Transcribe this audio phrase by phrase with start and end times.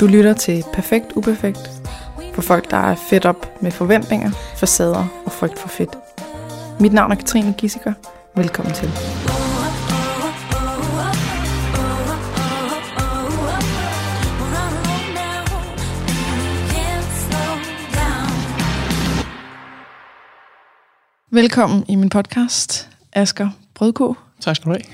[0.00, 1.70] Du lytter til Perfekt Uperfekt
[2.34, 5.90] for folk, der er fedt op med forventninger, facader og frygt for fedt.
[6.80, 7.92] Mit navn er Katrine Gissiker.
[8.36, 8.90] Velkommen til.
[21.30, 24.84] Velkommen i min podcast, Asker Brødko, Tak skal du have.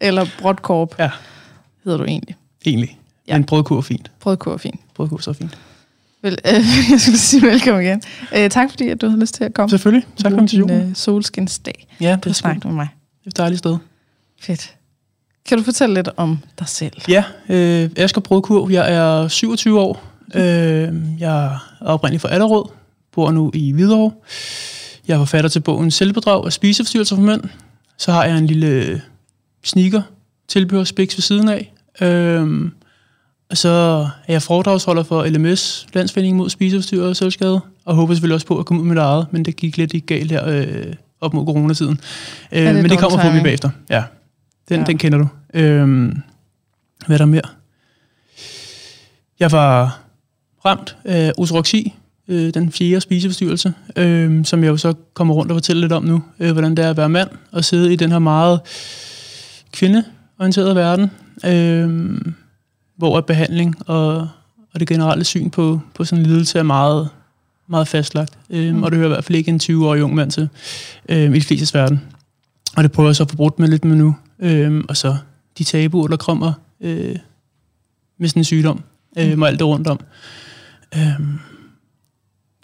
[0.00, 1.10] eller Brodkorp Ja,
[1.84, 2.36] hedder du egentlig.
[2.66, 2.98] egentlig.
[3.28, 3.34] Ja.
[3.34, 4.10] Men brødkurv er fint.
[4.20, 4.80] Brødko er fint.
[4.94, 5.58] Brødkurv er så fint.
[6.22, 6.52] Vel, øh,
[6.90, 8.02] jeg skulle sige velkommen igen.
[8.36, 9.70] Øh, tak fordi, at du havde lyst til at komme.
[9.70, 10.06] Selvfølgelig.
[10.16, 10.80] Tak Bruge invitationen.
[10.80, 12.88] din, øh, solskinsdag Ja, det er snakke sgu med mig.
[13.26, 13.76] et dejligt sted.
[14.40, 14.74] Fedt.
[15.48, 16.92] Kan du fortælle lidt om dig selv?
[17.08, 18.70] Ja, øh, Asger Brødkurv.
[18.70, 20.02] Jeg er 27 år.
[20.34, 20.42] Øh,
[21.18, 22.64] jeg er oprindelig fra Allerød.
[23.12, 24.12] Bor nu i Hvidovre.
[25.08, 27.42] Jeg er forfatter til bogen Selvbedrag og spiseforstyrrelser for mænd.
[27.98, 29.02] Så har jeg en lille
[29.64, 30.02] sneaker
[30.48, 31.72] tilbehørspiks ved siden af.
[32.00, 32.70] Øh,
[33.50, 33.68] og så
[34.28, 38.58] er jeg foredragsholder for LMS, Landsforeningen mod spiseforstyrrelser og selvskade, og håber selvfølgelig også på
[38.58, 41.34] at komme ud med det eget, men det gik lidt i galt her øh, op
[41.34, 42.00] mod coronatiden.
[42.52, 43.44] Øh, det men det kommer på timing?
[43.44, 43.70] bagefter.
[43.90, 44.02] Ja,
[44.68, 44.84] den, Ja.
[44.84, 45.28] den kender du.
[45.54, 46.12] Øh,
[47.06, 47.42] hvad er der mere?
[49.40, 49.98] Jeg var
[50.64, 51.94] ramt af osroxi,
[52.28, 56.04] øh, den fjerde spiseforstyrrelse, øh, som jeg jo så kommer rundt og fortæller lidt om
[56.04, 58.60] nu, øh, hvordan det er at være mand og sidde i den her meget
[59.72, 61.10] kvindeorienterede verden,
[61.46, 62.18] øh,
[62.98, 64.28] hvor behandling og,
[64.74, 67.08] og det generelle syn på, på sådan en lidelse er meget,
[67.68, 68.38] meget fastlagt.
[68.50, 68.82] Øh, Mm.
[68.82, 70.48] Og det hører i hvert fald ikke en 20-årig ung mand til
[71.08, 72.00] øh, i de flestes verden.
[72.76, 74.16] Og det prøver jeg så at få brudt med lidt med nu.
[74.38, 75.16] Øh, og så
[75.58, 77.16] de tabuer, der kommer øh,
[78.18, 78.82] med sådan en sygdom,
[79.18, 80.00] øh, og alt det rundt om.
[80.96, 81.20] Øh,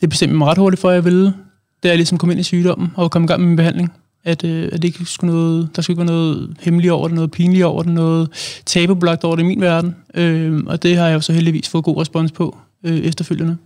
[0.00, 1.34] det bestemte mig ret hurtigt for, at jeg ville,
[1.82, 3.92] da jeg ligesom kom ind i sygdommen og kom i gang med min behandling,
[4.24, 7.14] at, øh, at det ikke skulle noget, der skulle ikke være noget hemmeligt over det,
[7.14, 8.28] noget pinligt over det, noget
[8.66, 9.96] tabubelagt over det i min verden.
[10.14, 13.56] Øh, og det har jeg jo så heldigvis fået god respons på øh, efterfølgende.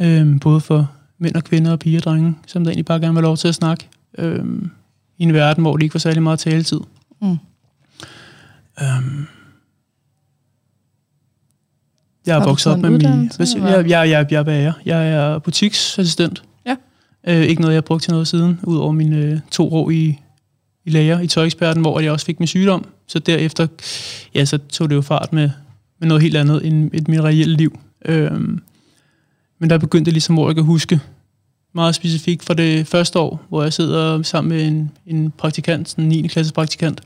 [0.00, 3.14] Øh, både for mænd og kvinder og piger og drenge, som der egentlig bare gerne
[3.14, 3.88] vil have lov til at snakke.
[4.18, 4.44] Øh,
[5.18, 6.80] I en verden, hvor det ikke var særlig meget taletid.
[7.22, 7.36] Mm.
[8.82, 9.26] Øhm,
[12.26, 12.96] jeg er vokset op med min...
[12.96, 14.72] uddannelse, jeg, jeg, jeg, jeg, er bager.
[14.84, 16.42] Jeg er butiksassistent.
[17.28, 20.18] Øh, ikke noget, jeg har brugt til noget siden, udover mine øh, to år i,
[20.84, 22.84] i læger i tøjeksperten, hvor jeg også fik min sygdom.
[23.06, 23.66] Så derefter,
[24.34, 25.50] ja, så tog det jo fart med,
[25.98, 27.78] med noget helt andet end et mit reelle liv.
[28.04, 28.32] Øh,
[29.58, 31.00] men der begyndte ligesom, hvor jeg kan huske
[31.72, 36.04] meget specifikt for det første år, hvor jeg sidder sammen med en, en praktikant, sådan
[36.04, 36.26] en 9.
[36.26, 37.00] klasse praktikant.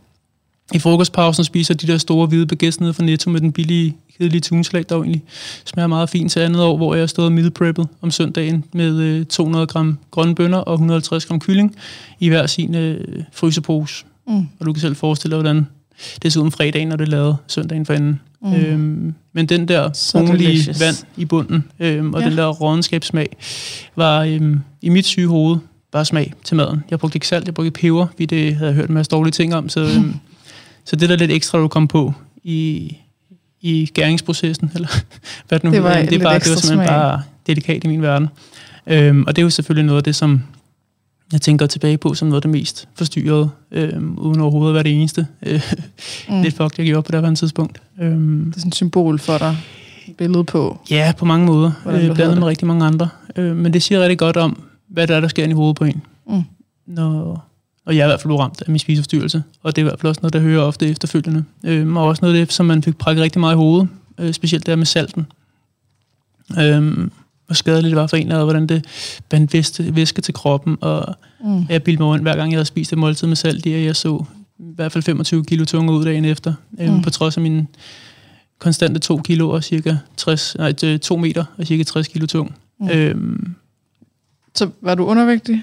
[0.75, 4.41] I frokostpausen spiser de der store hvide baguettes nede fra Netto med den billige, kedelige
[4.41, 5.23] tunsalat, der jo egentlig
[5.65, 9.27] smager meget fint til andet år, hvor jeg stod meal preppet om søndagen med øh,
[9.27, 11.77] 200 gram grønne bønner og 150 gram kylling
[12.21, 14.05] i hver sin øh, frysepose.
[14.27, 14.37] Mm.
[14.61, 15.67] Og du kan selv forestille dig, hvordan
[16.23, 18.21] det så ud om fredagen, når det er lavet søndagen for enden.
[18.43, 18.53] Mm.
[18.55, 19.89] Øhm, men den der
[20.27, 20.81] delicious.
[20.81, 22.25] vand i bunden, øhm, og Ja.
[22.25, 22.31] ja.
[22.31, 23.37] den der rådenskabssmag,
[23.97, 25.57] var øhm, i mit syge hoved
[25.93, 26.85] bare smag til maden.
[26.91, 29.33] Jeg brugte ikke salt, jeg brugte peber, fordi det havde jeg hørt en masse dårlige
[29.33, 30.15] ting om, så, øhm,
[30.85, 32.13] så det der lidt ekstra, du kom på
[32.45, 32.97] i,
[33.61, 34.89] i gæringsprocessen, eller
[35.49, 36.87] hvad det nu Det var det, er bare, det var simpelthen smag.
[36.89, 38.29] bare delikat i min verden.
[38.87, 40.43] Øhm, og det er jo selvfølgelig noget af det, som
[41.33, 44.83] jeg tænker tilbage på som noget af det mest forstyrrede, øhm, uden overhovedet at være
[44.83, 45.27] det eneste.
[45.43, 45.61] Øh,
[46.29, 46.43] Mm.
[46.43, 47.83] Lidt fuck, jeg gjorde på det her tidspunkt.
[48.01, 49.57] Øhm, Det er sådan et symbol for dig.
[50.09, 50.79] Et billede på.
[50.91, 51.73] ja, på mange måder.
[51.87, 52.39] Øh, blandet det.
[52.39, 53.09] med rigtig mange andre.
[53.37, 55.85] Øh, men det siger rigtig godt om, hvad der er, der sker i hovedet på
[55.85, 56.03] en.
[56.29, 56.43] Mm.
[56.87, 57.45] Når,
[57.87, 59.43] og jeg er i hvert fald ramt af min spiseforstyrrelse.
[59.63, 61.45] Og det er i hvert fald også noget, der hører ofte efterfølgende.
[61.65, 63.89] Øh, og også noget af det, som man fik prakket rigtig meget i hovedet.
[64.19, 65.27] Øh, specielt der med salten.
[66.61, 67.09] Øh,
[67.47, 68.85] hvor skadeligt det var for en, og hvordan det
[69.29, 70.77] bandt væske, væske til kroppen.
[70.81, 71.15] Og
[71.47, 71.67] Mm.
[71.69, 73.85] jeg bildte mig rundt, hver gang jeg havde spist et måltid med salt, i, at
[73.85, 74.25] jeg så
[74.59, 76.53] i hvert fald 25 kilo tungere ud dagen efter.
[76.71, 76.85] Mm.
[76.85, 76.93] Mm.
[76.93, 77.67] Øhm, på trods af mine
[78.59, 82.27] konstante 2 kilo og cirka 60, nej, det er 2 meter og cirka 60 kilo
[82.27, 82.55] tung.
[82.81, 82.89] Mm.
[82.89, 83.55] Øhm,
[84.55, 85.63] Så var du undervægtig?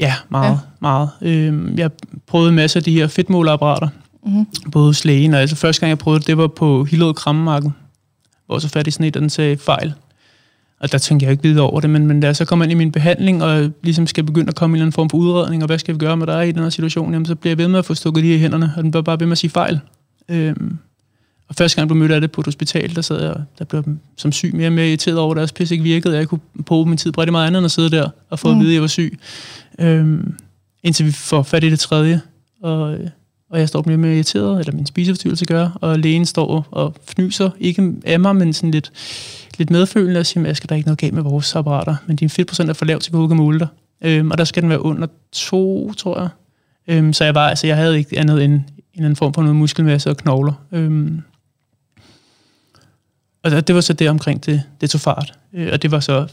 [0.00, 0.58] Ja, meget, Ja.
[0.80, 1.08] meget.
[1.22, 1.90] Øhm, jeg
[2.26, 3.88] prøvede en masse af de her fedtmålerapparater,
[4.26, 4.46] Mm.
[4.72, 7.74] både hos lægen, og altså første gang jeg prøvede det, det var på Hillerød Krammarken,
[8.46, 9.92] hvor så fat i sådan et, og den sagde fejl.
[10.80, 12.72] Og der tænkte jeg ikke videre over det, men, men da jeg så kommer ind
[12.72, 15.18] i min behandling, og ligesom skal begynde at komme i en eller anden form for
[15.18, 17.50] udredning, og hvad skal vi gøre med dig i den her situation, jamen, så bliver
[17.50, 19.32] jeg ved med at få stukket de her hænderne, og den bliver bare ved med
[19.32, 19.80] at sige fejl.
[20.28, 20.78] Øhm,
[21.48, 23.64] og første gang jeg blev mødt af det på et hospital, der sad jeg, der
[23.64, 23.84] blev
[24.16, 26.40] som syg mere og mere irriteret over, at deres pisse ikke virkede, og jeg kunne
[26.66, 28.48] bruge min tid på rigtig meget andet end at sidde der og få.
[28.48, 28.54] Mm.
[28.54, 29.18] at vide, at jeg var syg.
[29.78, 30.34] Øhm,
[30.82, 32.20] indtil vi får fat i det tredje,
[32.62, 33.10] og, øh,
[33.50, 36.94] og jeg står og bliver mere irriteret, eller min spiseforstyrrelse gør, og lægen står og
[37.04, 38.92] fnyser, ikke af mig, men sådan lidt,
[39.58, 42.30] lidt medfølende, og siger, at der er ikke noget galt med vores apparater, men din
[42.30, 43.68] fedtprocent er for lav til, at vi kan måle dig.
[44.00, 46.28] Øhm, og der skal den være under to, tror jeg.
[46.88, 48.64] Øhm, så jeg var, altså, jeg havde ikke andet end en
[48.94, 50.52] eller anden form for noget muskelmasse og knogler.
[50.72, 51.22] Øhm,
[53.42, 55.38] og det var så det omkring, det, det tog fart.
[55.52, 56.26] Øh, og det var så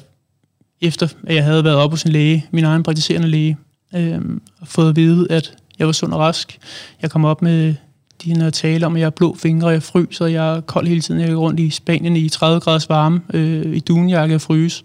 [0.84, 3.58] efter, at jeg havde været op hos en læge, min egen praktiserende læge,
[3.96, 4.20] øh,
[4.62, 6.60] og fået at vide, at jeg var sund og rask.
[7.02, 7.76] Jeg kom op med
[8.24, 11.02] de her tale om, at jeg har blå fingre, jeg fryser, jeg er kold hele
[11.02, 11.22] tiden.
[11.22, 14.84] Jeg går rundt i Spanien i 30 graders varme, øh, i dunjakke og fryse.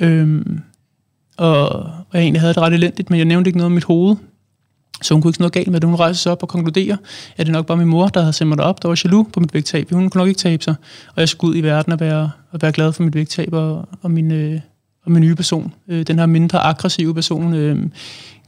[0.00, 0.46] Øh,
[1.36, 3.84] og, og jeg egentlig havde det ret elendigt, men jeg nævnte ikke noget om mit
[3.84, 4.16] hoved.
[5.02, 5.88] Så hun kunne ikke noget galt med det.
[5.88, 6.96] Hun rejste sig op og konkluderer,
[7.36, 9.40] at det nok bare min mor, der havde sendt mig derop, der var jaloux på
[9.40, 9.90] mit vægttab.
[9.90, 10.74] Hun kunne nok ikke tabe sig.
[11.14, 13.88] Og jeg skulle ud i verden og være, og være glad for mit vægttab og,
[14.02, 14.60] og, min, øh,
[15.04, 15.74] og min nye person.
[15.88, 17.78] Øh, den her mindre aggressive person, øh,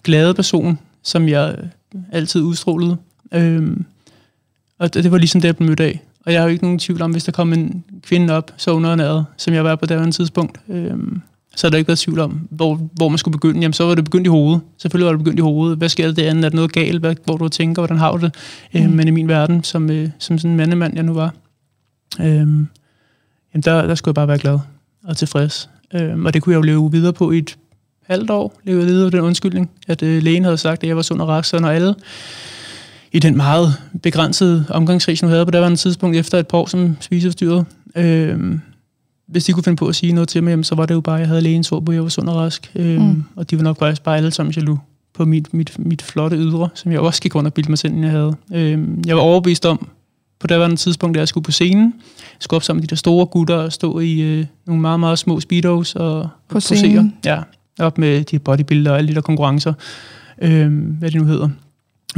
[0.05, 1.57] glade person, som jeg
[2.13, 2.97] altid udstrålede.
[3.35, 3.77] Øh,
[4.79, 6.01] og det, var ligesom det, jeg blev mødt af.
[6.27, 8.71] Og jeg har jo ikke nogen tvivl om, hvis der kom en kvinde op, så
[8.71, 10.61] underernæret, som jeg var på det tidspunkt.
[10.69, 10.99] Øh,
[11.57, 13.61] så har der ikke været tvivl om, hvor, hvor man skulle begynde.
[13.61, 14.61] Jamen, så var det begyndt i hovedet.
[14.79, 15.79] Selvfølgelig var det begyndt i hovedet.
[15.79, 16.45] Hvad sker der det andet?
[16.45, 17.01] Er der noget galt?
[17.01, 18.35] Hvad, hvor du tænker, hvordan har du det?
[18.75, 18.89] Øh, mm.
[18.89, 21.35] Øh, men i min verden, som, øh, som sådan en mandemand, jeg nu var,
[22.21, 22.69] øh, jamen,
[23.65, 24.59] der, der skulle jeg bare være glad
[25.05, 25.71] og tilfreds.
[25.95, 27.57] Øh, og det kunne jeg jo leve videre på i et
[28.07, 28.61] halvt år.
[28.65, 31.45] Leve videre den undskyldning, at øh, lægen havde sagt, at jeg var sund og rak.
[31.45, 31.95] Så når alle
[33.13, 36.59] i den meget begrænsede omgangskreds, nu havde på det var en tidspunkt efter et par
[36.59, 38.59] år som spiseforstyrret, øh,
[39.27, 41.15] hvis de kunne finde på at sige noget til mig, så var det jo bare,
[41.15, 42.73] at jeg havde lægens ord på, at jeg var sund og rask.
[42.75, 43.25] Øhm, mm.
[43.37, 44.79] Og de var nok faktisk bare alle sammen jaloux
[45.15, 47.95] på mit, mit, mit flotte ydre, som jeg også gik rundt og bildte mig selv,
[47.95, 48.35] jeg havde.
[48.55, 49.89] Øhm, jeg var overbevist om,
[50.45, 52.89] på det var en tidspunkt, da jeg skulle på scenen, jeg skulle op sammen med
[52.89, 56.61] de der store gutter og stå i øh, nogle meget, meget små speedos og på
[56.61, 57.15] scenen.
[57.25, 57.39] Ja,
[57.79, 59.73] op med de bodybuilder og alle de der konkurrencer.
[60.43, 61.49] Øhm, hvad det nu hedder.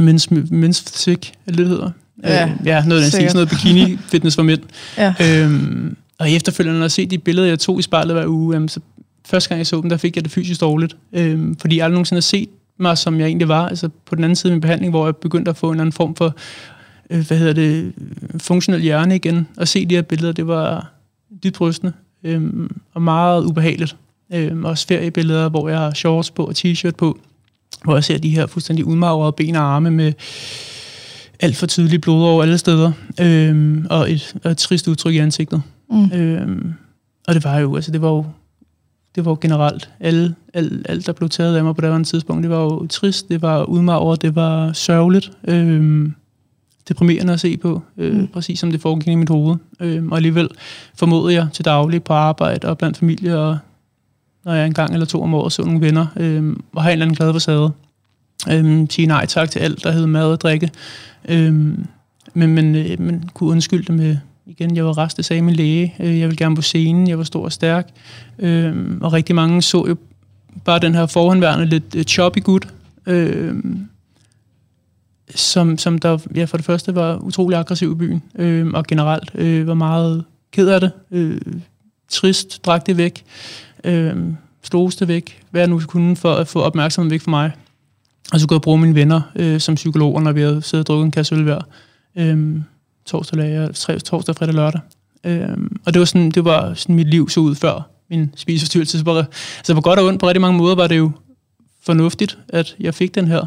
[0.01, 1.91] Men's, men's Physique, eller det hedder.
[2.23, 4.61] Ja, øh, ja noget af sådan noget bikini-fitness for mænd.
[4.97, 5.13] ja.
[5.21, 8.69] øhm, og efterfølgende, når jeg set de billeder, jeg tog i spejlet hver uge, jamen,
[8.69, 8.79] så
[9.25, 10.97] første gang jeg så dem, der fik jeg det fysisk dårligt.
[11.13, 13.67] Øhm, fordi jeg aldrig nogensinde har set mig, som jeg egentlig var.
[13.67, 15.93] Altså på den anden side af min behandling, hvor jeg begyndte at få en anden
[15.93, 16.35] form for,
[17.09, 17.93] øh, hvad hedder det,
[18.37, 19.47] funktionel hjerne igen.
[19.57, 20.91] Og se de her billeder, det var
[21.43, 21.93] dybt rystende
[22.23, 23.95] øhm, og meget ubehageligt.
[24.33, 27.19] Øhm, også feriebilleder, hvor jeg har shorts på og t-shirt på,
[27.83, 30.13] hvor jeg ser de her fuldstændig udmagrede ben og arme med
[31.39, 35.17] alt for tydeligt blod over alle steder, øhm, og, et, og et trist udtryk i
[35.17, 35.61] ansigtet.
[35.89, 36.11] Mm.
[36.11, 36.73] Øhm,
[37.27, 38.25] og det var jo, altså det var jo,
[39.15, 42.03] det var jo generelt, alle, alt, alt der blev taget af mig på det her
[42.03, 46.13] tidspunkt, det var jo trist, det var udmagret, det var sørgeligt, øhm,
[46.89, 48.27] deprimerende at se på, øh, mm.
[48.27, 49.55] præcis som det foregik i mit hoved.
[49.79, 50.49] Øhm, og alligevel
[50.95, 53.57] formodede jeg til daglig på arbejde og blandt familie, og
[54.45, 56.93] når jeg en gang eller to om året så nogle venner, øhm, og har en
[56.93, 57.71] eller anden glad facade.
[58.51, 60.71] Øhm, sige nej tak til alt, der hed mad og drikke.
[61.29, 61.85] Øhm,
[62.33, 65.55] men, men, øh, men kunne undskylde det med, igen, jeg var rest, det sagde min
[65.55, 67.89] læge, øh, jeg ville gerne på scenen, jeg var stor og stærk,
[68.39, 69.95] øh, og rigtig mange så jo
[70.65, 72.67] bare den her forhåndværende lidt øh, choppy gut,
[73.05, 73.55] øh,
[75.35, 79.31] som, som der ja, for det første var utrolig aggressiv i byen, øh, og generelt
[79.35, 81.41] øh, var meget ked af det, øh,
[82.09, 83.23] trist, drak det væk,
[83.83, 84.15] øh,
[84.63, 87.51] sloste væk, hvad jeg nu kunne for at få opmærksomheden væk fra mig.
[88.33, 90.93] Og så kunne jeg bruge mine venner øh, som psykologer, når vi havde siddet og
[90.93, 91.61] drukket en kasse øl hver.
[92.15, 92.59] Øh,
[93.05, 94.81] torsdag, lager, tre, torsdag, fredag, lørdag.
[95.23, 98.97] Øh, og det var, sådan, det var sådan, mit liv så ud før min spiseforstyrrelse.
[98.97, 99.17] Så på,
[99.57, 101.11] altså på godt og ondt, på rigtig mange måder, var det jo
[101.85, 103.45] fornuftigt, at jeg fik den her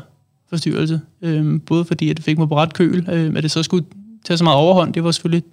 [0.50, 1.00] forstyrrelse.
[1.22, 3.84] Øhm, både fordi, at det fik mig på ret køl, øhm, at det så skulle
[4.24, 4.94] tage så meget overhånd.
[4.94, 5.44] Det var selvfølgelig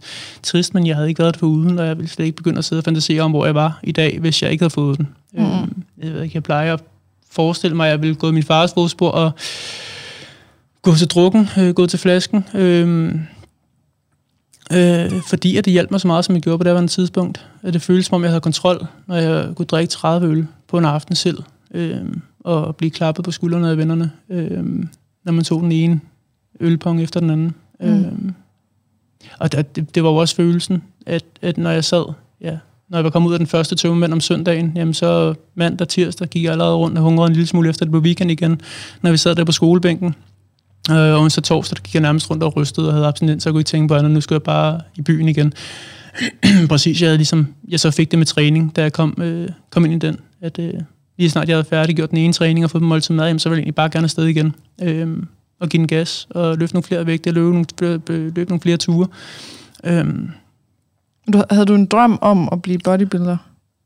[0.43, 2.57] trist, men jeg havde ikke været det for uden, og jeg ville slet ikke begynde
[2.57, 4.97] at sidde og fantasere om, hvor jeg var i dag, hvis jeg ikke havde fået
[4.97, 5.07] den.
[5.33, 5.43] Mm.
[5.43, 6.83] Øhm, jeg ved ikke, jeg plejer at
[7.31, 9.31] forestille mig, at jeg ville gå i min fars fodspor og
[10.81, 12.45] gå til drukken, øh, gå til flasken.
[12.53, 13.19] Øhm,
[14.73, 17.45] Øh, fordi at det hjalp mig så meget, som jeg gjorde på det her tidspunkt.
[17.63, 20.77] At det føltes som om, jeg havde kontrol, når jeg kunne drikke 30 øl på
[20.77, 21.43] en aften selv.
[21.73, 22.01] Øh,
[22.39, 24.63] og blive klappet på skuldrene af vennerne, øh,
[25.23, 25.99] når man tog den ene
[26.59, 27.55] ølpong efter den anden.
[27.79, 27.87] Mm.
[27.87, 28.11] Øh,
[29.39, 32.57] og det, det var jo også følelsen, at, at når jeg sad, ja,
[32.89, 36.27] når jeg var kommet ud af den første tøvmand om søndagen, jamen så mandag, tirsdag
[36.27, 38.61] gik jeg allerede rundt og hungrede en lille smule efter det på weekend igen,
[39.01, 40.15] når vi sad der på skolebænken.
[40.91, 43.49] Øh, og så torsdag der gik jeg nærmest rundt og rystede og havde abstinens, så
[43.49, 44.11] jeg kunne ikke tænke på andet.
[44.11, 45.53] Nu skulle jeg bare i byen igen.
[46.69, 49.85] Præcis, jeg, havde ligesom, jeg så fik det med træning, da jeg kom, øh, kom
[49.85, 50.19] ind i den.
[50.41, 50.73] At øh,
[51.17, 53.49] lige snart jeg havde færdiggjort den ene træning og fået dem måltid mad, jamen, så
[53.49, 54.55] ville jeg egentlig bare gerne afsted igen.
[54.81, 55.17] Øh,
[55.59, 57.65] og give den gas og løfte nogle flere vægte, løbe nogle,
[58.09, 59.07] løbe nogle flere ture.
[59.83, 60.05] Øh,
[61.33, 63.37] du, havde du en drøm om at blive bodybuilder?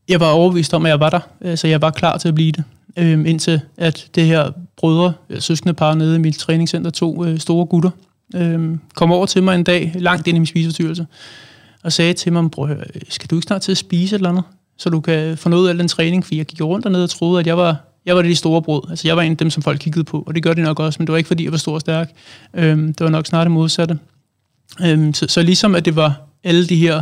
[0.09, 2.51] Jeg var overbevist om, at jeg var der, så jeg var klar til at blive
[2.51, 2.63] det
[2.97, 7.39] øh, indtil at det her brødre, øh, søskende par nede i mit træningscenter, to øh,
[7.39, 7.89] store gutter,
[8.35, 11.07] øh, kom over til mig en dag, langt ind i min spiseforstyrrelse,
[11.83, 12.69] og sagde til mig, bror,
[13.09, 14.43] skal du ikke snart til at spise et eller andet,
[14.81, 17.39] så du kan få noget af den træning, for jeg gik rundt dernede og troede,
[17.39, 18.81] at jeg var, jeg var det de store brød.
[18.89, 20.79] Altså jeg var en af dem, som folk kiggede på, og det gør de nok
[20.79, 22.11] også, men det var ikke fordi, jeg var stor og stærk.
[22.53, 23.99] Øhm, det var nok snart det modsatte.
[24.85, 27.01] Øhm, så, så ligesom at det var alle de her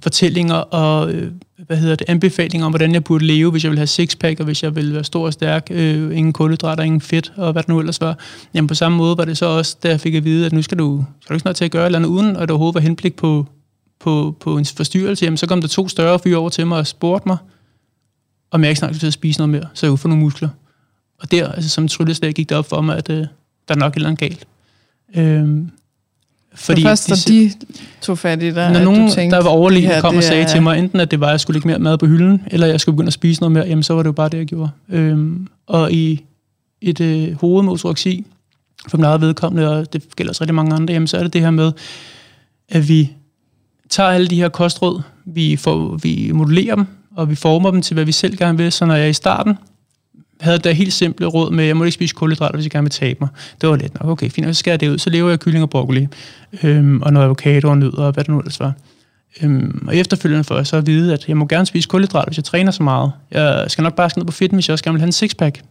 [0.00, 1.32] fortællinger og øh,
[1.66, 4.44] hvad hedder det, anbefalinger om, hvordan jeg burde leve, hvis jeg vil have sixpack, og
[4.44, 7.68] hvis jeg vil være stor og stærk, øh, ingen kulhydrater, ingen fedt, og hvad det
[7.68, 8.18] nu ellers var.
[8.54, 10.62] Jamen på samme måde var det så også, da jeg fik at vide, at nu
[10.62, 12.50] skal du, skal du ikke snart til at gøre et eller andet, uden at det
[12.50, 13.46] overhovedet var henblik på,
[14.06, 15.24] på, på en forstyrrelse.
[15.24, 17.36] Jamen så kom der to større fyre over til mig og spurgte mig,
[18.50, 20.24] om jeg ikke snart skulle til at spise noget mere, så jeg kunne få nogle
[20.24, 20.48] muskler.
[21.18, 23.16] Og der, altså som trylleslag, gik det op for mig, at øh,
[23.68, 24.46] der er nok et eller andet galt.
[25.16, 25.70] Øhm,
[26.54, 27.52] fordi så først, de, de
[28.00, 30.48] tog fat i dig, når nogen, tænkte, der var overlægen, der kom og sagde er...
[30.48, 32.66] til mig, enten at det var, at jeg skulle lægge mere mad på hylden, eller
[32.66, 34.46] jeg skulle begynde at spise noget mere, jamen så var det jo bare det, jeg
[34.46, 34.70] gjorde.
[34.88, 36.24] Øhm, og i
[36.80, 38.26] et øh, hovedmotoraxi,
[38.88, 41.32] for min eget vedkommende, og det gælder også rigtig mange andre, jamen så er det
[41.32, 41.72] det her med,
[42.68, 43.12] at vi
[43.90, 47.94] tager alle de her kostråd, vi, får, vi modellerer dem, og vi former dem til,
[47.94, 48.72] hvad vi selv gerne vil.
[48.72, 49.58] Så når jeg i starten
[50.40, 52.84] havde det helt simple råd med, at jeg må ikke spise kulhydrater, hvis jeg gerne
[52.84, 53.28] vil tabe mig.
[53.60, 54.10] Det var let nok.
[54.10, 54.98] Okay, fint, så skærer det ud.
[54.98, 56.08] Så lever jeg kylling og broccoli,
[56.62, 58.72] øhm, og noget avocado og nødder, og hvad det nu ellers var.
[59.42, 62.36] Øhm, og efterfølgende får jeg så at vide, at jeg må gerne spise kulhydrater, hvis
[62.36, 63.12] jeg træner så meget.
[63.30, 65.12] Jeg skal nok bare skal ned på fitness, hvis jeg også gerne vil have en
[65.12, 65.62] sixpack.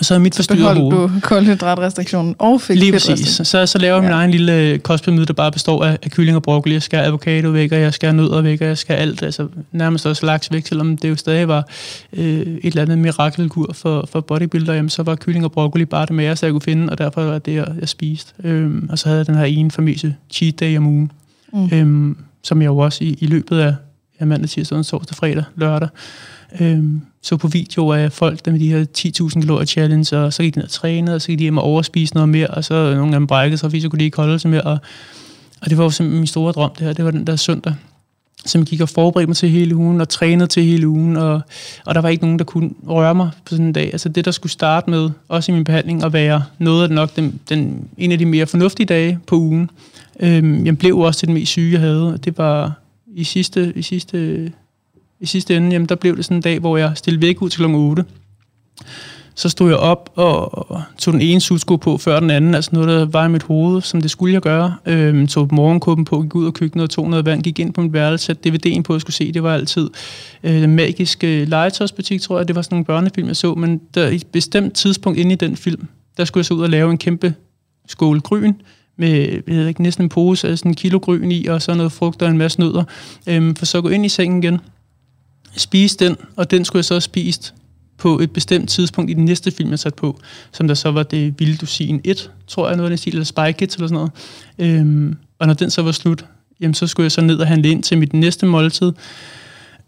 [0.00, 0.92] Så er mit forstyrret hoved.
[0.92, 3.40] du kulhydratrestriktionen og fik Lige præcis.
[3.44, 4.08] Så, så laver jeg ja.
[4.08, 6.74] min egen lille kostpyramide, der bare består af, af kylling og broccoli.
[6.74, 9.22] Jeg have avocado væk, og jeg have nødder væk, og jeg have alt.
[9.22, 11.68] Altså nærmest også laks væk, selvom det jo stadig var
[12.12, 14.74] øh, et eller andet mirakelkur for, for bodybuilder.
[14.74, 17.22] Jamen, så var kylling og broccoli bare det mere, så jeg kunne finde, og derfor
[17.22, 18.32] var det, jeg, jeg spiste.
[18.44, 21.12] Øhm, og så havde jeg den her ene famøse cheat day om ugen,
[21.52, 21.68] mm.
[21.72, 23.74] øhm, som jeg jo også i, i løbet af,
[24.18, 25.88] af mandag, tirsdag, torsdag, fredag, lørdag,
[26.60, 28.84] øhm, så på videoer af folk, der med de her
[29.34, 31.58] 10.000 kalorier challenge, og så gik de ned og trænede, og så gik de hjem
[31.58, 34.04] og overspise noget mere, og så nogle af dem brækkede sig, fordi så kunne de
[34.04, 34.62] ikke holde sig mere.
[34.62, 34.78] Og,
[35.60, 36.92] og det var jo simpelthen min store drøm, det her.
[36.92, 37.74] Det var den der søndag,
[38.44, 41.40] som jeg gik og forberedte mig til hele ugen, og trænede til hele ugen, og,
[41.86, 43.88] og der var ikke nogen, der kunne røre mig på sådan en dag.
[43.92, 46.94] Altså det, der skulle starte med, også i min behandling, at være noget af den
[46.94, 49.70] nok den, den, en af de mere fornuftige dage på ugen.
[50.20, 52.72] Øhm, jeg blev også til den mest syge, jeg havde, og det var
[53.14, 54.52] i sidste, i sidste
[55.22, 57.50] i sidste ende, jamen, der blev det sådan en dag, hvor jeg stillede væk ud
[57.50, 57.74] til kl.
[57.74, 58.04] 8.
[59.34, 62.88] Så stod jeg op og tog den ene sudsko på før den anden, altså noget,
[62.88, 64.76] der var i mit hoved, som det skulle jeg gøre.
[64.86, 67.80] Øhm, tog morgenkåben på, gik ud af køkkenet og tog noget vand, gik ind på
[67.80, 69.90] mit værelse, satte DVD'en på, jeg skulle se, det var altid
[70.42, 73.80] øh, den magiske øh, legetøjsbutik, tror jeg, det var sådan en børnefilm, jeg så, men
[73.94, 75.86] der, i et bestemt tidspunkt inde i den film,
[76.16, 77.34] der skulle jeg så ud og lave en kæmpe
[77.88, 78.52] skål gryn,
[78.96, 81.74] med jeg ved ikke, næsten en pose af sådan en kilo gryn i, og så
[81.74, 82.84] noget frugt og en masse nødder,
[83.26, 84.60] øhm, for så at gå ind i sengen igen,
[85.56, 87.52] spise den, og den skulle jeg så spise
[87.98, 90.20] på et bestemt tidspunkt i den næste film, jeg satte på,
[90.52, 93.24] som der så var det Vilde Dusin 1, tror jeg, noget af den stil, eller
[93.24, 94.10] Spy Kids eller sådan noget.
[94.58, 96.24] Øhm, og når den så var slut,
[96.60, 98.92] jamen, så skulle jeg så ned og handle ind til mit næste måltid,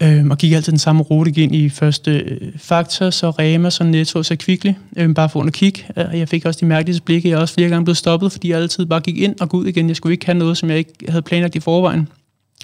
[0.03, 3.83] øhm, og gik altid den samme rute igen i første øh, Fakta, så Rema, så
[3.83, 5.85] Netto, så Kvickly, øhm, bare for at kigge.
[5.95, 8.85] Jeg fik også de mærkelige blikke, jeg også flere gange blev stoppet, fordi jeg altid
[8.85, 9.87] bare gik ind og gå ud igen.
[9.87, 12.07] Jeg skulle ikke have noget, som jeg ikke havde planlagt i forvejen.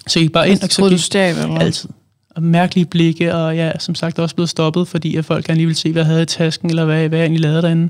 [0.06, 1.58] Så jeg gik bare ind, og så gik stjal, eller?
[1.58, 1.88] altid
[2.36, 5.58] og mærkelige blikke, og jeg er som sagt også blevet stoppet, fordi at folk gerne
[5.58, 7.88] lige ville se, hvad jeg havde i tasken, eller hvad, hvad jeg egentlig lavede derinde.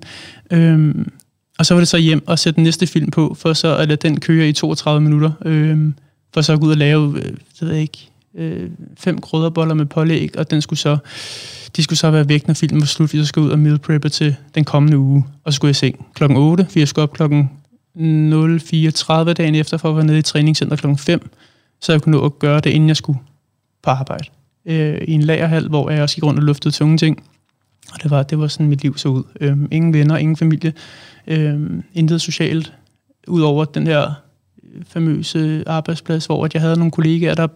[0.51, 1.13] Øhm,
[1.59, 3.89] og så var det så hjem og sætte den næste film på, for så at
[3.89, 5.95] lade den køre i 32 minutter, øhm,
[6.35, 9.75] for så at gå ud og lave, øh, det ved jeg ikke, øh, fem krydderboller
[9.75, 10.97] med pålæg, og den skulle så,
[11.77, 13.79] de skulle så være væk, når filmen var slut, fordi jeg skulle ud og meal
[13.79, 16.89] prepper til den kommende uge, og så skulle jeg i seng klokken 8, fordi jeg
[16.89, 17.51] skulle op klokken
[17.97, 21.31] 04.30 dagen efter, for at være nede i træningscenter klokken 5,
[21.81, 23.19] så jeg kunne nå at gøre det, inden jeg skulle
[23.83, 24.25] på arbejde
[24.67, 27.23] øh, i en lagerhal, hvor jeg også gik rundt og luftede tunge ting.
[27.93, 29.23] Og det var, det var sådan, mit liv så ud.
[29.41, 30.73] Øh, ingen venner, ingen familie,
[31.27, 31.61] øh,
[31.95, 32.73] intet socialt,
[33.27, 34.13] udover den her
[34.87, 37.49] famøse arbejdsplads, hvor jeg havde nogle kollegaer, der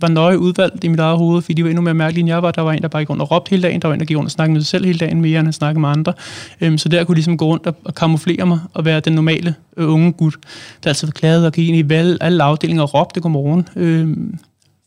[0.00, 2.42] var nøje udvalgt i mit eget hoved, fordi de var endnu mere mærkelige, end jeg
[2.42, 2.50] var.
[2.50, 4.06] Der var en, der bare gik rundt og råbte hele dagen, der var en, der
[4.06, 6.12] gik rundt og snakkede med sig selv hele dagen, mere end at snakke med andre.
[6.60, 9.12] Øhm, så der kunne jeg ligesom gå rundt og, og kamuflere mig og være den
[9.12, 10.36] normale øh, unge gut,
[10.84, 13.68] der altid var glad og gik ind i valg, alle afdelinger og råbte godmorgen.
[13.76, 14.38] Øhm,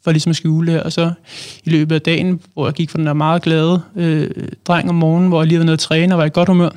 [0.08, 0.84] for ligesom at skjule det.
[0.84, 1.12] Og så
[1.64, 4.30] i løbet af dagen, hvor jeg gik fra den der meget glade øh,
[4.68, 6.70] dreng om morgenen, hvor jeg lige var nede at træne og var i godt humør,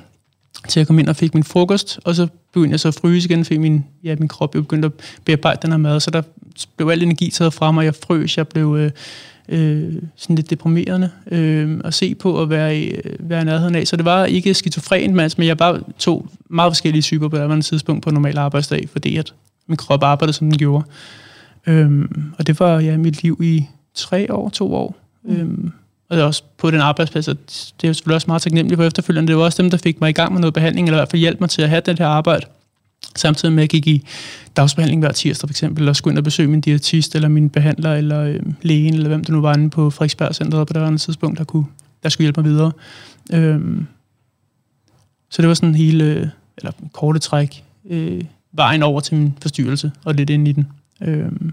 [0.69, 3.29] til at komme ind og fik min frokost, og så begyndte jeg så at fryse
[3.29, 4.93] igen, fordi min, ja, min krop jo begyndte at
[5.25, 6.23] bearbejde den her mad, så der
[6.77, 8.91] blev al energi taget fra mig, jeg frøs, jeg blev øh,
[9.49, 13.75] øh, sådan lidt deprimerende øh, at se på og være, i, øh, være i nærheden
[13.75, 13.87] af.
[13.87, 17.37] Så det var ikke skizofren, men altså, men jeg bare tog meget forskellige typer på
[17.37, 19.33] et tidspunkt på en normal arbejdsdag, fordi at
[19.67, 20.85] min krop arbejdede, som den gjorde.
[21.67, 24.97] Øhm, og det var ja, mit liv i tre år, to år.
[25.23, 25.37] Mm.
[25.37, 25.73] Øhm,
[26.09, 28.79] og det er også på den arbejdsplads, og det er jo selvfølgelig også meget taknemmelig
[28.79, 29.29] for efterfølgende.
[29.29, 31.11] Det var også dem, der fik mig i gang med noget behandling, eller i hvert
[31.11, 32.47] fald hjalp mig til at have det her arbejde.
[33.17, 34.07] Samtidig med, at jeg gik i
[34.57, 37.95] dagsbehandling hver tirsdag for eksempel, og skulle ind og besøge min diætist, eller min behandler,
[37.95, 41.01] eller øh, lægen, eller hvem det nu var inde på Frederiksberg Centeret på det andet
[41.01, 41.65] tidspunkt, der, kunne,
[42.03, 42.73] der skulle hjælpe mig videre.
[43.33, 43.87] Øhm,
[45.31, 50.15] så det var sådan hele, eller korte træk, øh, vejen over til min forstyrrelse, og
[50.15, 50.69] lidt ind i den.
[51.03, 51.53] Øhm,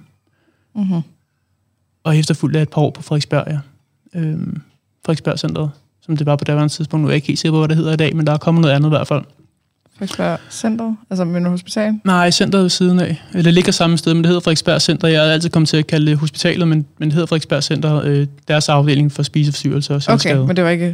[0.76, 1.02] Mm-hmm.
[2.04, 3.60] Og efterfulgt af et par år på Frederiksberg, ja.
[4.20, 4.62] Øhm,
[5.06, 7.02] Frederiksberg Centeret, som det var på daværende tidspunkt.
[7.02, 8.38] Nu er jeg ikke helt sikker på, hvad det hedder i dag, men der er
[8.38, 9.24] kommet noget andet i hvert fald.
[9.94, 11.94] Frederiksberg Center, altså Mønne Hospital?
[12.04, 13.22] Nej, centret ved siden af.
[13.34, 15.08] Det ligger samme sted, men det hedder Frederiksberg Center.
[15.08, 18.02] Jeg har altid kommet til at kalde det hospitalet, men, men det hedder Frederiksberg Center.
[18.04, 20.48] Øh, deres afdeling for spiseforstyrrelser og Okay, selvskade.
[20.48, 20.86] men det var ikke...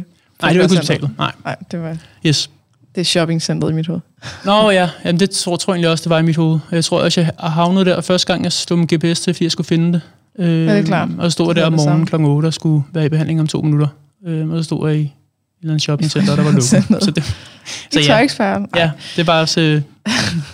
[0.42, 1.10] Nej, det var ikke hospitalet.
[1.18, 1.96] Nej, Nej, det var
[2.26, 2.50] yes.
[2.94, 4.00] det er shoppingcenteret i mit hoved.
[4.44, 6.58] Nå ja, Jamen, det tror, tror jeg egentlig også, det var i mit hoved.
[6.70, 9.52] Jeg tror også, jeg havnede der første gang, jeg slog min GPS til, fordi jeg
[9.52, 10.00] skulle finde det.
[10.38, 11.08] Øh, det er klart.
[11.18, 12.14] Og så stod der er om morgenen kl.
[12.14, 13.88] 8 og skulle være i behandling om to minutter.
[14.26, 15.10] Øh, og så stod jeg i et
[15.60, 17.04] eller andet shoppingcenter, der var lukket.
[17.04, 18.68] Så det, I så ja, Tøjksfærden?
[18.76, 19.60] ja, det var også...
[19.60, 19.82] Øh,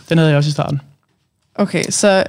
[0.09, 0.81] den havde jeg også i starten.
[1.55, 2.25] Okay, så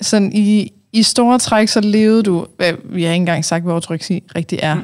[0.00, 3.74] sådan i, i store træk, så levede du, hvad, vi har ikke engang sagt, hvad
[3.74, 4.76] ortoreksi rigtig er.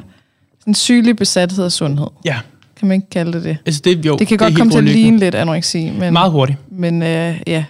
[0.67, 2.07] En sygelig besathed af sundhed.
[2.25, 2.39] Ja,
[2.79, 3.57] Kan man ikke kalde det det?
[3.65, 6.31] altså det, jo, Det kan godt helt komme til at ligne lidt anoreksi, men, Meget
[6.31, 6.59] hurtigt.
[6.71, 7.63] men øh, ja,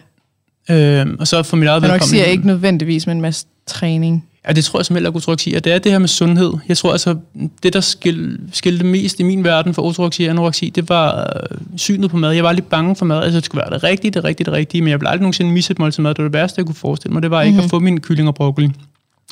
[0.70, 4.26] Øh, og så for mit eget anoreksi er ikke nødvendigvis med en masse træning.
[4.48, 5.60] Ja, det tror jeg som heller ikke ortoreksi er.
[5.60, 6.54] Det er det her med sundhed.
[6.68, 7.16] Jeg tror altså,
[7.64, 11.58] det der skil, skilte mest i min verden for ortoreksi og anoreksi, det var øh,
[11.78, 12.32] synet på mad.
[12.32, 13.24] Jeg var lidt bange for mad.
[13.24, 15.52] Altså, det skulle være det rigtige, det rigtige, det rigtige, men jeg ville aldrig nogensinde
[15.52, 16.14] misse et måltid mad.
[16.14, 17.22] Det var det værste, jeg kunne forestille mig.
[17.24, 17.64] Det var ikke Mhm.
[17.64, 18.70] at få min kylling og broccoli.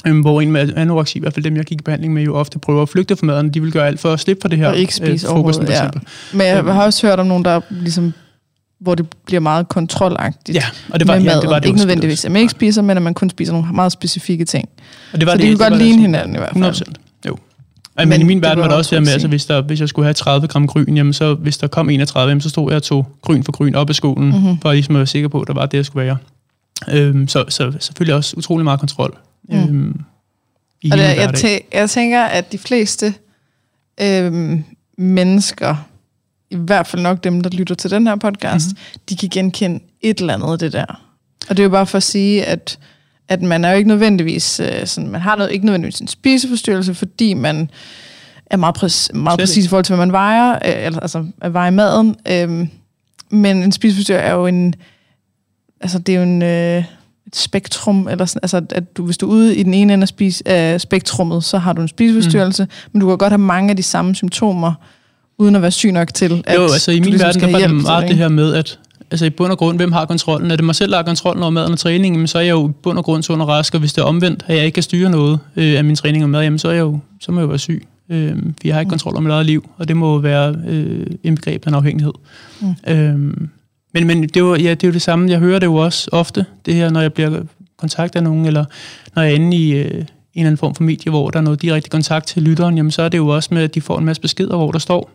[0.08, 2.36] Øhm, hvor en med anoreksi, i hvert fald dem, jeg gik i behandling med, jo
[2.36, 3.50] ofte prøver at flygte fra maden.
[3.54, 5.74] De vil gøre alt for at slippe for det her Og ikke spise frokosten, for
[5.74, 6.02] overhovedet,
[6.34, 6.38] ja.
[6.38, 6.68] Men jeg Øhm.
[6.68, 8.14] har også hørt om nogen, der ligesom,
[8.80, 11.80] hvor det bliver meget kontrolagtigt Ja, og det var, med ja, det var det ikke
[11.80, 14.70] nødvendigvis, at man ikke spiser, men at man kun spiser nogle meget specifikke ting.
[15.14, 16.02] Og det var så det, de kan det godt var ligne det.
[16.02, 16.56] hinanden i hvert fald.
[16.64, 16.98] 100 procent,
[17.28, 17.38] jo.
[17.98, 19.46] Ej, men, Men i min det verden var det også det her med, altså, hvis,
[19.46, 22.42] der, hvis jeg skulle have 30 gram gryn, jamen så hvis der kom 31, jamen,
[22.42, 24.38] så stod jeg og tog gryn for gryn op af skolen, Mhm.
[24.38, 24.62] mm-hmm.
[24.62, 26.18] for at ligesom at være sikker på, at der var det, jeg skulle være.
[26.92, 29.18] Øhm, så, så selvfølgelig også utrolig meget kontrol.
[29.50, 29.56] Mm.
[29.58, 30.02] Øhm,
[30.82, 33.14] i Og det, jeg, tæ- jeg tænker, at de fleste
[34.02, 34.64] øhm,
[34.98, 35.76] mennesker,
[36.50, 38.78] i hvert fald nok dem, der lytter til den her podcast, Mhm.
[38.78, 39.00] mm-hmm.
[39.10, 40.86] de kan genkende et eller andet af det der.
[41.50, 42.80] Og det er jo bare for at sige, at,
[43.28, 46.94] at man er jo ikke nødvendigvis, øh, sådan, man har noget, ikke nødvendigvis en spiseforstyrrelse,
[46.94, 47.70] fordi man
[48.46, 51.26] er meget, præs, meget Slet præcis i forhold til, hvad man vejer, øh, eller, altså
[51.42, 52.16] at veje maden.
[52.28, 52.70] Øhm,
[53.30, 54.76] men en spiseforstyrrelse er jo en,
[55.82, 56.84] altså det er jo en, øh,
[57.28, 60.04] et spektrum, eller sådan, altså at du, hvis du er ude i den ene ende
[60.04, 62.70] af, spis, af spektrummet, så har du en spiseforstyrrelse, mm.
[62.92, 64.74] men du kan godt have mange af de samme symptomer,
[65.38, 67.68] uden at være syg nok til, at Jo, altså i min ligesom verden, der var
[67.68, 68.80] det meget det her med, at
[69.12, 70.52] altså i bund og grund, hvem har kontrollen?
[70.52, 72.52] Er det mig selv, der har kontrollen over maden og træningen, men så er jeg
[72.52, 74.66] jo i bund og grund sund og rask, og hvis det er omvendt, at jeg
[74.66, 77.00] ikke kan styre noget øh, af min træning og mad, jamen så, er jeg jo,
[77.22, 77.88] så må jeg jo være syg.
[78.10, 78.90] Øh, jeg har ikke Mm.
[78.90, 82.14] kontrol over mit eget liv, og det må jo være øh, indbegreb af en afhængighed.
[82.62, 82.76] Mm.
[82.88, 83.34] Øh,
[83.94, 86.10] men men det, jo, ja, det er jo det samme, jeg hører det jo også
[86.12, 87.44] ofte, det her, når jeg bliver
[87.78, 88.66] kontaktet af nogen, eller
[89.16, 91.44] når jeg er inde i øh, en eller anden form for medie, hvor der er
[91.44, 94.00] noget direkte kontakt til lytteren, jamen så er det jo også med, at de får
[94.00, 95.10] en masse beskeder, hvor der står,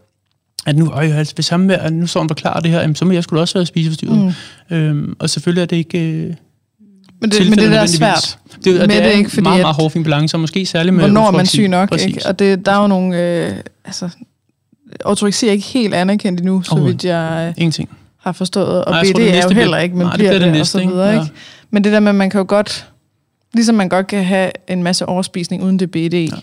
[0.66, 3.04] at nu, øj, altså, hvis han, at nu står han forklarer det her, jamen, så
[3.04, 4.34] må jeg skulle også være spiseforstyrret.
[4.70, 4.76] Mm.
[4.76, 6.34] Øhm, og selvfølgelig er det ikke øh,
[7.20, 8.38] Men det, men det der er svært.
[8.64, 10.94] Det, Men det det er ikke fordi, meget, meget hård fin balance, og måske særligt
[10.94, 12.06] med Hvornår er man syg nok, Præcis.
[12.06, 12.26] ikke?
[12.26, 13.22] Og det, der er jo nogle...
[13.22, 13.52] Øh,
[13.84, 14.08] altså,
[15.04, 17.90] ortoreksi er ikke helt anerkendt endnu, så vidt jeg øh, Ingenting.
[18.20, 18.85] Har forstået.
[18.85, 20.31] Og Nej, jeg BD tror, det er jo heller bliver- ikke, men Nej, det bliver
[20.31, 20.92] bliver det det, næste, og så ikke?
[20.92, 21.20] videre, Ja.
[21.22, 21.35] ikke?
[21.70, 22.88] Men det der med, at man kan jo godt...
[23.54, 26.37] Ligesom man godt kan have en masse overspisning uden det BD, ja.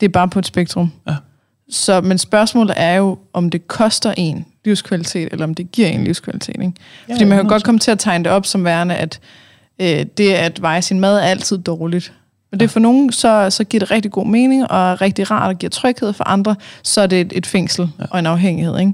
[0.00, 0.92] det er bare på et spektrum.
[1.08, 1.14] Ja.
[1.70, 6.04] Så, men spørgsmålet er jo, om det koster en livskvalitet, eller om det giver en
[6.04, 6.54] livskvalitet.
[6.54, 6.72] Ikke?
[7.08, 7.48] Ja, Fordi man kan 100%.
[7.48, 9.20] godt komme til at tegne det op som værende, at
[9.80, 12.12] øh, det at veje sin mad er altid dårligt.
[12.54, 15.30] Og det er for nogen, så, så giver det rigtig god mening, og er rigtig
[15.30, 18.04] rart og giver tryghed for andre, så er det et, et fængsel ja.
[18.10, 18.78] og en afhængighed.
[18.78, 18.92] Ikke?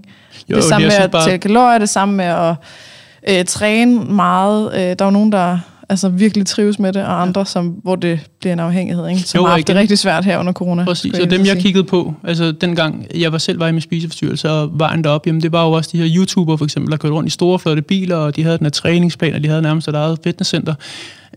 [0.48, 2.54] Jo, det samme med at bare- tælle kalorier, det samme med at
[3.28, 4.70] øh, træne meget.
[4.74, 7.96] Øh, der er jo nogen, der altså, virkelig trives med det, og andre, som, hvor
[7.96, 9.20] det bliver en afhængighed, ikke?
[9.20, 10.84] som Jo, har haft det rigtig svært her under corona.
[10.84, 11.62] Præcis, og dem jeg sige.
[11.62, 15.42] kiggede på, altså dengang jeg var selv var i med spiseforstyrrelse og vejen derop, jamen
[15.42, 17.82] det var jo også de her YouTubere for eksempel, der kørte rundt i store flotte
[17.82, 20.74] biler, og de havde den her træningsplan, og de havde nærmest et eget fitnesscenter.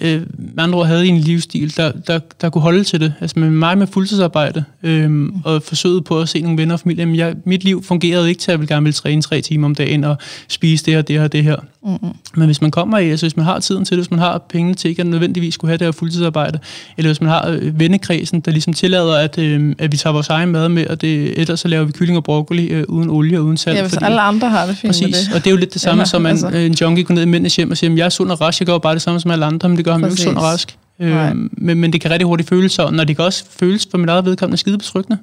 [0.02, 3.14] Øh, med andre ord havde de en livsstil, der, der, der kunne holde til det.
[3.22, 7.02] Altså med mig med fuldtidsarbejde, øhm, og forsøget på at se nogle venner og familie.
[7.02, 9.66] Jamen, jeg, mit liv fungerede ikke til, at jeg ville gerne ville træne tre timer
[9.68, 10.16] om dagen og
[10.48, 11.56] spise det her, det her, det her.
[11.86, 12.14] Mm-mm.
[12.36, 14.38] Men hvis man kommer i, altså hvis man har tiden til det, hvis man har
[14.50, 16.60] pengene til ikke at nødvendigvis skulle have det her fuldtidsarbejde,
[16.98, 20.30] eller hvis man har øh, vennekredsen, der ligesom tillader, at, øh, at vi tager vores
[20.30, 23.40] egen mad med, og det, ellers så laver vi kylling og broccoli øh, uden olie
[23.40, 23.78] og uden salt.
[23.78, 25.34] Ja, hvis alle andre har det fint Præcis, med det.
[25.36, 26.46] og det er jo lidt det samme Ja, som en, altså.
[26.48, 26.60] altså.
[26.60, 28.60] en junkie går ned i mændenes hjem og siger, "Jamen, jeg er sund og rask,
[28.60, 30.24] jeg gør bare det samme som alle andre, men det gør ham jo ikke Præcis.
[30.24, 30.78] sund og rask.
[31.00, 33.98] Øh, men, men det kan rigtig hurtigt føles sådan, og det kan også føles for
[33.98, 35.18] mit eget vedkommende skide betryggende.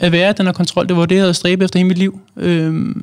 [0.00, 2.20] At være den her kontrol, det var det, jeg havde stræbet efter hele mit liv.
[2.36, 2.94] Øh,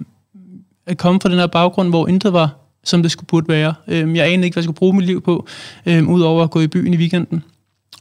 [0.87, 3.73] at komme fra den her baggrund, hvor intet var, som det skulle burde være.
[3.87, 5.47] Øh, jeg anede ikke, hvad jeg skulle bruge mit liv på,
[5.85, 7.43] øh, udover at gå i byen i weekenden.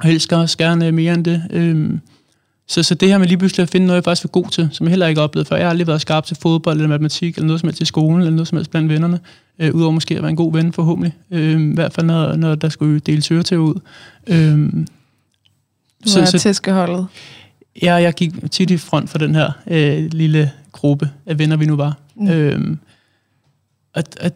[0.01, 1.43] Og helst også gerne mere end det.
[1.51, 1.91] Øh,
[2.69, 4.69] så, så det her med lige pludselig at finde noget, jeg faktisk er god til,
[4.73, 5.57] som jeg heller ikke har oplevet før.
[5.57, 8.19] Jeg har aldrig været skarp til fodbold eller matematik eller noget som helst i skolen
[8.21, 9.21] eller noget som helst blandt vennerne.
[9.59, 11.13] Øh, Udover måske at være en god ven forhåbentlig.
[11.31, 13.81] Øh, I hvert fald når, når der skulle deles til ud.
[14.27, 14.85] Øh,
[16.05, 17.07] du så, så, tæskeholdet.
[17.83, 21.67] Ja, jeg gik tit i front for den her øh, lille gruppe af venner, vi
[21.67, 21.97] nu var.
[22.17, 22.29] Mm.
[22.29, 22.77] Øh,
[23.95, 24.35] at, at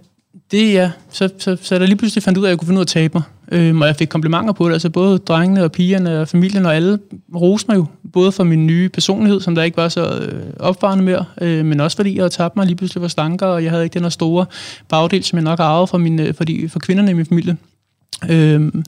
[0.51, 2.79] det ja, så, så, så der lige pludselig fandt ud af, at jeg kunne finde
[2.79, 3.23] ud af at tabe mig.
[3.53, 6.77] Øhm, og jeg fik komplimenter på det, altså både drengene og pigerne og familien og
[6.77, 6.99] alle
[7.35, 11.05] roste mig jo, både for min nye personlighed, som der ikke var så øh, opvarende
[11.05, 13.71] mere, øh, men også fordi jeg havde tabt mig lige pludselig var slankere, og jeg
[13.71, 14.47] havde ikke den her store
[14.89, 17.57] bagdel, som jeg nok arvet for, min, for, de, for kvinderne i min familie.
[18.31, 18.85] Øhm,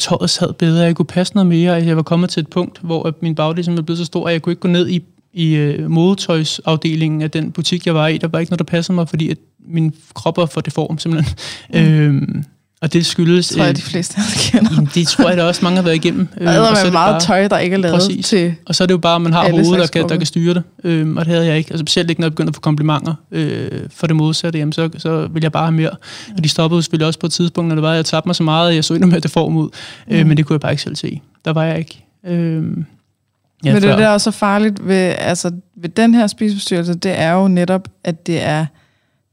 [0.00, 3.14] tøjet sad bedre, jeg kunne passe noget mere, jeg var kommet til et punkt, hvor
[3.20, 5.90] min bagdel simpelthen blev så stor, at jeg kunne ikke gå ned i i øh,
[5.90, 8.18] modetøjsafdelingen af den butik, jeg var i.
[8.18, 11.36] Der var ikke noget, der passede mig, fordi at min krop var for deform, simpelthen.
[11.74, 11.78] Mm.
[11.78, 12.44] Øhm,
[12.80, 13.48] og det skyldes...
[13.48, 14.70] Det tror jeg, de fleste kender.
[14.74, 16.28] Jamen, det tror jeg da også, mange har været igennem.
[16.40, 18.28] Øh, og så er meget bare, tøj, der ikke er lavet præcis.
[18.28, 20.26] til Og så er det jo bare, at man har hovedet, der kan, der kan
[20.26, 20.62] styre det.
[20.84, 21.70] Øhm, og det havde jeg ikke.
[21.70, 24.58] Altså, specielt ikke, når jeg begyndte at få komplimenter øh, for det modsatte.
[24.58, 25.90] Jamen, så, så ville jeg bare have mere.
[26.36, 28.36] Og de stoppede selvfølgelig også på et tidspunkt, når det var, at jeg tabte mig
[28.36, 29.68] så meget, at jeg så endnu mere det form ud.
[30.08, 30.20] Øh, mm.
[30.20, 31.20] Øh, men det kunne jeg bare ikke selv se.
[31.44, 32.04] Der var jeg ikke.
[32.26, 32.62] Øh,
[33.64, 37.32] Ja, Men det, der er faktisk farligt ved, altså, ved den her spiseforstyrrelse, det er
[37.32, 38.66] jo netop, at det er,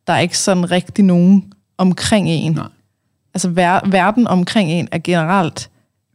[0.08, 1.44] der er ikke sådan rigtig nogen
[1.78, 2.52] omkring en.
[2.52, 2.68] Nej.
[3.36, 5.70] Altså ver, verden omkring en er generelt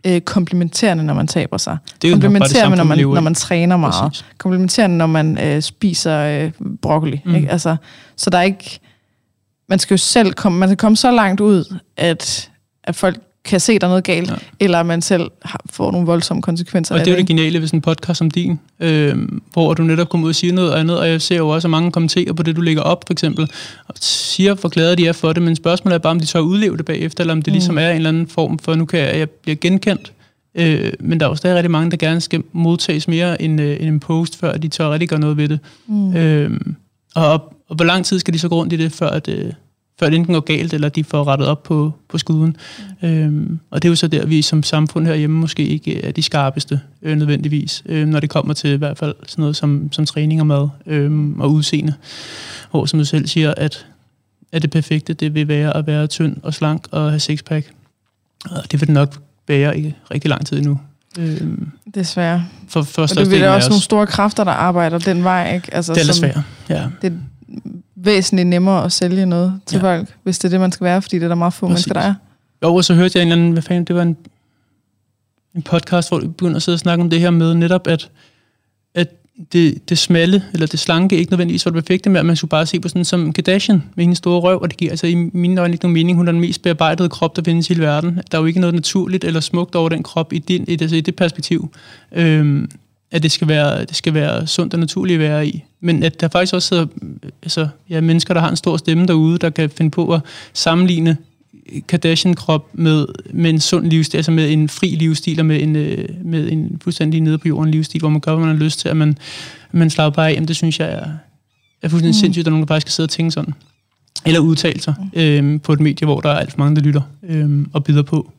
[0.06, 1.78] øh, komplementerende, når man taber sig.
[2.02, 4.10] Det er komplementerende, når man, når man træner meget.
[4.10, 4.24] Præcis.
[4.38, 6.52] Komplementerende, når man øh, spiser øh,
[6.82, 7.20] broccoli.
[7.24, 7.34] Mm.
[7.34, 7.50] Ikke?
[7.50, 7.76] Altså,
[8.16, 8.80] så der er ikke...
[9.68, 12.50] Man skal jo selv komme, man skal komme så langt ud, at,
[12.84, 14.34] at folk kan se, der er noget galt, ja.
[14.60, 16.94] eller man selv har, får nogle voldsomme konsekvenser.
[16.94, 19.16] Og det er jo det geniale ved sådan en podcast som din, øh,
[19.52, 21.92] hvor du netop kommer ud og siger noget andet, og jeg ser jo også, mange
[21.92, 23.50] kommenterer på det, du lægger op, for eksempel,
[23.88, 26.40] og siger, hvor glade de er for det, men spørgsmålet er bare, om de tør
[26.40, 27.54] udleve det bagefter, eller om det mm.
[27.54, 30.12] ligesom er en eller anden form for, nu kan jeg, jeg bliver genkendt,
[30.54, 33.76] øh, men der er jo stadig rigtig mange, der gerne skal modtages mere end, øh,
[33.80, 35.58] end en post, før de tør rigtig gøre noget ved det.
[35.86, 36.16] Mm.
[36.16, 36.60] Øh,
[37.14, 37.32] og,
[37.68, 39.52] og hvor lang tid skal de så gå rundt i det, før at, øh,
[40.00, 42.56] før det enten går galt, eller de får rettet op på, på skuden.
[43.02, 43.08] Mm.
[43.08, 46.22] Øhm, og det er jo så der, vi som samfund herhjemme måske ikke er de
[46.22, 50.06] skarpeste øh, nødvendigvis, øh, når det kommer til i hvert fald sådan noget som, som
[50.06, 51.94] træning og mad øh, og udseende.
[52.70, 53.86] Hvor, som du selv siger, at,
[54.52, 57.72] at det perfekte, det vil være at være tynd og slank og have sixpack.
[58.50, 60.80] Og det vil det nok være i rigtig lang tid endnu.
[61.18, 62.46] Øhm, Desværre.
[62.68, 65.54] For, for og det vil også nogle store kræfter, der arbejder den vej.
[65.54, 65.74] Ikke?
[65.74, 66.86] Altså, det er svært, ja.
[67.02, 67.12] Det,
[68.04, 69.82] væsentligt nemmere at sælge noget til ja.
[69.82, 71.86] folk, hvis det er det, man skal være, fordi det er der meget få Præcis.
[71.86, 72.14] mennesker, der er.
[72.62, 74.16] Jo, og så hørte jeg en eller anden, hvad fanden, det var en,
[75.54, 78.10] en podcast, hvor vi begyndte at sidde og snakke om det her med netop, at,
[78.94, 79.08] at
[79.52, 82.48] det, det smalle, eller det slanke, ikke nødvendigvis var det perfekte, men at man skulle
[82.48, 85.14] bare se på sådan som Kardashian med hendes store røv, og det giver altså i
[85.14, 86.18] mine øjne ikke nogen mening.
[86.18, 88.20] Hun er den mest bearbejdede krop, der findes i hele verden.
[88.30, 90.82] Der er jo ikke noget naturligt eller smukt over den krop i, din, i, det,
[90.82, 91.72] altså i det perspektiv.
[92.12, 92.70] Øhm,
[93.10, 95.64] at det skal være, det skal være sundt og naturligt at være i.
[95.80, 96.86] Men at der faktisk også sidder
[97.42, 100.20] altså, ja, mennesker, der har en stor stemme derude, der kan finde på at
[100.52, 101.16] sammenligne
[101.88, 106.08] Kardashian-krop med, med en sund livsstil, altså med en fri livsstil, og med en, øh,
[106.24, 108.88] med en fuldstændig nede på jorden livsstil, hvor man gør, hvad man har lyst til,
[108.88, 109.18] at man,
[109.72, 110.34] man slapper bare af.
[110.34, 111.08] Jamen, det synes jeg er,
[111.82, 112.20] er fuldstændig mm.
[112.20, 113.54] sindssygt, at nogen, der faktisk skal sidde og tænke sådan.
[114.26, 115.20] Eller udtale sig mm.
[115.20, 118.02] øhm, på et medie, hvor der er alt for mange, der lytter øhm, og bider
[118.02, 118.32] på.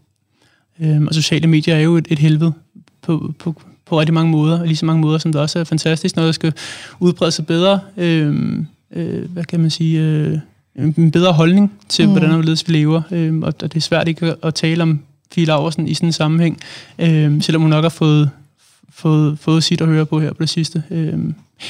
[0.80, 2.54] Øhm, og sociale medier er jo et, et helvede
[3.02, 5.64] på, på, på rigtig mange måder, og lige så mange måder, som der også er
[5.64, 6.54] fantastisk, når der skal
[7.00, 8.60] udbrede sig bedre, øh,
[8.96, 10.38] øh, hvad kan man sige, øh,
[10.76, 12.12] en bedre holdning til, mm.
[12.12, 15.00] hvordan vi lever, øh, og, og det er svært ikke at, tale om
[15.34, 16.60] Fie Laversen i sådan en sammenhæng,
[17.00, 18.30] øh, selvom hun nok har fået,
[18.90, 20.84] fået, fået sit at høre på her på det sidste.
[20.92, 21.20] Øh,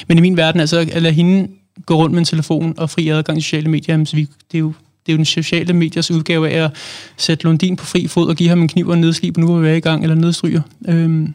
[0.07, 1.47] men i min verden, altså at lade hende
[1.85, 4.59] gå rundt med en telefon og fri adgang til sociale medier, så vi, det er
[4.59, 4.73] jo
[5.05, 6.71] det er jo den sociale mediers udgave af at
[7.17, 9.59] sætte Lundin på fri fod og give ham en kniv og en og nu er
[9.59, 10.61] vi i gang, eller nedstryger.
[10.87, 11.33] Øhm,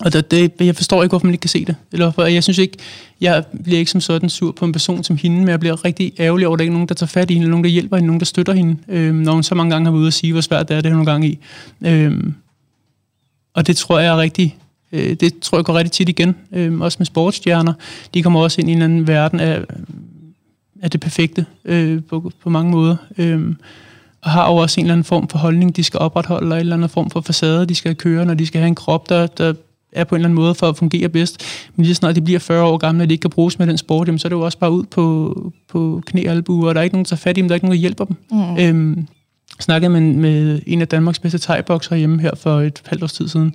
[0.00, 1.76] og det, det, jeg forstår ikke, hvorfor man ikke kan se det.
[1.92, 2.76] Eller for, jeg synes ikke,
[3.20, 6.12] jeg bliver ikke som sådan sur på en person som hende, men jeg bliver rigtig
[6.18, 7.70] ærgerlig over, at der ikke er nogen, der tager fat i hende, eller nogen, der
[7.70, 10.08] hjælper hende, nogen, der støtter hende, øh, når hun så mange gange har været ude
[10.08, 11.38] og sige, hvor svært det er, det er nogle gange i.
[11.86, 12.12] Øh,
[13.54, 14.56] og det tror jeg er rigtig,
[14.92, 17.72] øh, det tror jeg går rigtig tit igen, øh, også med sportsstjerner.
[18.14, 19.64] De kommer også ind i en anden verden af,
[20.82, 22.96] af det perfekte øh, på, på mange måder.
[23.18, 23.54] Øh,
[24.20, 26.60] og har jo også en eller anden form for holdning, de skal opretholde, eller en
[26.60, 29.26] eller anden form for facade, de skal køre, når de skal have en krop, der,
[29.26, 29.54] der
[29.92, 31.42] er på en eller anden måde for at fungere bedst.
[31.76, 33.78] Men lige snart de bliver 40 år gamle, og de ikke kan bruges med den
[33.78, 36.74] sport, jamen, så er det jo også bare ud på, på knæ og albuer, og
[36.74, 38.04] der er ikke nogen, der tager fat i dem, der er ikke nogen, der hjælper
[38.04, 38.16] dem.
[38.30, 38.58] Mm.
[38.58, 39.06] Øhm,
[39.60, 43.28] snakkede med, med en af Danmarks bedste thai hjemme her for et halvt års tid
[43.28, 43.54] siden.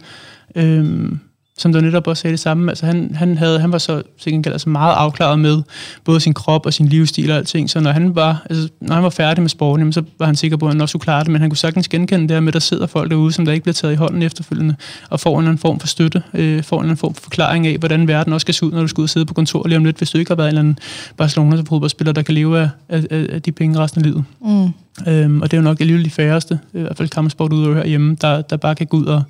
[0.55, 1.19] Øhm,
[1.57, 2.71] som der netop også sagde det samme.
[2.71, 5.61] Altså han, han, havde, han var så sikkert altså meget afklaret med
[6.03, 7.69] både sin krop og sin livsstil og alting.
[7.69, 10.35] Så når han var, altså, når han var færdig med sporten, jamen, så var han
[10.35, 11.31] sikker på, at han også kunne klare det.
[11.31, 13.51] Men han kunne sagtens genkende det her med, at der sidder folk derude, som der
[13.51, 14.75] ikke bliver taget i hånden efterfølgende,
[15.09, 17.21] og får en eller anden form for støtte, øh, får en eller anden form for
[17.21, 19.33] forklaring af, hvordan verden også skal se ud, når du skal ud og sidde på
[19.33, 20.77] kontor lige om lidt, hvis du ikke har været en eller anden
[21.17, 24.23] Barcelona-fodboldspiller, der kan leve af, af, af de penge resten af livet.
[24.41, 24.73] Mm.
[25.07, 28.41] Øhm, og det er jo nok alligevel de færreste, i hvert fald kampsportudøvere herhjemme, der,
[28.41, 29.23] der bare kan gå ud og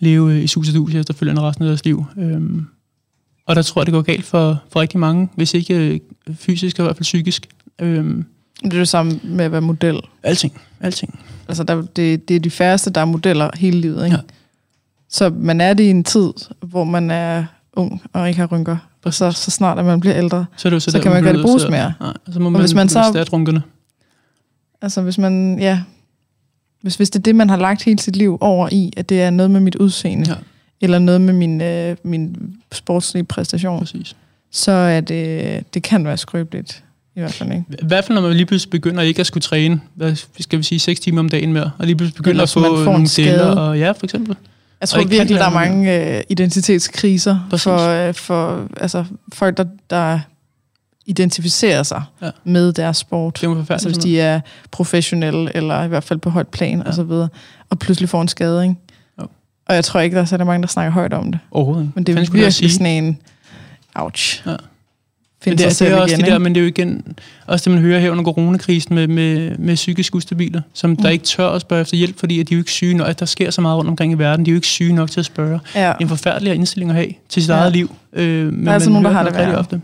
[0.00, 2.04] leve øh, i sus og dus efterfølgende resten af deres liv.
[2.18, 2.66] Øhm,
[3.46, 6.00] og der tror jeg, det går galt for, for rigtig mange, hvis ikke øh,
[6.34, 7.46] fysisk, og i hvert fald psykisk.
[7.78, 8.24] Øhm,
[8.64, 10.00] Det er det samme med at være model.
[10.22, 11.18] alting, alting.
[11.48, 14.16] Altså, der, det, det er de færreste, der er modeller hele livet, ikke?
[14.16, 14.22] Ja.
[15.10, 18.76] Så man er det i en tid, hvor man er ung og ikke har rynker.
[19.04, 20.46] Og så, så snart, at man bliver ældre.
[20.56, 21.92] Så, det så, Så der, kan man gøre det bruges mere.
[22.00, 23.26] Nej, og så må man, hvis man så-.
[24.82, 25.80] Altså, hvis man, ja...
[26.82, 29.22] Hvis, hvis det er det, man har lagt hele sit liv over i, at det
[29.22, 30.34] er noget med mit udseende, Ja.
[30.80, 32.36] eller noget med min, øh, min
[32.72, 34.16] sportslige præstation, Præcis.
[34.50, 36.84] så er det, det kan være skrøbeligt.
[37.16, 37.64] I hvert fald, ikke?
[37.70, 40.62] I hvert fald, når man lige pludselig begynder ikke at skulle træne, hvad skal vi
[40.64, 43.44] sige, 6 timer om dagen mere, og lige pludselig begynder Eller at få nogle deller,
[43.44, 44.36] og ja, for eksempel.
[44.80, 47.62] Jeg tror virkelig, der er mange øh, identitetskriser Præcis.
[47.64, 50.20] for, øh, for altså, folk, der, der
[51.08, 52.30] identificerer sig Ja.
[52.44, 53.38] med deres sport.
[53.40, 54.40] Det er Altså hvis de er
[54.70, 56.84] professionelle, eller i hvert fald på højt plan, Ja.
[56.88, 57.28] og så videre,
[57.70, 58.74] og pludselig får en skade, ikke?
[59.22, 59.26] Jo.
[59.68, 61.40] Og jeg tror ikke, der er så mange, der snakker højt om det.
[61.50, 61.92] Overhovedet ikke.
[61.94, 63.18] Men det er jeg virkelig sådan en,
[63.94, 64.42] ouch.
[64.46, 64.56] Ja.
[65.46, 67.04] Men det, er, det er også igen, det der, men det er jo igen,
[67.46, 70.96] også det, man hører her under coronakrisen med, med, med psykisk ustabile, som mm.
[70.96, 73.08] der ikke tør at spørge efter hjælp, fordi at de er jo ikke syge nok,
[73.08, 75.10] at der sker så meget rundt omkring i verden, de er jo ikke syge nok
[75.10, 75.60] til at spørge.
[75.74, 75.92] Ja.
[76.00, 77.54] En forfærdelig indstilling at have til sit Ja.
[77.54, 77.94] eget liv.
[78.12, 79.58] Øh, men Der er altså nogen, der har det værre.
[79.58, 79.80] Ofte.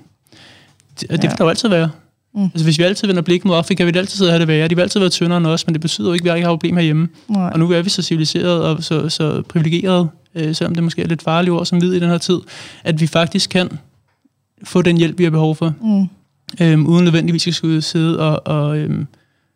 [1.00, 1.28] Det, og det Ja.
[1.28, 1.90] vil der jo altid være.
[2.34, 2.42] Mm.
[2.42, 4.68] Altså hvis vi altid vender blikket mod Afrika, vil det altid have det værre.
[4.68, 6.46] De vil altid være tyndere end os, men det betyder jo ikke, at vi ikke
[6.46, 7.08] har problemer herhjemme.
[7.28, 7.50] Nej.
[7.52, 11.06] Og nu er vi så civiliseret og så, så privilegeret, øh, selvom det måske er
[11.06, 12.38] lidt farligt ord som vid i den her tid,
[12.84, 13.68] at vi faktisk kan
[14.64, 16.08] få den hjælp, vi har behov for, Mm.
[16.60, 19.06] øhm, uden nødvendigvis at skulle sidde og, og, øhm,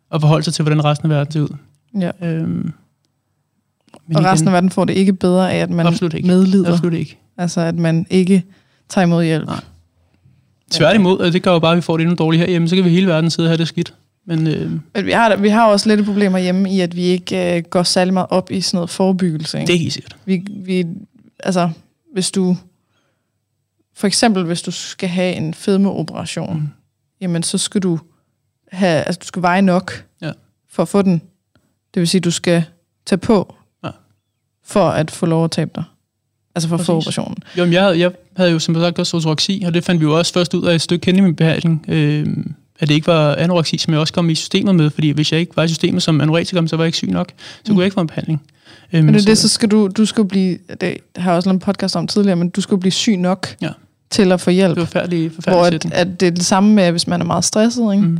[0.09, 1.55] og forholde sig til, hvordan resten af verden ser ud.
[1.99, 2.11] Ja.
[2.23, 2.71] Øhm,
[4.07, 6.27] men Og resten af verden får det ikke bedre af, at man Absolut ikke.
[6.27, 6.71] medlider.
[6.71, 7.17] Absolut ikke.
[7.37, 8.43] Altså, at man ikke
[8.89, 9.45] tager imod hjælp.
[9.45, 9.59] Nej.
[10.71, 12.85] Tværtimod, og det gør jo bare, at vi får det endnu dårligt herhjemme, så kan
[12.85, 13.93] vi hele verden sidde og have det skidt.
[14.25, 17.01] Men øh, Men vi har, vi har også lidt et problem hjemme i, at vi
[17.01, 19.57] ikke øh, går særlig meget op i sådan noget forebyggelse.
[19.59, 19.67] Ikke?
[19.67, 20.15] det er helt sikkert.
[20.25, 20.85] Vi, vi,
[21.39, 21.69] altså,
[22.13, 22.57] hvis du...
[23.95, 26.67] For eksempel, hvis du skal have en fedmeoperation, mm.
[27.21, 27.99] jamen så skal du
[28.71, 30.31] have, altså du skal veje nok Ja.
[30.69, 31.21] for at få den.
[31.93, 32.63] Det vil sige, du skal
[33.05, 33.89] tage på Ja.
[34.65, 35.83] for at få lov at tabe dig.
[36.55, 37.37] Altså for at få operationen.
[37.57, 40.05] Jo, men jeg, havde- jeg havde jo som sagt også ortoreksi, og det fandt vi
[40.05, 42.27] jo også først ud af et stykke hen i min behandling, øh,
[42.79, 45.39] at det ikke var anoreksi, som jeg også kom i systemet med, fordi hvis jeg
[45.39, 47.29] ikke var i systemet som anorektiker, så var jeg ikke syg nok,
[47.63, 48.41] så kunne jeg ikke få en behandling.
[48.93, 51.49] Øhm, Men det, er det, så skal du, du skal blive, det har jeg også
[51.49, 53.69] lavet en podcast om tidligere, men du skal blive syg nok Ja.
[54.09, 54.69] til at få hjælp.
[54.75, 57.25] det var forfærdelig, Hvor forfærdelig at, at det er det samme med, hvis man er
[57.25, 58.05] meget stresset, ikke?
[58.07, 58.19] Mm.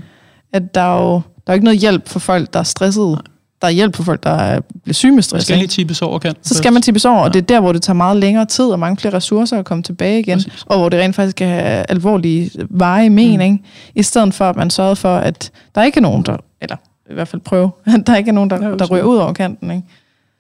[0.53, 1.13] at der er jo
[1.47, 3.11] der er ikke noget hjælp for folk, der er stressede.
[3.11, 3.21] Nej.
[3.61, 5.45] Der er hjælp for folk, der er, bliver syge med Man stress.
[5.45, 5.71] skal lige ikke?
[5.71, 6.43] tippes over kanten.
[6.43, 7.23] Så skal man tippes over, Ja.
[7.23, 9.65] og det er der, hvor det tager meget længere tid og mange flere ressourcer at
[9.65, 10.63] komme tilbage igen, Præcis.
[10.65, 13.67] og hvor det rent faktisk kan have alvorlige veje mening, mm.
[13.95, 16.75] i stedet for, at man sørger for, at der ikke er nogen, der, eller
[17.09, 19.33] i hvert fald prøve, at der ikke er nogen, der, der så- ryger ud over
[19.33, 19.71] kanten.
[19.71, 19.83] Ikke?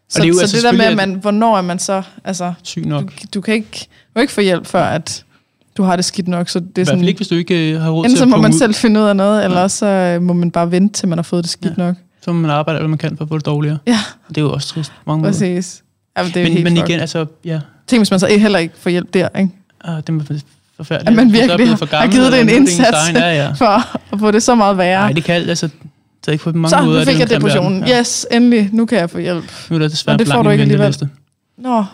[0.09, 2.01] Så, det er jo så altså det der med, at man, hvornår er man så,
[2.23, 3.03] altså, syg nok.
[3.03, 5.23] du, du kan ikke, du kan ikke få hjælp, før at
[5.77, 7.71] du har det skidt nok, så det er I hvert sådan, ikke, hvis du ikke
[7.73, 8.57] øh, har råd til så at må punge man ud.
[8.57, 9.63] selv finde ud af noget, eller Ja.
[9.63, 11.83] også så øh, må man bare vente, til man har fået det skidt Ja.
[11.83, 11.95] nok.
[12.21, 13.77] Så må man arbejde, alt, hvad man kan for at få det dårligere.
[13.87, 13.99] Ja.
[14.29, 14.91] Det er jo også trist.
[15.07, 15.23] Mange.
[15.23, 15.83] Præcis.
[16.17, 18.73] Jamen, det er Men, helt men igen, altså, ja, Tænk, hvis man så heller ikke
[18.77, 19.51] får hjælp der, ikke?
[19.83, 20.39] ah, det er
[20.77, 21.09] forfærdeligt.
[21.09, 22.97] At man så virkelig har- for har gammel, givet det en indsats.
[23.13, 23.51] Ja, ja.
[23.63, 23.65] For
[24.13, 25.01] at få det så meget værre.
[25.01, 27.01] Nej, det kan alt, altså, det er ikke på mange så måder.
[27.01, 27.87] er fik jeg depressionen.
[27.87, 27.99] Ja.
[27.99, 28.69] Yes, endelig.
[28.73, 29.51] Nu kan jeg få hjælp.
[29.69, 30.83] Nu er der desværre Og det får du ikke alligevel.
[30.85, 31.09] venteliste.
[31.57, 31.85] Nå,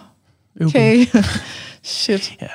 [0.61, 1.05] Okay.
[1.11, 1.23] okay.
[1.83, 2.33] Shit.
[2.41, 2.47] Ja.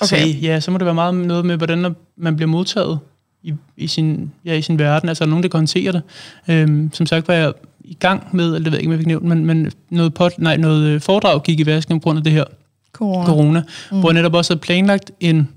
[0.00, 0.22] Okay.
[0.32, 2.98] Så, ja, så må det være meget noget med, hvordan man bliver modtaget
[3.42, 5.08] i, i, sin, ja, i sin verden.
[5.08, 6.02] Altså, er der nogen, der kan håndtere det.
[6.48, 7.52] Øhm, som sagt var jeg
[7.84, 10.14] i gang med, eller det ved jeg ikke, om jeg fik nævnt, men, men noget,
[10.14, 12.44] pot, nej, noget øh, foredrag gik i vasken på grund af det her
[12.92, 13.26] Corona.
[13.26, 14.00] corona, mm.
[14.00, 15.48] hvor jeg netop også havde planlagt en,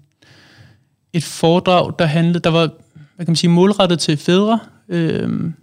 [1.14, 2.70] et foredrag, der handlede, der var,
[3.16, 5.54] hvad kan man sige, målrettet til fædre, øhm,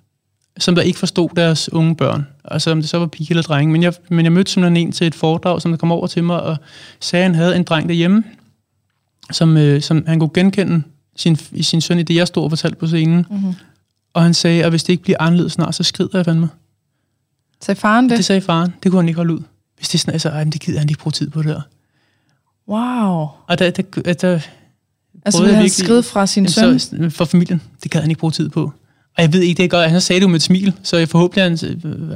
[0.59, 2.27] som der ikke forstod deres unge børn.
[2.45, 3.73] Altså om det så var pige eller drenge.
[3.73, 6.25] Men jeg, men jeg mødte simpelthen en til et foredrag, som der kom over til
[6.25, 6.57] mig og
[7.01, 8.25] sagde, at han havde en dreng derhjemme,
[9.33, 10.83] som, øh, som han kunne genkende
[11.17, 13.27] sin, sin søn i det, jeg stod og fortalte på scenen.
[13.31, 13.55] Mm-hmm.
[14.15, 16.49] Og han sagde, at hvis det ikke bliver anderledes snart, så skrider jeg fandme.
[17.63, 18.17] Sagde faren det?
[18.17, 18.75] Det sagde faren.
[18.83, 19.41] Det kunne han ikke holde ud.
[19.77, 21.61] Hvis det er sådan, altså, ej, det gider han ikke bruge tid på det der.
[22.69, 23.29] Wow.
[23.47, 24.41] Og der, der, der,
[25.27, 26.79] Altså, Prøvede vil han skride fra sin søn?
[26.79, 28.73] Så, for familien, det gad han ikke bruge tid på.
[29.17, 29.91] Og jeg ved ikke, det er godt.
[29.91, 31.59] Han sagde det jo med et smil, så jeg forhåbentlig, han,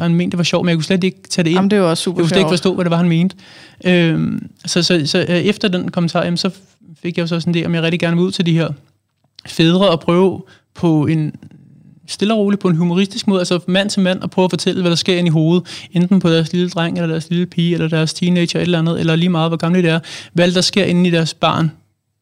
[0.00, 1.56] han mente, det var sjovt, men jeg kunne slet ikke tage det ind.
[1.56, 3.36] Jamen, det var super Jeg kunne slet ikke forstå, hvad det var, han mente.
[3.84, 6.50] Øhm, så, så, så øh, efter den kommentar, jamen, så
[7.02, 8.68] fik jeg jo så sådan det, om jeg rigtig gerne vil ud til de her
[9.46, 10.42] fædre og prøve
[10.74, 11.33] på en
[12.07, 14.81] stille og roligt på en humoristisk måde, altså mand til mand, og prøve at fortælle,
[14.81, 17.74] hvad der sker ind i hovedet, enten på deres lille dreng, eller deres lille pige,
[17.74, 20.00] eller deres teenager, eller et eller andet, eller lige meget, hvor gamle det er,
[20.33, 21.70] hvad der sker inde i deres barn,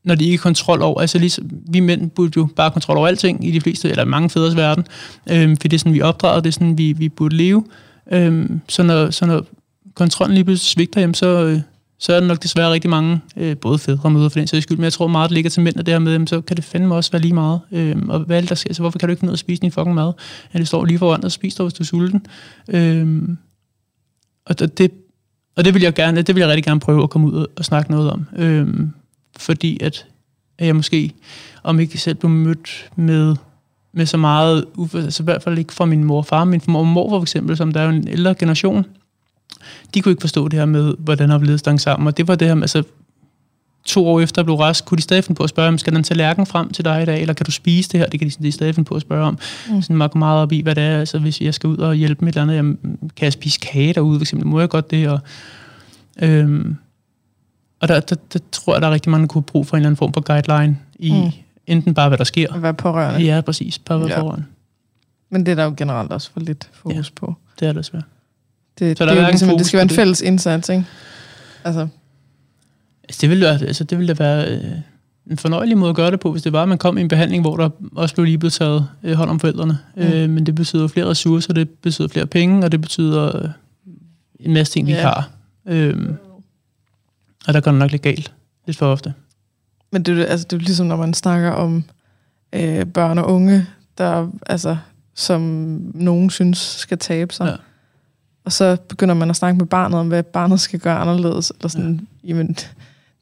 [0.04, 2.96] når de ikke har kontrol over, altså ligesom, vi mænd burde jo bare have kontrol
[2.96, 4.84] over alting i de fleste, eller mange fædres verden,
[5.30, 7.64] øhm, for det er sådan, vi opdrager, det er sådan, vi, vi burde leve.
[8.12, 9.46] Øhm, så, når, så når
[9.94, 11.60] kontrollen lige pludselig svigter, jamen, så, øh,
[11.98, 14.62] så er der nok desværre rigtig mange, øh, både fædre og mødre for den sags
[14.62, 16.40] skyld, men jeg tror meget, det ligger til mænd, og det her med, jamen, så
[16.40, 17.60] kan det fandme også være lige meget.
[17.72, 18.74] Øh, og hvad er det, der sker?
[18.74, 20.12] Så hvorfor kan du ikke finde ud af at spise din fucking mad?
[20.54, 22.26] Ja, det står lige foran dig, og spis dig, hvis du er sulten.
[22.68, 23.28] Øh,
[24.46, 24.90] og det- det,
[25.56, 27.48] og det vil jeg gerne, det vil jeg rigtig gerne prøve at komme ud og,
[27.56, 28.26] og snakke noget om.
[28.36, 28.68] Øh,
[29.38, 30.06] fordi at,
[30.58, 31.12] at jeg måske,
[31.62, 33.36] om ikke selv blev mødt med,
[33.92, 36.72] med så meget, altså i hvert fald ikke fra min mor og far, men fra
[36.72, 38.84] mor og mor for eksempel, som der er jo en ældre generation,
[39.94, 42.48] de kunne ikke forstå det her med, hvordan har stange sammen, og det var det
[42.48, 42.82] her med, altså
[43.84, 45.94] to år efter jeg blev rask, kunne de stadig finde på at spørge, om skal
[45.94, 48.06] den tallerken frem til dig i dag, eller kan du spise det her?
[48.06, 49.38] Det kan de, de stadig finde på at spørge om.
[49.70, 49.82] Mm.
[49.82, 50.98] Sådan meget, meget op i, hvad det er.
[50.98, 52.78] Altså, hvis jeg skal ud og hjælpe med et eller andet, jamen,
[53.16, 54.46] kan jeg spise kage derude, for eksempel?
[54.48, 55.08] Må jeg godt det?
[55.08, 55.18] Og,
[56.22, 56.76] øhm,
[57.80, 59.76] og der, der, der, tror jeg, der er rigtig mange, der kunne have brug for
[59.76, 61.30] en eller anden form for guideline i Mm.
[61.66, 62.54] enten bare, hvad der sker.
[62.54, 63.26] At være pårørende.
[63.26, 63.78] Ja, præcis.
[63.78, 64.20] Bare hvad Ja.
[64.20, 64.46] foran.
[65.30, 67.34] Men det er der jo generelt også for lidt fokus på.
[67.60, 68.04] Det er det svært.
[68.78, 70.84] Det, Så det, der er jo ligesom, det skal være en fælles indsats, ikke?
[71.64, 71.88] Altså,
[73.04, 74.70] Altså, det ville, altså, det ville da være øh,
[75.30, 77.08] en fornøjelig måde at gøre det på, hvis det var, at man kom i en
[77.08, 79.78] behandling, hvor der også blev lige blevet taget øh, hånd om forældrene.
[79.96, 80.02] Mm.
[80.02, 83.48] Øh, men det betyder flere ressourcer, det betyder flere penge, og det betyder øh,
[84.40, 85.00] en masse ting, vi Ja.
[85.00, 85.30] har.
[85.66, 86.08] Øh,
[87.46, 88.32] og der går det nok lidt galt.
[88.66, 89.14] Lidt for ofte.
[89.92, 91.84] men det, er altså, det er ligesom, når man snakker om
[92.52, 93.66] øh, børn og unge,
[93.98, 94.76] der, altså,
[95.14, 95.40] som
[95.94, 97.46] nogen synes skal tabe sig.
[97.46, 97.54] Ja.
[98.48, 101.52] Og så begynder man at snakke med barnet om, hvad barnet skal gøre anderledes.
[101.56, 102.28] Eller sådan, ja.
[102.28, 102.64] jamen, det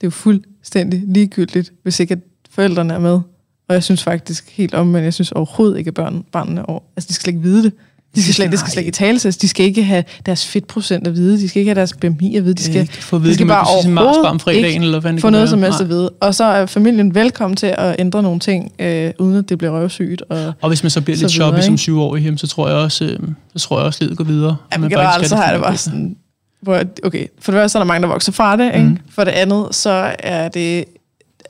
[0.01, 2.19] er jo fuldstændig ligegyldigt, hvis ikke at
[2.51, 3.21] forældrene er med.
[3.69, 6.81] Og jeg synes faktisk helt om, men jeg synes overhovedet ikke, at børn, børnene over,
[6.97, 7.73] altså de skal slet ikke vide det.
[8.17, 9.37] De skal slet, det skal slet ikke talesættes.
[9.37, 11.39] De skal ikke have deres fedtprocent at vide.
[11.39, 12.55] De skal ikke have deres BMI at vide.
[12.55, 15.13] De skal, ikke få at vide, de skal bare overhovedet om fredagen, ikke eller hvad
[15.13, 16.11] det få noget som helst at vide.
[16.11, 19.81] Og så er familien velkommen til at ændre nogle ting, øh, uden at det bliver
[19.81, 20.23] røvsygt.
[20.29, 22.69] Og, Og hvis man så bliver Så lidt videre, choppy som syvårig, jamen, så tror
[22.69, 23.19] jeg også, øh,
[23.57, 24.57] så tror jeg også, livet går videre.
[24.73, 26.17] ja, men generelt så har det bare sådan...
[26.63, 28.75] Hvor, okay, for det første så er der mange, der vokser fra det.
[28.75, 28.87] Ikke?
[28.87, 28.99] Mhm.
[29.11, 30.85] For det andet, så er det...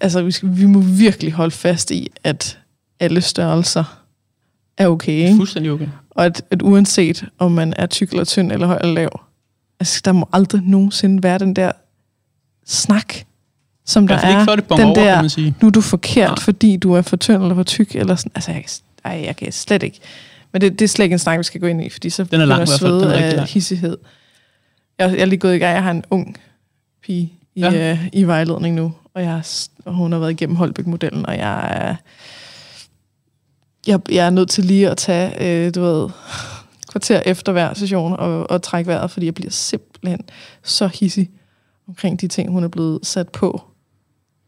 [0.00, 2.58] Altså, vi, skal, vi må virkelig holde fast i, at
[3.00, 3.84] alle størrelser
[4.78, 5.12] er okay.
[5.12, 5.36] Ikke?
[5.36, 5.86] Fuldstændig okay.
[6.16, 9.20] Og at, at uanset om man er tyk eller tynd eller høj eller lav,
[9.80, 11.72] altså, der må aldrig nogensinde være den der
[12.66, 13.14] snak,
[13.86, 14.44] som der ikke er.
[14.44, 15.54] før det den over, der, kan man sige.
[15.60, 16.38] nu er du forkert, Nej.
[16.38, 18.32] fordi du er for tynd eller for tyk, eller sådan.
[18.34, 18.64] Altså, jeg,
[19.04, 20.00] ej, jeg kan slet ikke.
[20.52, 22.24] Men det, det er slet ikke en snak, vi skal gå ind i, fordi så
[22.24, 22.58] Den er lang.
[22.58, 23.96] Den svede er af hissighed.
[24.98, 25.74] Jeg, jeg er lige gået i gang.
[25.74, 26.36] Jeg har en ung
[27.02, 27.70] pige i, Ja.
[27.70, 27.92] ja.
[27.92, 31.68] øh, i vejledning nu, og, jeg, er og hun har været igennem Holbæk-modellen, og jeg
[31.70, 31.94] er,
[33.86, 36.08] jeg, jeg er nødt til lige at tage, øh, du ved,
[36.90, 40.20] kvarter efter hver session og, og trække vejret, fordi jeg bliver simpelthen
[40.62, 41.30] så hissig
[41.88, 43.62] omkring de ting, hun er blevet sat på,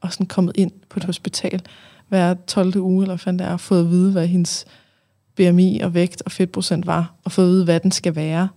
[0.01, 1.62] og sådan kommet ind på et hospital
[2.09, 2.77] hver 12.
[2.77, 4.64] uge, eller hvad fanden det er, og fået at vide, hvad hendes
[5.37, 8.48] BMI og vægt og fedtprocent var, og fået at vide, hvad den skal være,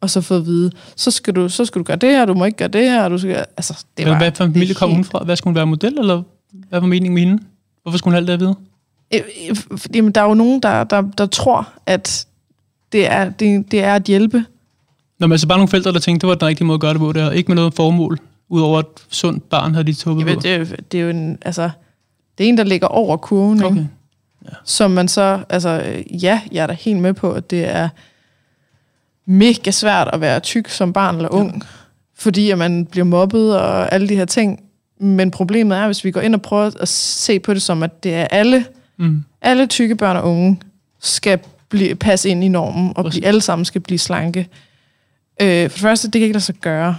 [0.00, 2.34] og så fået at vide, så skal du, så skal du gøre det her, du
[2.34, 4.74] må ikke gøre det her, og du skal, altså, det var, hvad for en familie
[4.74, 5.24] kom hun fra?
[5.24, 6.22] Hvad skulle hun være model, eller
[6.68, 7.42] hvad var meningen med hende?
[7.82, 8.54] Hvorfor skulle hun have alt det at vide?
[9.14, 9.56] Øh, øh,
[9.94, 12.26] Jamen, der er jo nogen, der, der, der tror, at
[12.92, 14.44] det er, det, det er at hjælpe.
[15.18, 16.92] Nå, men altså bare nogle forældre, der tænkte, det var den rigtige måde at gøre
[16.92, 17.12] det på.
[17.12, 17.30] Det her.
[17.30, 18.18] Ikke med noget formål,
[18.48, 20.40] udover et sundt barn havde de tuppet på.
[20.42, 21.70] det, er jo- det er jo en, altså,
[22.38, 23.76] det er en, der ligger over kurven, okay.
[23.76, 23.88] Ikke?
[24.64, 27.88] som man så, altså, ja, jeg er da helt med på, at det er
[29.26, 31.60] mega svært at være tyk som barn eller ung, ja.
[32.14, 34.62] fordi at man bliver mobbet og alle de her ting.
[35.00, 38.04] Men problemet er, hvis vi går ind og prøver at se på det som, at
[38.04, 38.64] det er alle,
[38.98, 39.24] Mm.
[39.42, 40.60] alle tykke børn og unge
[41.00, 44.48] skal blive, passe ind i normen, og blive, alle sammen skal blive slanke.
[45.42, 46.98] Øh, for det første, det kan ikke lade sig gøre.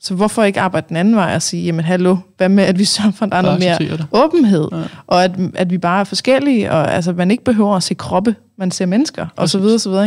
[0.00, 2.84] Så hvorfor ikke arbejde den anden vej og sige, jamen hallo, hvad med, at vi
[2.94, 4.06] sørger for, at der er noget mere det.
[4.12, 4.82] åbenhed, Ja.
[5.06, 8.36] og at, at vi bare er forskellige, og altså, man ikke behøver at se kroppe,
[8.56, 10.06] man ser mennesker, og så videre, så videre.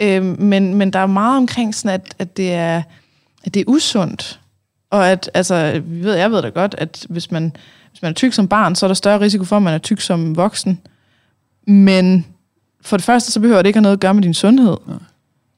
[0.00, 0.16] Ikke?
[0.16, 2.82] Øh, men, men der er meget omkring sådan, at, at, det er,
[3.44, 4.40] at det er usundt.
[4.90, 7.52] Og at, altså, vi ved, jeg ved da godt, at hvis man,
[7.90, 9.78] hvis man er tyk som barn, så er der større risiko for, at man er
[9.78, 10.80] tyk som voksen.
[11.66, 12.26] Men
[12.82, 14.76] for det første, så behøver det ikke have noget at gøre med din sundhed.
[14.86, 14.96] Nej.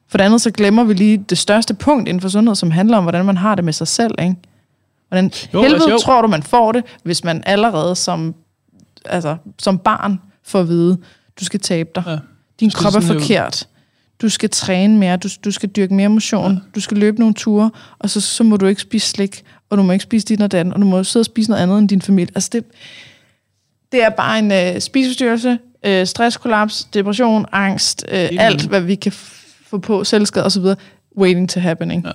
[0.07, 2.97] For det andet, så glemmer vi lige det største punkt inden for sundhed, som handler
[2.97, 4.15] om, hvordan man har det med sig selv.
[4.21, 4.35] Ikke?
[5.07, 8.35] Hvordan Jo, jo, helvede altså, tror du, man får det, hvis man allerede som,
[9.05, 10.97] altså, som barn får at vide,
[11.39, 12.03] du skal tabe dig.
[12.07, 12.17] Ja.
[12.59, 13.67] Din krop er forkert.
[14.21, 16.59] Du skal træne mere, du, du skal dyrke mere motion, ja.
[16.75, 19.43] du skal løbe nogle ture, og så, så må du ikke spise slik,
[19.73, 21.63] og du må ikke spise dit og dat, og du må sidde og spise noget
[21.63, 22.31] andet end din familie.
[22.35, 22.63] Altså det,
[23.91, 29.11] det er bare en øh, spiseforstyrrelse, øh, stresskollaps, depression, angst, øh, alt hvad vi kan
[29.65, 30.63] få på, selvskade osv.,
[31.17, 32.05] waiting to happening.
[32.05, 32.11] Ja.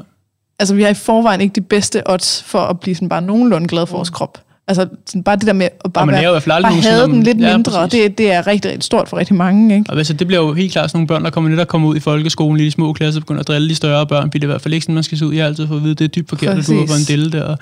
[0.59, 3.68] Altså vi har i forvejen ikke de bedste odds for at blive sådan bare nogenlunde
[3.68, 4.44] glad for vores krop.
[4.69, 7.41] Altså sådan bare det der med at bare, i fald aldrig bare have den lidt
[7.41, 8.01] Ja, mindre, præcis.
[8.01, 9.91] det, det er rigtig, rigtig stort for rigtig mange, ikke?
[9.91, 11.89] Og altså, det bliver jo helt klart sådan nogle børn, der kommer net og kommer
[11.89, 14.47] ud i folkeskolen i de små klasser, begynder at drille de større børn, bliver det
[14.47, 15.35] i hvert fald ikke sådan, man skal se ud.
[15.35, 16.87] Jeg har altid fået at vide, det er dybt forkert, at du er på en
[16.89, 17.07] Præcis.
[17.07, 17.57] dille der.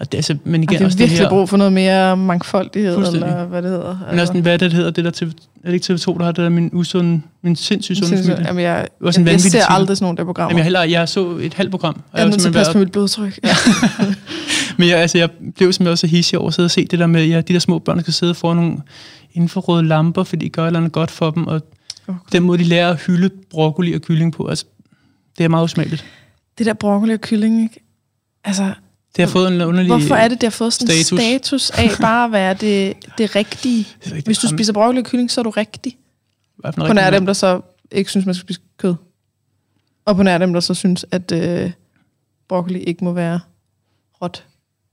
[0.00, 1.72] Og, det, altså, men igen, Og det er også det virkelig her, brug for noget
[1.72, 3.96] mere mangfoldighed, eller hvad det hedder.
[4.10, 5.26] Men også sådan, hvad er det, det hedder, det der TV,
[5.64, 8.34] er det ikke TV2, der har det der, min usunde, min sindssygt sunde Sindssygt.
[8.34, 8.48] familie?
[8.48, 10.50] Jamen, jeg, var sådan en jeg, jeg ser aldrig sådan nogle der programmer.
[10.50, 11.94] Jamen, jeg, heller, jeg så et halvt program.
[12.12, 13.38] og jeg er nødt til at passe på mit blodtryk.
[13.44, 13.48] Ja.
[14.78, 16.98] Men jeg, altså, jeg blev simpelthen også så hissig over at sidde og se det
[16.98, 18.76] der med, ja, de der små børn, der skal sidde foran nogle
[19.32, 21.62] infrarøde lamper, fordi de gør et eller andet godt for dem, og
[22.08, 24.64] Oh, den måde, de lærer at hylde broccoli og kylling på, altså,
[25.38, 26.04] det er meget usmageligt.
[26.58, 27.80] det der broccoli og kylling, ikke?
[28.44, 28.72] Altså,
[29.16, 29.92] Det har fået en underlig...
[29.92, 31.20] hvorfor er det, det har fået sådan en status.
[31.20, 33.78] status af bare at være det, det rigtige?
[34.04, 35.96] Det er rigtig Hvis du spiser broccoli og kylling, så er du rigtig.
[36.76, 38.94] På nær dem, der så ikke synes, man skal spise kød.
[40.04, 41.70] Og på nær dem, der så synes, at øh,
[42.48, 43.40] broccoli ikke må være
[44.22, 44.44] råt,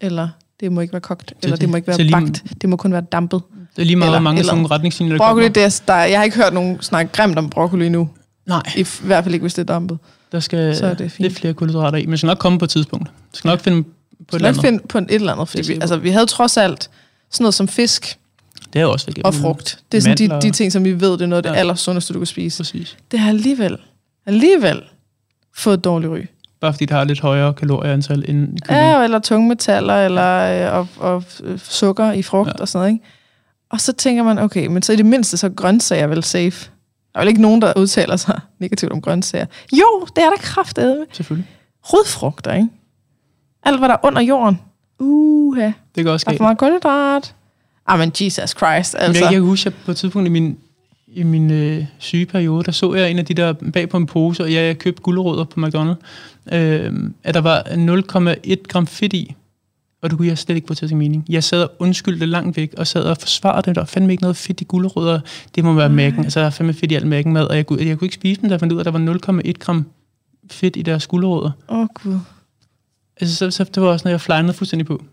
[0.01, 1.69] eller det må ikke være kogt, eller det, det.
[1.69, 2.43] må ikke være lige- bagt.
[2.61, 3.41] Det må kun være dampet.
[3.75, 5.53] Det er lige meget, Eller- hvor mange eller- sådan nogle retningslinjer, der Broccoli, kommer.
[5.53, 8.09] det er, der, jeg har ikke hørt nogen snakke grimt om broccoli nu.
[8.45, 9.97] Nej, I hvert fald ikke, hvis det er dampet.
[10.31, 11.29] der skal Så er det fint.
[11.29, 13.09] lidt flere kulhydrater i, men det skal nok komme på et tidspunkt.
[13.31, 13.83] Det skal nok finde
[14.27, 14.81] på et Så eller lad os andet.
[14.81, 16.89] finde på et eller andet, fordi Det vi, altså, vi havde trods alt
[17.31, 18.19] sådan noget som fisk
[18.73, 19.25] Det er også igennem.
[19.25, 19.79] og frugt.
[19.91, 20.39] Det er sådan de, Mandler.
[20.39, 21.59] de ting, som vi ved, det er noget af det Ja.
[21.59, 22.63] allersundeste, du kan spise.
[22.63, 22.97] Præcis.
[23.11, 23.77] Det har alligevel,
[24.25, 24.81] alligevel
[25.55, 26.19] fået et dårligt ry.
[26.61, 28.61] Bare fordi det har lidt højere kalorieantal end kylling.
[28.83, 32.53] Ja, eller tungmetaller, eller øh, og, og øh, sukker i frugt Ja.
[32.61, 33.05] og sådan noget, ikke?
[33.69, 36.69] Og så tænker man, okay, men så i det mindste, så er grøntsager vel safe.
[37.13, 39.45] Der er vel ikke nogen, der udtaler sig negativt om grøntsager.
[39.73, 41.05] Jo, det er der kraftedeme.
[41.13, 41.49] Selvfølgelig.
[41.93, 42.67] Rodfrugter, ikke?
[43.65, 44.59] Alt, hvad der er under jorden.
[44.99, 46.37] Uha, Det kan også der er ske.
[46.37, 47.35] for meget kulhydrat.
[47.87, 48.99] Ah, men Jesus Christ, Altså.
[48.99, 50.57] Jeg, jeg kan huske, at på et tidspunkt i min,
[51.07, 54.43] i min øh, sygeperiode, der så jeg en af de der bag på en pose,
[54.43, 56.93] og jeg, jeg købte gulerødder på McDonald's, øh,
[57.23, 57.63] at der var
[58.47, 59.35] 0,1 gram fedt i,
[60.01, 61.25] og det kunne jeg slet ikke få til sin mening.
[61.29, 63.75] Jeg sad og undskyldte langt væk, og sad og forsvarede det.
[63.75, 65.19] Var fandme ikke noget fedt i gulerødder.
[65.55, 66.23] Det må være mækken.
[66.23, 68.15] Altså, der er fandme fedt i alt mækken mad, og jeg kunne, jeg kunne ikke
[68.15, 69.85] spise dem, da jeg fandt ud af, at der var 0,1 gram
[70.51, 71.51] fedt i deres gulerødder.
[71.69, 72.19] Åh, oh, Gud.
[73.21, 75.03] Altså, så, så, det var også noget, jeg flyndede fuldstændig på.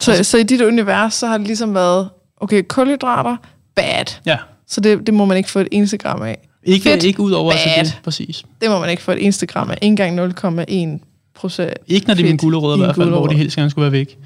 [0.00, 3.36] Så, så i dit univers, så har det ligesom været, okay, kulhydrater,
[3.74, 4.04] bad.
[4.26, 4.36] Ja.
[4.66, 6.48] Så det, det må man ikke få et eneste gram af.
[6.62, 7.04] Ikke, Fedt.
[7.04, 7.84] ikke ud over altså Bad.
[7.84, 8.44] det, præcis.
[8.60, 9.78] Det må man ikke få et eneste gram af.
[9.82, 11.74] Ikke engang 0,1 procent.
[11.86, 13.82] Ikke når det er mine Fedt gulerødder i hvert fald, hvor de helst gerne skulle
[13.82, 14.18] være væk.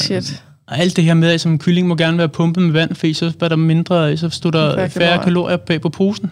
[0.00, 0.42] Shit.
[0.66, 3.14] Og alt det her med, at som kylling må gerne være pumpet med vand, fordi
[3.14, 6.30] så var der mindre, så stod der Færre kalorier bag på posen,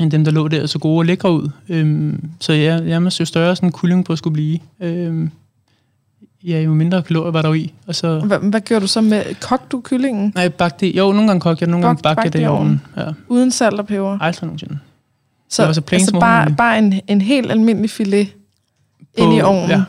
[0.00, 1.48] end dem, der lå der så gode og lækre ud.
[1.68, 5.30] Øhm, så ja, jamen, jo større sådan en kylling på skulle blive, øhm,
[6.44, 7.72] ja, jo mindre kalorier var der i.
[7.86, 9.22] Og så, Hvad, hvad gjorde du så med?
[9.40, 10.96] Kogte du kyllingen nej, bagte det.
[10.96, 12.80] Jo, nogle gange kogte jeg, nogle gange Bagt- bagte jeg det i ovnen.
[12.96, 14.18] Ja, uden salt og peber?
[14.20, 14.78] aldrig nogensinde.
[15.50, 18.28] Så, det var så altså bare, bare en, en helt almindelig filet
[19.18, 19.82] På- ind i ovnen, ja.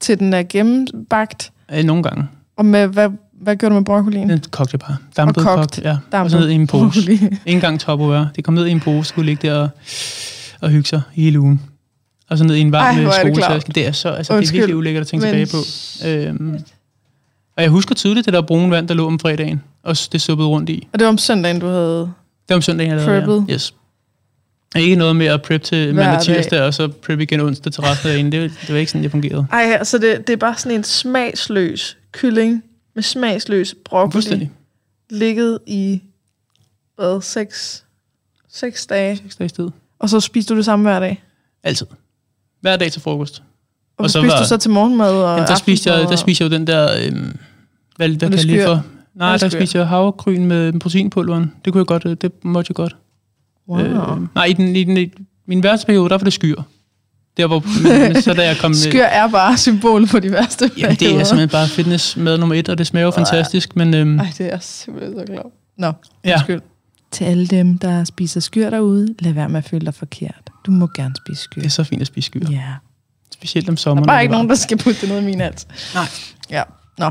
[0.00, 1.52] til den er gennembagt.
[1.72, 2.24] Øh, nogle gange.
[2.56, 3.08] Og med, hvad,
[3.42, 4.28] hvad gjorde du med broccolien?
[4.30, 4.96] Den kogte jeg bare.
[5.16, 5.60] Dampet, kogt.
[5.60, 5.90] kogt, ja.
[5.90, 6.82] Og Dampet så ned i en pose.
[6.82, 7.12] broccoli.
[7.22, 8.28] Ikke engang Tupperware.
[8.36, 9.68] Det kom ned i en pose, skulle ligge der og,
[10.60, 11.60] og hygge sig hele ugen.
[12.30, 13.72] Og så ned i en varm Ej, det skoletaske.
[13.72, 16.38] Det er så, altså, det er Undskyld, virkelig ulækkert at tænke men- tilbage på.
[16.44, 16.58] Øhm,
[17.56, 20.48] og jeg husker tydeligt det der brune vand, der lå om fredagen, og det suppede
[20.48, 20.88] rundt i.
[20.92, 21.98] Og det var om søndagen, du havde...
[22.00, 23.44] Det var om søndagen, jeg lavede.
[23.48, 23.54] Ja.
[23.54, 23.74] Yes.
[24.74, 26.22] Og Ikke noget med at prep til mandag dag.
[26.22, 28.32] tirsdag, og så prep igen onsdag til resten af dagen.
[28.32, 29.46] Det, det var ikke sådan, det fungerede.
[29.52, 32.62] Ej, altså det, det er bare sådan en smagsløs kylling
[32.94, 34.48] med smagsløs broccoli.
[35.10, 36.02] Ligget i,
[36.96, 37.84] hvad, seks,
[38.48, 39.16] seks dage.
[39.16, 39.68] Seks dages tid.
[39.98, 41.22] Og så spiste du det samme hver dag.
[41.62, 41.86] Altid.
[42.60, 43.42] Hver dag til frokost.
[43.96, 46.16] Og, Og så spiste var- du så til morgenmad og Jamen, der, spiste jeg, der
[46.16, 47.06] spiste jeg jo den der...
[47.06, 47.36] Øhm,
[47.96, 48.66] hvad, det kan jeg skyr?
[48.66, 48.84] for?
[49.14, 51.52] Nej, der spiste jeg havregryn med proteinpulveren.
[51.64, 52.96] Det kunne jeg godt, øh, det måtte jeg godt.
[53.68, 53.80] Wow.
[53.80, 55.12] Øh, nej, i, den, i, den, i
[55.46, 56.62] min værste periode, der var det skyr.
[57.36, 58.74] Der hvor, men, så da jeg kom...
[58.74, 62.54] Skyr er bare symbol på de værste Jamen, det er simpelthen bare fitness med nummer
[62.54, 65.46] et, og det smager jo fantastisk, men øhm, Ej, det er simpelthen så klart.
[65.78, 65.92] Nå,
[66.24, 66.60] ja, undskyld.
[67.10, 70.50] Til alle dem, der spiser skyr derude, lad være med at føle dig forkert.
[70.66, 71.60] Du må gerne spise skyr.
[71.60, 72.40] det er så fint at spise skyr.
[72.50, 72.62] Ja.
[73.32, 74.02] Specielt om Der sommeren.
[74.02, 75.66] er når bare ikke nogen, der skal putte det ned i min hals.
[75.94, 76.04] Nej.
[76.50, 76.62] Ja.
[76.98, 77.10] Nå.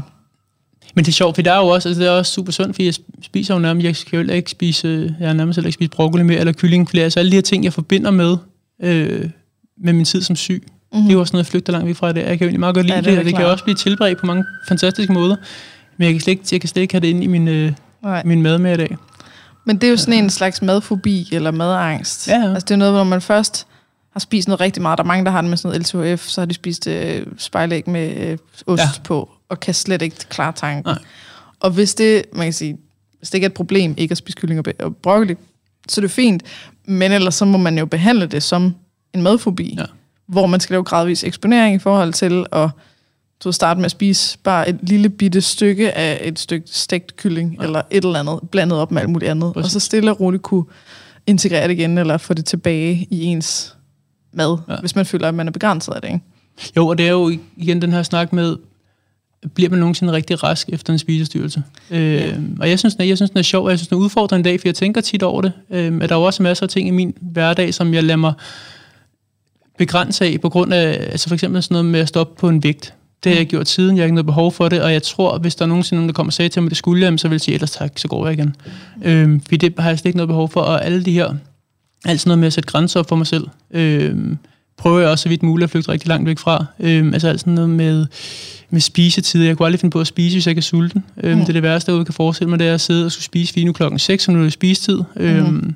[0.96, 2.76] Men det er sjovt, for der er jo også, altså det er også super sundt,
[2.76, 5.74] fordi jeg spiser jo nærmest, jeg skal jo ikke spise, jeg har nærmest heller ikke
[5.74, 8.38] spise broccoli mere, eller kylling, fordi altså alle de her ting, jeg forbinder med,
[8.84, 9.30] øh,
[9.84, 11.04] med min tid som syg, mm-hmm.
[11.04, 12.22] det er jo også noget, jeg flygter langt væk fra dag.
[12.22, 13.52] Jeg kan jo egentlig meget godt lide Ja, det det, og det kan klart.
[13.52, 15.36] også blive tilberedt på mange fantastiske måder,
[15.98, 17.72] men jeg kan slet ikke, jeg kan slet ikke have det inde i min, øh,
[18.04, 18.22] Nej.
[18.26, 18.98] min mad med i dag.
[19.66, 22.28] Men det er jo sådan en slags madfobi eller madangst.
[22.28, 22.54] Ja, ja.
[22.54, 23.68] Altså det er noget, hvor man først
[24.14, 24.98] har spist noget rigtig meget.
[24.98, 27.26] Der er mange, der har det med sådan noget LTHF, så har de spist øh,
[27.38, 28.88] spejlæg med øh, ost Ja.
[29.04, 30.84] på, og kan slet ikke klare tanken.
[30.94, 31.00] Nej.
[31.60, 32.78] Og hvis det, man kan sige,
[33.20, 35.36] hvis det ikke er et problem ikke at spise kylling og broccoli,
[35.90, 36.44] så er det fint.
[36.86, 38.76] Men ellers så må man jo behandle det som
[39.14, 39.86] en madfobi, Ja.
[40.28, 42.70] hvor man skal lave gradvis eksponering i forhold til at
[43.44, 47.58] du starte med at spise bare et lille bitte stykke af et stykke stegt kylling,
[47.60, 47.64] ja.
[47.66, 49.66] eller et eller andet, blandet op med alt muligt andet, Præcis.
[49.76, 50.64] og så stille og roligt kunne
[51.28, 53.76] integrere det igen, eller få det tilbage i ens
[54.34, 54.74] mad, Ja.
[54.74, 54.80] ja.
[54.80, 56.08] hvis man føler, at man er begrænset af det.
[56.08, 56.20] Ikke?
[56.78, 58.56] Jo, og det er jo igen den her snak med,
[59.54, 61.64] bliver man nogensinde rigtig rask efter en spisestyrelse?
[61.92, 62.34] Øh, Ja.
[62.60, 64.02] Og jeg synes, den er, jeg synes, den er sjov, og jeg synes, den er
[64.02, 65.52] udfordrende en dag, for jeg tænker tit over det.
[65.70, 68.18] Øh, at der er jo også masser af ting i min hverdag, som jeg lader
[68.18, 68.34] mig
[69.86, 72.64] begrænse af, på grund af, altså for eksempel sådan noget med at stoppe på en
[72.64, 72.94] vægt.
[73.24, 75.38] Det har jeg gjort siden, jeg har ikke noget behov for det, og jeg tror,
[75.38, 77.28] hvis der er nogensinde nogen, der kommer og sagde til mig, det skulle jeg, så
[77.28, 78.56] vil jeg sige, ellers tak, så går jeg igen.
[79.04, 81.34] Øh, fordi det har jeg slet ikke noget behov for, og alle de her,
[82.06, 84.16] alt sådan noget med at sætte grænser op for mig selv, øh,
[84.78, 86.66] prøver jeg også så vidt muligt at flygte rigtig langt væk fra.
[86.80, 88.06] Øhm, altså alt sådan noget med,
[88.70, 89.46] med spisetider.
[89.46, 91.04] Jeg kunne aldrig finde på at spise, hvis jeg ikke er sulten.
[91.24, 91.40] Øhm, Mm.
[91.40, 93.56] Det er det værste, jeg kan forestille mig, det er at sidde og skulle spise
[93.56, 95.00] lige nu klokken 6, og nu er det spisetid.
[95.16, 95.76] Øhm,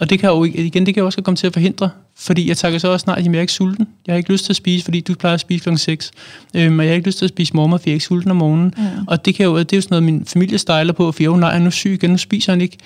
[0.00, 2.56] og det kan jo igen, det kan jo også komme til at forhindre, fordi jeg
[2.56, 3.88] takker så også snart, at jeg er ikke sulten.
[4.06, 6.10] Jeg har ikke lyst til at spise, fordi du plejer at spise klokken 6.
[6.54, 8.30] Øhm, og jeg har ikke lyst til at spise morgenmad, for jeg er ikke sulten
[8.30, 8.74] om morgenen.
[8.76, 8.82] Mm.
[9.06, 11.36] Og det, kan jo, det er jo sådan noget, min familie stejler på, for jo,
[11.36, 12.76] nej, jeg er nu syg igen, nu spiser han ikke.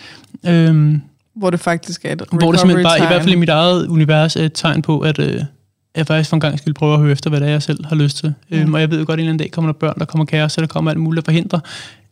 [0.46, 1.00] Øhm,
[1.36, 3.40] Hvor det faktisk er et hvor det simpelthen bare, i recovery hvert fald i time.
[3.40, 5.42] mit eget univers, er et tegn på, at øh,
[5.98, 7.84] jeg faktisk for en gang skulle prøve at høre efter, hvad det er, jeg selv
[7.84, 8.34] har lyst til.
[8.50, 8.58] Mm.
[8.58, 10.04] Øhm, og jeg ved jo godt, at en eller anden dag kommer der børn, der
[10.04, 11.60] kommer kærester, der kommer alt muligt at forhindre,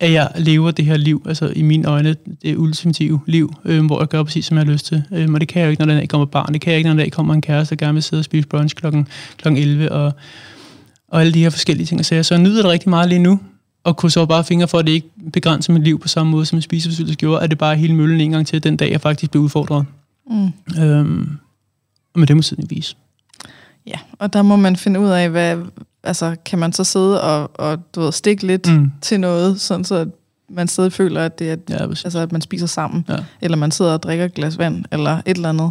[0.01, 4.01] at jeg lever det her liv, altså i mine øjne, det ultimative liv, øhm, hvor
[4.01, 5.03] jeg gør præcis, som jeg har lyst til.
[5.12, 6.53] Øhm, og det kan jeg jo ikke, når den dag kommer barn.
[6.53, 8.24] Det kan jeg ikke, når den dag kommer en kæreste, der gerne vil sidde og
[8.24, 10.12] spise brunch klokken, klokken 11, og,
[11.09, 12.07] og alle de her forskellige ting.
[12.07, 13.41] Så jeg, så jeg nyder det rigtig meget lige nu,
[13.84, 16.47] og kunne så bare fingre for, at det ikke begrænser mit liv på samme måde,
[16.47, 18.91] som en spiseforstyrrelse gjorde, at det bare er hele møllen en gang til den dag,
[18.91, 19.84] jeg faktisk blev udfordret.
[20.30, 20.82] Mm.
[20.82, 21.28] Øhm,
[22.14, 22.97] men det må tiden vise.
[23.87, 25.57] Ja, og der må man finde ud af, hvad,
[26.05, 28.91] altså, kan man så sidde og, og du ved, stikke lidt Mm.
[29.03, 30.07] til noget, sådan så
[30.51, 33.16] man stadig føler, at det er, Ja, altså, at man spiser sammen, Ja.
[33.41, 35.70] eller man sidder og drikker et glas vand, eller et eller andet,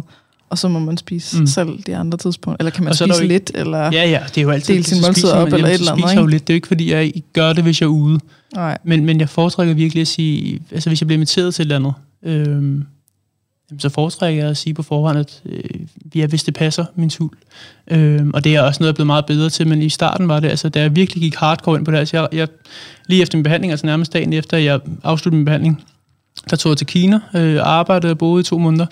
[0.50, 1.46] og så må man spise Mm.
[1.46, 2.56] selv de andre tidspunkter.
[2.66, 3.78] Eller kan man spise ikke- lidt, eller...
[3.78, 4.74] Ja, ja, det er jo altid...
[4.74, 6.46] Del sin måltid op eller et eller andet, jeg jo lidt.
[6.46, 8.20] Det er jo ikke, fordi jeg gør det, hvis jeg er ude.
[8.54, 8.78] Nej.
[8.84, 10.60] Men, men jeg foretrækker virkelig at sige...
[10.70, 12.84] Altså, hvis jeg bliver inviteret til et eller andet, øhm,
[13.70, 15.62] jamen, så foretrækker jeg at sige på forhånd, at øh,
[16.14, 17.30] ja, hvis det passer min tul.
[17.90, 20.28] Øh, og det er også noget, jeg er blevet meget bedre til, men i starten
[20.28, 22.48] var det, altså, da jeg virkelig gik hardcore ind på det, altså, jeg, jeg,
[23.08, 25.84] lige efter min behandling, altså nærmest dagen efter, jeg afsluttede min behandling,
[26.50, 28.86] der tog jeg til Kina, øh, arbejdede og boede i to måneder,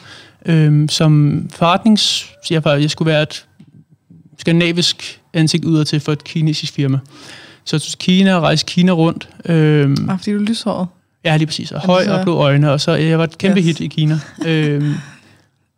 [0.46, 2.30] øh, som forretnings...
[2.50, 3.46] Jeg, jeg skulle være et
[4.38, 6.98] skandinavisk ansigt udad til for et kinesisk firma.
[7.64, 9.28] Så jeg tog til Kina og rejste Kina rundt.
[9.44, 10.86] Øh, Ah, fordi du er lyshåret.
[11.24, 11.72] Ja, lige præcis.
[11.72, 13.66] Og høj og blå øjne, og så jeg var et kæmpe Yes.
[13.66, 14.18] hit i Kina.
[14.46, 14.94] øhm,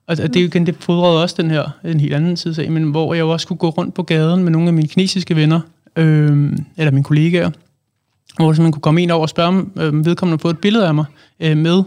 [0.07, 2.71] og det er jo igen, det fodrede også den her, en helt anden side af,
[2.71, 5.61] men hvor jeg også kunne gå rundt på gaden med nogle af mine kinesiske venner,
[5.97, 7.51] øhm, eller mine kollegaer,
[8.37, 10.95] hvor man kunne komme ind over og spørge om øhm, vedkommende på et billede af
[10.95, 11.05] mig
[11.41, 11.83] øh, med,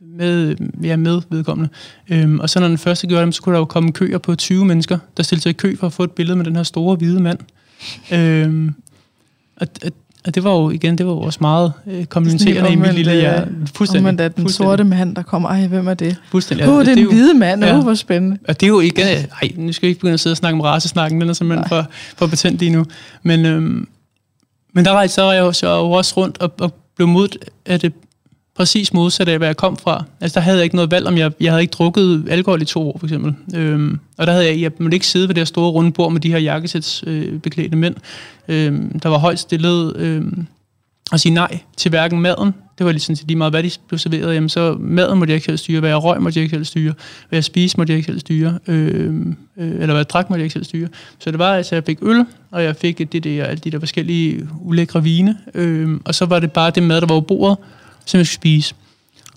[0.00, 1.70] med, ja, med vedkommende.
[2.08, 4.34] Øhm, og så når den første gjorde det, så kunne der jo komme køer på
[4.34, 6.62] 20 mennesker, der stillede sig i kø for at få et billede med den her
[6.62, 7.38] store hvide mand.
[8.12, 8.74] Øhm,
[9.56, 9.90] og, og,
[10.26, 13.12] og det var jo igen, det var jo også meget øh, kommenterende i mit lille
[13.12, 13.50] øh, hjerte.
[13.74, 14.00] Fuldstændig.
[14.00, 15.48] Omvendt er den sorte mand, der kommer.
[15.48, 16.16] Ej, hvem er det?
[16.30, 16.68] Fuldstændig.
[16.68, 17.64] Oh, det er jo- en hvide mand.
[17.64, 17.74] Ja.
[17.74, 17.82] ja.
[17.82, 18.38] hvor spændende.
[18.48, 19.06] Og det er jo igen...
[19.06, 21.68] Nej, nu skal vi ikke begynde at sidde og snakke om racesnakken, den er simpelthen
[21.68, 22.84] for, for patent lige nu.
[23.22, 23.88] Men, øhm,
[24.72, 27.92] men der var så jeg jo så også rundt og, og blev modet af det
[28.56, 30.04] præcis modsatte af, hvad jeg kom fra.
[30.20, 32.64] Altså, der havde jeg ikke noget valg, om jeg, jeg havde ikke drukket alkohol i
[32.64, 33.34] to år, for eksempel.
[33.54, 36.12] Øhm, og der havde jeg, jeg måtte ikke sidde ved det her store runde bord
[36.12, 37.94] med de her jakkesæts øh, beklædte mænd,
[38.48, 40.46] øhm, der var højt stillet, øhm,
[41.12, 42.54] og sige nej til hverken maden.
[42.78, 44.34] Det var ligesom lige meget, hvad de blev serveret.
[44.34, 46.64] Jamen, så maden måtte jeg ikke selv styre, hvad jeg røg måtte jeg ikke selv
[46.64, 46.94] styre,
[47.28, 49.14] hvad jeg spiste måtte jeg ikke selv styre, øh,
[49.56, 50.88] øh, eller hvad jeg drak måtte jeg ikke selv styre.
[51.18, 53.78] Så det var, altså, jeg fik øl, og jeg fik det der, alle de der
[53.78, 57.58] forskellige ulækre vine, øh, og så var det bare det mad, der var på bordet,
[58.06, 58.74] som jeg skulle spise.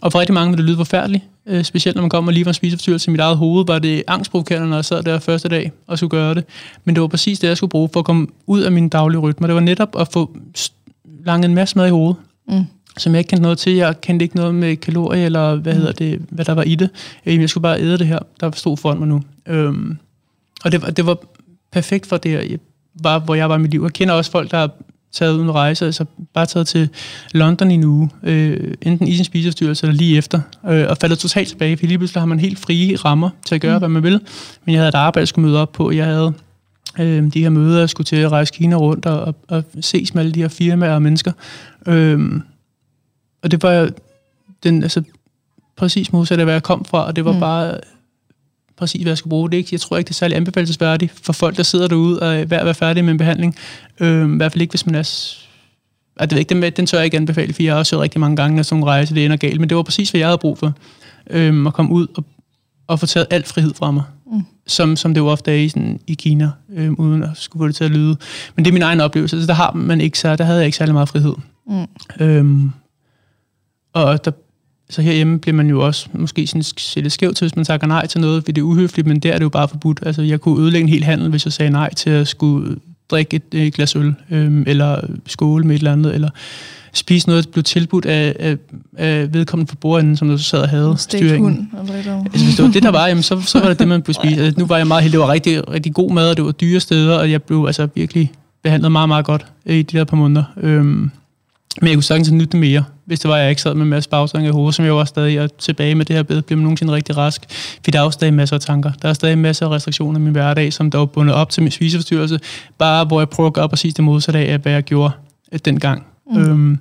[0.02, 2.50] Og for rigtig mange ville det lyde forfærdeligt, øh, specielt når man kommer lige fra
[2.50, 5.72] en spiseforstyrrelse i mit eget hoved, var det angstprovokerende, når jeg sad der første dag
[5.88, 6.44] og skulle gøre det.
[6.86, 9.20] Men det var præcis det, jeg skulle bruge for at komme ud af min daglige
[9.20, 9.48] rytme.
[9.48, 10.38] Det var netop at få
[11.26, 12.16] langet en masse mad i hovedet,
[12.50, 12.64] Mm.
[12.98, 13.74] som jeg ikke kendte noget til.
[13.74, 16.90] Jeg kendte ikke noget med kalorier, eller hvad hedder det, hvad der var i det.
[17.26, 19.24] Øh, Jeg skulle bare æde det her, der stod foran mig nu.
[19.48, 19.98] Øhm,
[20.64, 21.18] og det var, det var
[21.72, 22.60] perfekt for det, jeg
[22.94, 23.82] var, hvor jeg var i mit liv.
[23.84, 24.68] Jeg kender også folk, der
[25.18, 26.90] taget ud en rejse, altså bare taget til
[27.32, 31.20] London i en uge, øh, enten i sin spiseforstyrrelse eller lige efter, øh, og faldet
[31.20, 33.82] totalt tilbage, for lige pludselig har man helt frie rammer til at gøre, mm.
[33.82, 34.22] hvad man vil.
[34.66, 35.92] Men jeg havde et arbejde, jeg skulle møde op på.
[35.92, 36.34] Jeg havde
[37.00, 40.14] øh, de her møder, jeg skulle til at rejse Kina rundt og, og, og ses
[40.14, 41.32] med alle de her firmaer og mennesker.
[41.86, 42.42] Øh,
[43.44, 43.90] og det var
[44.64, 45.04] den, altså,
[45.78, 47.40] præcis modsat af, hvad jeg kom fra, og det var mm.
[47.40, 47.80] bare
[48.78, 49.58] præcis, hvad jeg skulle bruge det.
[49.58, 49.70] Ikke?
[49.72, 52.58] Jeg tror ikke, det er særlig anbefalesværdigt for folk, der sidder derude og er ved
[52.58, 53.56] at være færdige med en behandling.
[54.00, 55.34] Øh, I hvert fald ikke, hvis man er...
[56.20, 58.36] Jeg ved ikke, den, den tør jeg ikke anbefale, for jeg har også rigtig mange
[58.36, 59.60] gange, når sådan nogle rejse, det ender galt.
[59.60, 60.74] Men det var præcis, hvad jeg havde brug for.
[61.30, 62.24] Øh, at komme ud og,
[62.88, 64.04] og få taget alt frihed fra mig.
[64.32, 64.42] Mm.
[64.68, 67.68] Som, som det jo ofte er i, sådan, i Kina, øh, uden at skulle få
[67.68, 68.18] det til at lyde.
[68.56, 69.42] Men det er min egen oplevelse.
[69.42, 71.34] Så der, har man ikke, så, der havde jeg ikke særlig meget frihed.
[71.68, 71.86] Mm.
[72.20, 72.72] Øhm,
[73.94, 74.32] og der,
[74.90, 76.64] så herhjemme bliver man jo også måske sådan
[76.96, 79.34] lidt skævt til, hvis man tager nej til noget, fordi det er uhøfligt, men der
[79.34, 80.00] er det jo bare forbudt.
[80.06, 82.76] Altså, jeg kunne ødelægge en hel handel, hvis jeg sagde nej til at skulle
[83.12, 86.30] drikke et, et glas øl, øhm, eller skåle med et eller andet, eller
[86.94, 88.58] spise noget, der blev tilbudt af, af,
[88.98, 91.70] af vedkommende for bordenden, som du sad og havde styringen.
[92.32, 94.14] Altså, hvis det var det, der var, jamen, så, så var det det, man kunne
[94.14, 94.44] spise.
[94.44, 96.52] Altså, nu var jeg meget heldig, det var rigtig, rigtig god mad, og det var
[96.52, 98.32] dyre steder, og jeg blev altså virkelig
[98.64, 100.44] behandlet meget, meget godt i de der par måneder.
[100.58, 101.12] Øhm,
[101.82, 103.84] men jeg kunne sagtens nytte det mere, hvis det var, at jeg ikke sad med
[103.84, 106.24] en masse bagtanker i hovedet, som jeg jo også stadig er tilbage med det her
[106.24, 107.42] bed, bliver man nogensinde rigtig rask.
[107.84, 108.92] For der er jo stadig masser af tanker.
[109.02, 111.64] Der er stadig masser af restriktioner i min hverdag, som der er bundet op til
[111.64, 112.40] min spiseforstyrrelse,
[112.78, 115.12] bare hvor jeg prøver at gøre præcis det modsatte af, hvad jeg gjorde
[115.52, 116.06] øh, dengang.
[116.32, 116.38] Mm.
[116.38, 116.80] Øhm,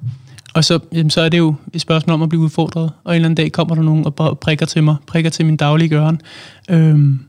[0.54, 3.14] og så, jamen, så er det jo et spørgsmål om at blive udfordret, og en
[3.14, 6.20] eller anden dag kommer der nogen og prikker til mig, prikker til min daglige gøren.
[6.70, 7.20] Øhm,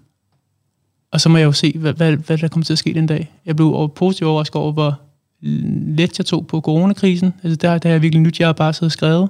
[1.12, 3.08] og så må jeg jo se, hvad, hvad, hvad der kommer til at ske den
[3.08, 3.32] dag.
[3.46, 5.00] Jeg blev positivt overrasket over, hvor
[5.42, 7.34] let jeg tog på coronakrisen.
[7.44, 9.30] Altså der, der er jeg virkelig nyt, jeg har bare siddet og skrevet,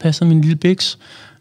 [0.00, 0.98] passet min lille biks,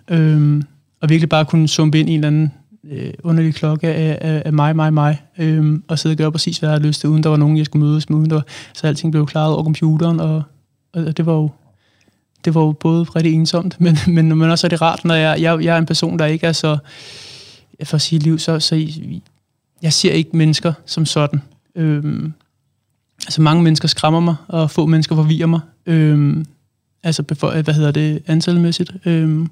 [0.07, 0.63] øhm,
[1.01, 2.51] og virkelig bare kunne sumpe ind i en eller anden
[2.91, 6.57] øh, underlig klokke af, af, af mig, mig, mig, øhm, og sidde og gøre præcis,
[6.57, 8.41] hvad jeg havde lyst til, uden der var nogen, jeg skulle mødes med, uden der,
[8.73, 10.43] så alting blev klaret over computeren, og,
[10.93, 11.49] og det var jo
[12.45, 15.41] det var jo både rigtig ensomt, men, men, men også er det rart, når jeg,
[15.41, 16.77] jeg, jeg er en person, der ikke er så,
[17.83, 18.87] for at sige liv, så, så
[19.81, 21.41] jeg ser ikke mennesker som sådan.
[21.75, 22.33] Øhm,
[23.25, 25.59] altså mange mennesker skræmmer mig, og få mennesker forvirrer mig.
[25.85, 26.45] Øhm,
[27.03, 28.91] altså, befor, hvad hedder det, antalmæssigt.
[29.05, 29.49] Øhm,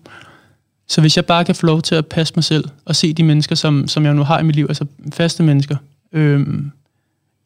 [0.87, 3.23] så hvis jeg bare kan få lov til at passe mig selv, og se de
[3.23, 5.75] mennesker, som, som jeg nu har i mit liv, altså faste mennesker,
[6.13, 6.71] øhm,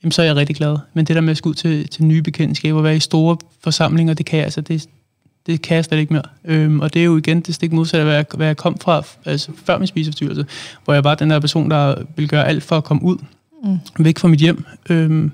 [0.04, 0.78] jamen, så er jeg rigtig glad.
[0.94, 4.14] Men det der med at skulle ud til, til nye bekendtskaber, være i store forsamlinger,
[4.14, 4.88] det kan jeg, altså, det,
[5.46, 6.24] det kan jeg slet ikke mere.
[6.46, 8.78] Øhm, og det er jo igen det stik modsatte af, hvad jeg, hvad jeg kom
[8.80, 10.46] fra, altså før min spiseforstyrrelse,
[10.86, 13.18] hvor jeg var den der person, der ville gøre alt for at komme ud,
[13.64, 13.80] mm.
[14.00, 14.66] væk fra mit hjem.
[14.90, 15.32] Øhm,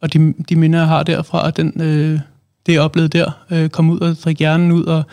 [0.00, 2.20] og de, de minder, jeg har derfra, og den, øh,
[2.66, 5.04] det jeg oplevede der, øh, komme ud og drikke hjernen ud, og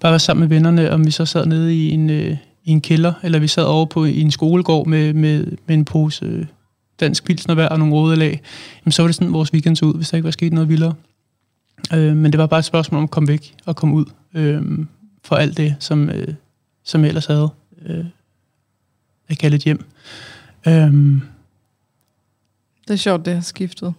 [0.00, 2.80] bare være sammen med vennerne, om vi så sad nede i en, øh, i en
[2.80, 6.46] kælder, eller vi sad over på i en skolegård med, med, med en pose øh,
[7.00, 8.40] dansk pilsnervær og nogle røde lag,
[8.84, 10.68] jamen, så var det sådan, vores weekend så ud, hvis der ikke var sket noget
[10.68, 10.94] vildere.
[11.94, 14.62] Øh, men det var bare et spørgsmål om at komme væk og komme ud øh,
[15.24, 16.34] for alt det, som, øh,
[16.84, 17.48] som jeg ellers havde
[17.86, 18.04] øh,
[19.28, 19.84] at kalde et hjem.
[20.66, 20.92] Øh,
[22.88, 23.94] det er sjovt, det har skiftet.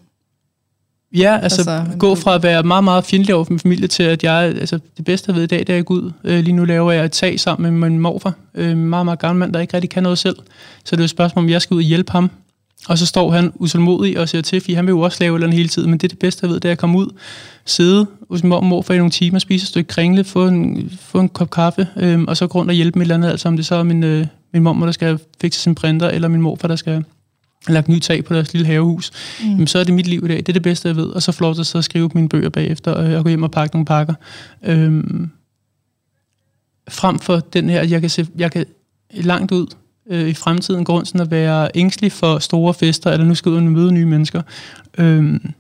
[1.16, 4.04] Ja, altså, altså gå fra at være meget, meget fjendtlig over for min familie til,
[4.04, 6.12] at jeg, altså det bedste jeg ved i dag, det er at gå ud.
[6.24, 9.40] Øh, lige nu laver jeg et tag sammen med min morfar, øh, meget, meget gammel
[9.40, 10.36] mand, der ikke rigtig kan noget selv.
[10.86, 12.32] Så det er et spørgsmål, om jeg skal ud og hjælpe ham.
[12.88, 15.52] Og så står han utålmodig og ser til, for han vil jo også lave eller
[15.52, 17.08] hele tiden, men det er det bedste jeg ved, det er at komme ud,
[17.66, 21.20] sidde hos min mor morfar i nogle timer, spise et stykke kringle, få en, få
[21.20, 23.48] en kop kaffe, øh, og så gå rundt og hjælpe med et eller andet, altså
[23.48, 26.42] om det så er min, øh, min mor, der skal fikse sin printer, eller min
[26.42, 27.04] morfar, der skal
[27.74, 29.12] lagt ny tag på deres lille havehus,
[29.44, 29.50] mm.
[29.50, 30.38] jamen, så er det mit liv i dag.
[30.38, 31.06] Det er det bedste, jeg ved.
[31.06, 33.52] Og så får jeg så at skrive mine bøger bagefter, og jeg går hjem og
[33.52, 34.14] pakke nogle pakker.
[34.64, 35.30] Øhm,
[36.90, 38.66] frem for den her, jeg kan se, jeg kan
[39.12, 39.68] langt ud
[40.10, 43.50] øh, i fremtiden gå rundt sådan at være ængstelig for store fester, eller nu skal
[43.50, 44.42] ud og møde nye mennesker.
[44.98, 45.54] Øhm,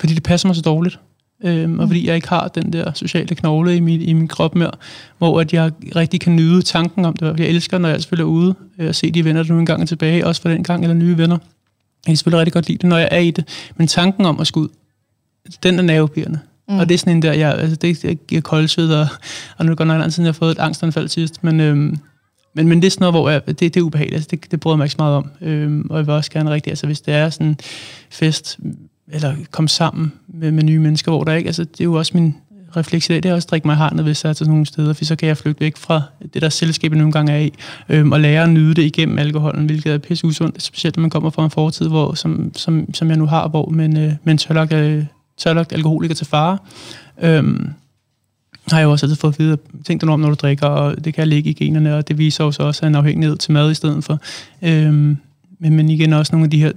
[0.00, 0.98] fordi det passer mig så dårligt.
[1.44, 4.54] Øhm, og fordi jeg ikke har den der sociale knogle i min, i min krop
[4.54, 4.70] mere,
[5.18, 7.40] hvor at jeg rigtig kan nyde tanken om det.
[7.40, 9.82] Jeg elsker, når jeg selvfølgelig er ude øh, og se de venner, der nu engang
[9.82, 11.36] er tilbage, også for den gang, eller nye venner.
[11.36, 13.44] Jeg kan selvfølgelig rigtig godt lide det, når jeg er i det.
[13.76, 14.74] Men tanken om at skulle ud,
[15.62, 16.38] den er nervepirrende.
[16.68, 16.78] Mm.
[16.78, 19.06] Og det er sådan en der, jeg, altså det jeg giver koldsved, og,
[19.58, 21.98] og nu godt nok lang siden, jeg har fået et angstanfald sidst, men, øhm,
[22.54, 24.60] men, men det er sådan noget, hvor jeg, det, det er ubehageligt, altså det, det
[24.60, 25.30] bryder mig ikke så meget om.
[25.40, 27.56] Øhm, og jeg vil også gerne rigtig, altså hvis det er sådan
[28.10, 28.58] fest,
[29.12, 32.12] eller komme sammen med, med nye mennesker, hvor der ikke, altså det er jo også
[32.14, 32.34] min
[32.76, 34.50] refleks i dag, det er også at drikke mig harnet, hvis jeg er til sådan
[34.50, 36.02] nogle steder, for så kan jeg flygte væk fra
[36.34, 37.52] det der selskab, nogle gange er i,
[37.88, 41.10] øhm, og lære at nyde det igennem alkoholen, hvilket er pisse usundt, specielt når man
[41.10, 44.38] kommer fra en fortid, hvor, som, som, som jeg nu har, hvor man, øh, man
[44.38, 45.04] tørlagt, øh,
[45.38, 46.58] tørlagt alkoholiker til fare.
[47.22, 47.70] Øhm,
[48.70, 51.04] har jeg jo også altid fået at vide, tænk dig om, når du drikker, og
[51.04, 53.70] det kan ligge i generne, og det viser jo så også en afhængighed til mad
[53.70, 54.20] i stedet for.
[54.62, 55.16] Øhm,
[55.58, 56.72] men, men igen også nogle af de her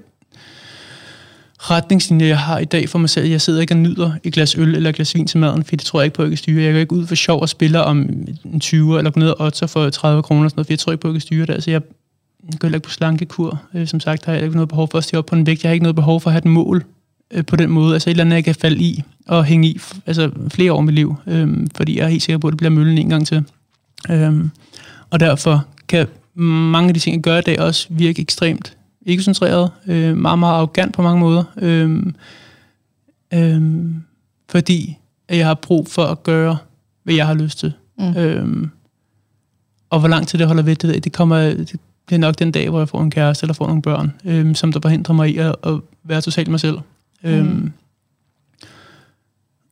[1.71, 3.27] retningslinjer, jeg har i dag for mig selv.
[3.27, 5.75] Jeg sidder ikke og nyder et glas øl eller et glas vin til maden, for
[5.75, 6.63] det tror jeg ikke på, at jeg kan styre.
[6.63, 7.97] Jeg går ikke ud for sjov og spiller om
[8.45, 11.01] en 20 eller gå ned og for 30 kroner, sådan noget, for jeg tror ikke
[11.01, 11.53] på, at jeg kan styre det.
[11.53, 11.81] Altså, jeg
[12.59, 13.61] går ikke på slankekur.
[13.73, 15.63] Øh, som sagt har jeg ikke noget behov for at stige op på en vægt.
[15.63, 16.83] Jeg har ikke noget behov for at have et mål
[17.31, 17.93] øh, på den måde.
[17.93, 20.85] Altså et eller andet, jeg kan falde i og hænge i altså, flere år i
[20.85, 23.27] mit liv, øhm, fordi jeg er helt sikker på, at det bliver møllen en gang
[23.27, 23.43] til.
[24.09, 24.51] Øhm,
[25.09, 29.23] og derfor kan mange af de ting, jeg gør i dag, også virke ekstremt ikke
[29.23, 31.43] centreret, øh, meget, meget arrogant på mange måder.
[31.57, 32.15] Øhm,
[33.33, 34.03] øhm,
[34.49, 34.97] fordi
[35.27, 36.57] at jeg har brug for at gøre,
[37.03, 37.73] hvad jeg har lyst til.
[37.97, 38.17] Mm.
[38.17, 38.69] Øhm,
[39.89, 41.75] og hvor lang tid det holder ved, det, det kommer, det,
[42.09, 44.55] det er nok den dag, hvor jeg får en kæreste eller får nogle børn, øhm,
[44.55, 45.73] som der forhindrer mig i at, at
[46.03, 46.77] være totalt mig selv.
[47.23, 47.29] Mm.
[47.29, 47.71] Øhm,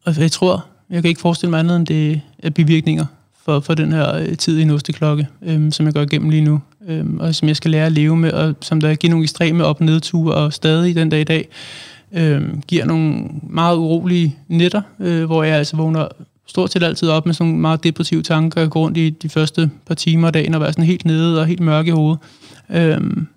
[0.06, 3.06] og jeg tror, jeg kan ikke forestille mig andet end det er bivirkninger
[3.46, 6.44] for, for den her øh, tid i en klokke, øhm, som jeg går igennem lige
[6.44, 9.24] nu, øhm, og som jeg skal lære at leve med, og som der giver nogle
[9.24, 11.50] ekstreme op- og nedture, og stadig den dag i dag
[12.14, 16.08] øhm, giver nogle meget urolige nætter, øh, hvor jeg altså vågner
[16.48, 19.30] stort set altid op med sådan nogle meget depressive tanker, og går rundt i de
[19.30, 22.20] første par timer af dagen, og være sådan helt nede og helt mørk i hovedet.
[22.70, 23.28] Øhm,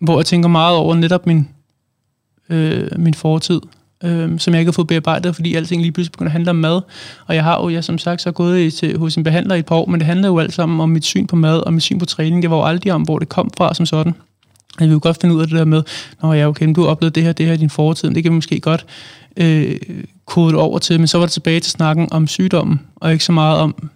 [0.00, 1.48] hvor jeg tænker meget over netop min,
[2.48, 3.60] øh, min fortid,
[4.04, 6.56] øh, som jeg ikke har fået bearbejdet, fordi alting lige pludselig begynder at handle om
[6.56, 6.80] mad.
[7.26, 9.58] Og jeg har jo, jeg som sagt, så gået i, til, hos en behandler i
[9.58, 11.74] et par år, men det handler jo alt sammen om mit syn på mad og
[11.74, 12.42] mit syn på træning.
[12.42, 14.14] Det var jo aldrig om, hvor det kom fra som sådan.
[14.80, 15.82] Jeg vil jo godt finde ud af det der med,
[16.22, 18.32] når jeg okay, du har oplevet det her, det her i din fortid, det kan
[18.32, 18.86] vi måske godt
[19.36, 19.76] øh,
[20.26, 23.32] kode over til, men så var det tilbage til snakken om sygdommen, og ikke så
[23.32, 23.90] meget om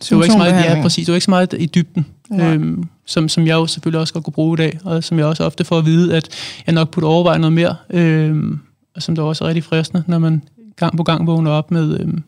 [0.00, 1.06] det var ikke så meget, ja, præcis.
[1.06, 2.06] Det var ikke så meget i dybden,
[2.40, 5.26] øhm, som, som jeg jo selvfølgelig også godt kunne bruge i dag, og som jeg
[5.26, 6.28] også ofte får at vide, at
[6.66, 8.60] jeg nok burde overveje noget mere, øhm,
[8.98, 10.42] og som der også er rigtig fristende, når man
[10.76, 12.22] gang på gang vågner op med, øhm,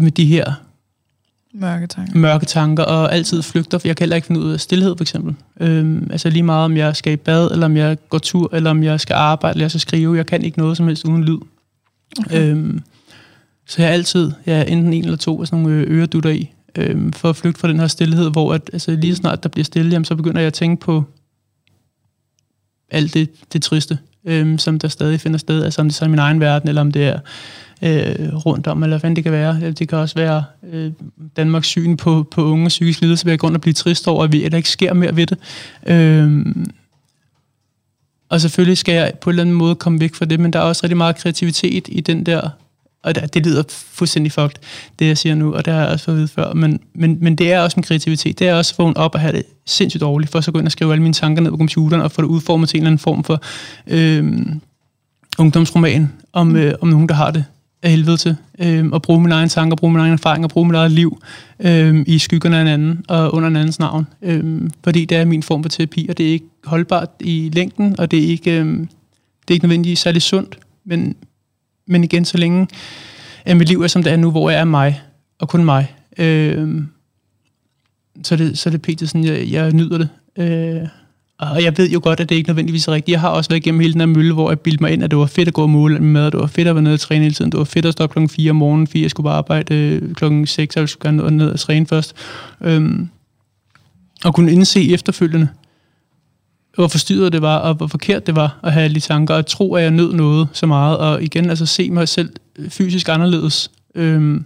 [0.00, 0.52] med de her
[1.54, 2.18] mørke tanker.
[2.18, 5.04] mørke tanker, og altid flygter, for jeg kan heller ikke finde ud af stillhed, for
[5.04, 5.34] eksempel.
[5.60, 8.70] Øhm, altså lige meget, om jeg skal i bad, eller om jeg går tur, eller
[8.70, 10.16] om jeg skal arbejde, eller jeg skal skrive.
[10.16, 11.38] Jeg kan ikke noget som helst uden lyd.
[12.18, 12.50] Okay.
[12.50, 12.82] Øhm,
[13.66, 16.52] så jeg har altid ja, enten en eller to af sådan nogle øh, øredutter i,
[16.76, 19.64] øhm, for at flygte fra den her stillhed, hvor at, altså, lige snart der bliver
[19.64, 21.04] stille, jamen, så begynder jeg at tænke på
[22.90, 26.04] alt det, det triste, øhm, som der stadig finder sted, altså om det er så
[26.04, 27.18] i min egen verden, eller om det er
[27.82, 29.70] øh, rundt om, eller hvad det kan være.
[29.70, 30.92] Det kan også være øh,
[31.36, 34.32] Danmarks syn på, på unge psykisk lidelse, ved at grund at blive trist over, at,
[34.32, 35.38] vi, eller ikke sker mere ved det.
[35.86, 36.70] Øhm,
[38.28, 40.58] og selvfølgelig skal jeg på en eller anden måde komme væk fra det, men der
[40.58, 42.50] er også rigtig meget kreativitet i den der
[43.02, 44.56] og det, det lyder fuldstændig fucked,
[44.98, 47.18] det jeg siger nu, og det har jeg også fået at vide før, men, men,
[47.20, 48.38] men det er også min kreativitet.
[48.38, 50.66] Det er også at vågne op og have det sindssygt dårligt, for så gå ind
[50.66, 52.90] og skrive alle mine tanker ned på computeren, og få det udformet til en eller
[52.90, 53.42] anden form for
[53.86, 54.46] øh,
[55.38, 56.56] ungdomsroman om, mm.
[56.56, 57.44] øh, om nogen, der har det
[57.82, 60.76] af helvede til, øh, og bruge mine egne tanker, bruge mine egne erfaringer, bruge mit
[60.76, 61.22] eget liv
[61.60, 64.06] øh, i skyggerne af en anden, og under en andens navn.
[64.22, 68.00] Øh, fordi det er min form for terapi, og det er ikke holdbart i længden,
[68.00, 71.16] og det er ikke, øh, det er ikke nødvendigvis særlig sundt, men,
[71.86, 72.68] men igen, så længe
[73.44, 75.00] at mit liv er som det er nu, hvor jeg er mig,
[75.38, 76.82] og kun mig, øh,
[78.24, 79.08] så, er det, så er det pt.
[79.08, 80.08] sådan, jeg, jeg nyder det.
[80.38, 80.88] Øh,
[81.38, 83.12] og jeg ved jo godt, at det ikke nødvendigvis er rigtigt.
[83.12, 85.10] Jeg har også været igennem hele den her mølle, hvor jeg bildte mig ind, at
[85.10, 87.00] det var fedt at gå og måle med, det var fedt at være nede og
[87.00, 89.24] træne hele tiden, det var fedt at stå klokken 4 om morgenen, fordi jeg skulle
[89.24, 92.14] bare arbejde øh, klokken 6, og jeg skulle gerne ned og træne først.
[92.60, 93.08] Øhm,
[94.24, 95.48] og kunne indse efterfølgende,
[96.74, 99.46] hvor forstyrret det var, og hvor forkert det var at have alle de tanker, og
[99.46, 102.30] tro, at jeg nød noget så meget, og igen altså se mig selv
[102.68, 103.70] fysisk anderledes.
[103.94, 104.44] Øhm,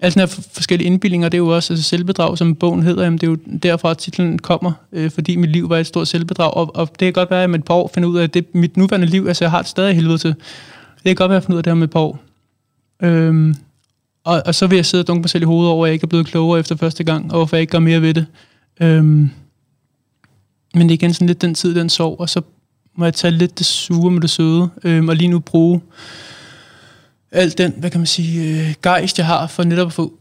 [0.00, 3.18] alle sådan her forskellige indbillinger, det er jo også altså selvbedrag, som bogen hedder, jamen
[3.18, 6.54] det er jo derfra, at titlen kommer, øh, fordi mit liv var et stort selvbedrag,
[6.54, 8.22] og, og det kan godt være, at jeg med et par år finder ud af,
[8.22, 10.30] at det, mit nuværende liv, altså jeg har det stadig helvede til.
[10.30, 12.20] Det kan godt være, at jeg finder ud af det her med et par år.
[13.02, 13.54] Øhm,
[14.24, 15.92] og, og så vil jeg sidde og dunke mig selv i hovedet over, at jeg
[15.92, 18.26] ikke er blevet klogere efter første gang, og hvorfor jeg ikke gør mere ved det.
[18.80, 19.30] Øhm,
[20.78, 22.40] men det er igen sådan lidt den tid, den sov, og så
[22.96, 25.80] må jeg tage lidt det sure med det søde, øhm, og lige nu bruge
[27.32, 30.12] alt den, hvad kan man sige, øh, gejst, jeg har for netop at få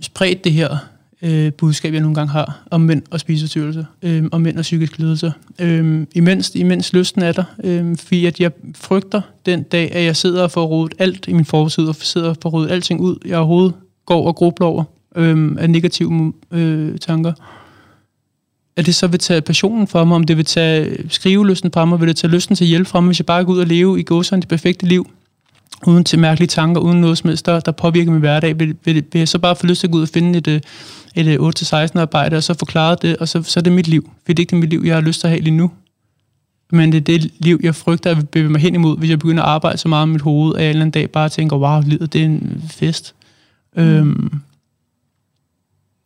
[0.00, 0.76] spredt det her
[1.22, 4.98] øh, budskab, jeg nogle gange har om mænd og spiseforstyrrelser, øh, om mænd og psykisk
[4.98, 5.32] lidelser.
[5.58, 10.16] Øh, imens, imens lysten er der, øh, fordi at jeg frygter den dag, at jeg
[10.16, 13.16] sidder og får rodet alt i min fortid, og sidder og får rodet alting ud,
[13.26, 13.74] jeg overhovedet
[14.06, 14.84] går og grubler over
[15.16, 17.32] øh, af negative øh, tanker.
[18.76, 22.00] At det så vil tage passionen fra mig, om det vil tage skrivelysten fra mig,
[22.00, 23.66] vil det tage lysten til at hjælpe fra mig, hvis jeg bare går ud og
[23.66, 25.10] leve i gåsøjne det perfekte liv,
[25.86, 28.94] uden til mærkelige tanker, uden noget som helst, der, der påvirker min hverdag, vil, vil,
[28.94, 30.60] vil jeg så bare få lyst til at gå ud og finde et, øh,
[31.16, 33.88] et, et øh, 8-16 arbejde, og så forklare det, og så, så er det mit
[33.88, 34.10] liv.
[34.26, 35.70] For det er ikke det mit liv, jeg har lyst til at have lige nu.
[36.72, 39.18] Men det er det liv, jeg frygter, at jeg bevæge mig hen imod, hvis jeg
[39.18, 41.28] begynder at arbejde så meget med mit hoved, at jeg en eller anden dag bare
[41.28, 43.14] tænker, wow, livet det er en fest.
[43.76, 43.82] Mm.
[43.82, 44.40] Øhm,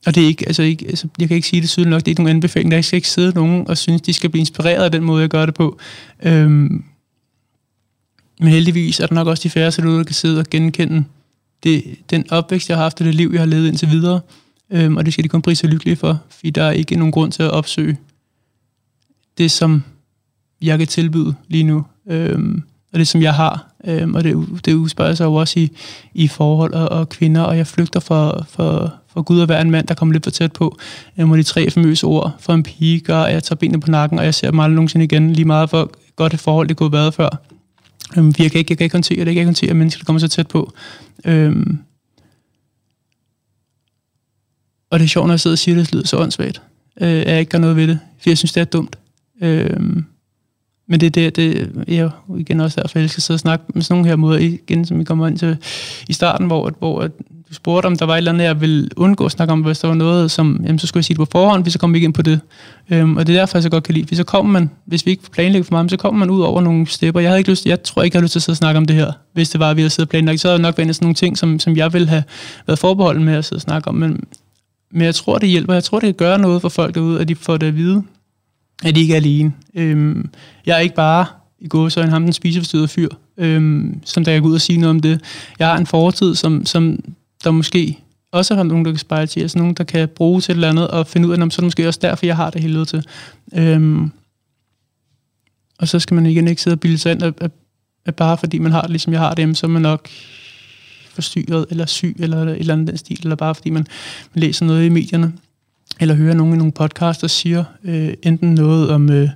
[0.06, 2.08] og det er ikke, altså ikke, altså, jeg kan ikke sige det tydeligt nok, det
[2.08, 4.84] er ikke nogen anbefaling, der skal ikke sidde nogen og synes, de skal blive inspireret
[4.84, 5.78] af den måde, jeg gør det på.
[6.22, 6.84] Øhm,
[8.40, 11.04] men heldigvis er der nok også de færreste der kan sidde og genkende
[11.62, 14.20] det, den opvækst, jeg har haft, og det liv, jeg har levet indtil videre.
[14.70, 17.12] Øhm, og det skal de kun prise sig lykkelige for, fordi der er ikke nogen
[17.12, 17.98] grund til at opsøge
[19.38, 19.82] det, som
[20.62, 21.84] jeg kan tilbyde lige nu.
[22.06, 22.62] Øhm,
[22.94, 23.66] og det som jeg har.
[23.84, 25.70] Øhm, og det, det udspørger sig jo også i,
[26.14, 29.70] i forhold og, og kvinder, og jeg flygter for, for, for Gud at være en
[29.70, 30.78] mand, der kommer lidt for tæt på.
[31.18, 33.90] Øhm, og de tre famøse ord for en pige gør, at jeg tager benene på
[33.90, 36.76] nakken, og jeg ser dem aldrig nogensinde igen, lige meget for godt et forhold, det
[36.76, 37.28] kunne have været før.
[38.16, 40.04] Øhm, jeg, kan ikke, jeg kan ikke håndtere det, jeg kan ikke håndtere, at mennesker
[40.04, 40.72] kommer så tæt på.
[41.24, 41.78] Øhm,
[44.90, 46.62] og det er sjovt, når jeg sidder og siger det, det lyder så åndssvagt,
[47.00, 48.98] øh, at jeg ikke gør noget ved det, for jeg synes, det er dumt.
[49.40, 50.04] Øhm,
[50.86, 53.82] men det er det, det jeg igen også derfor, jeg skal sidde og snakke med
[53.82, 55.56] sådan nogle her måder igen, som vi kommer ind til
[56.08, 57.08] i starten, hvor, hvor
[57.48, 59.78] du spurgte, om der var et eller andet, jeg ville undgå at snakke om, hvis
[59.78, 61.92] der var noget, som, jamen, så skulle jeg sige det på forhånd, hvis så kommer
[61.92, 62.40] vi ikke ind på det.
[62.90, 65.06] Øhm, og det er derfor, jeg så godt kan lide, hvis så kommer man, hvis
[65.06, 67.20] vi ikke planlægger for meget, så kommer man ud over nogle stepper.
[67.20, 68.78] Jeg havde ikke lyst, jeg tror ikke, jeg havde lyst til at sidde og snakke
[68.78, 70.40] om det her, hvis det var, at vi havde siddet og planlagt.
[70.40, 72.22] Så havde nok været sådan nogle ting, som, som jeg ville have
[72.66, 73.94] været forbeholden med at sidde og snakke om.
[73.94, 74.24] Men,
[74.92, 75.72] men jeg tror, det hjælper.
[75.72, 78.02] Jeg tror, det gør noget for folk derude, at de får det at vide
[78.84, 79.52] at de ikke er alene.
[79.74, 80.30] Øhm,
[80.66, 81.26] jeg er ikke bare
[81.58, 84.60] i går så en ham den spiseforstyrrede fyr, øhm, som der jeg går ud og
[84.60, 85.20] sige noget om det.
[85.58, 86.98] Jeg har en fortid, som, som
[87.44, 87.98] der måske
[88.32, 90.68] også har nogen, der kan spejle til, altså nogen, der kan bruge til et eller
[90.68, 92.60] andet, og finde ud af, om så er det måske også derfor, jeg har det
[92.60, 93.06] hele til.
[93.54, 94.10] Øhm,
[95.78, 97.50] og så skal man igen ikke sidde og bilde sig ind, at, at,
[98.06, 100.08] at bare fordi man har det, ligesom jeg har det, så er man nok
[101.10, 103.86] forstyrret, eller syg, eller et eller andet den stil, eller bare fordi man,
[104.34, 105.32] man læser noget i medierne
[106.00, 109.28] eller hører nogen i nogle podcasts, der siger øh, enten noget om, øh,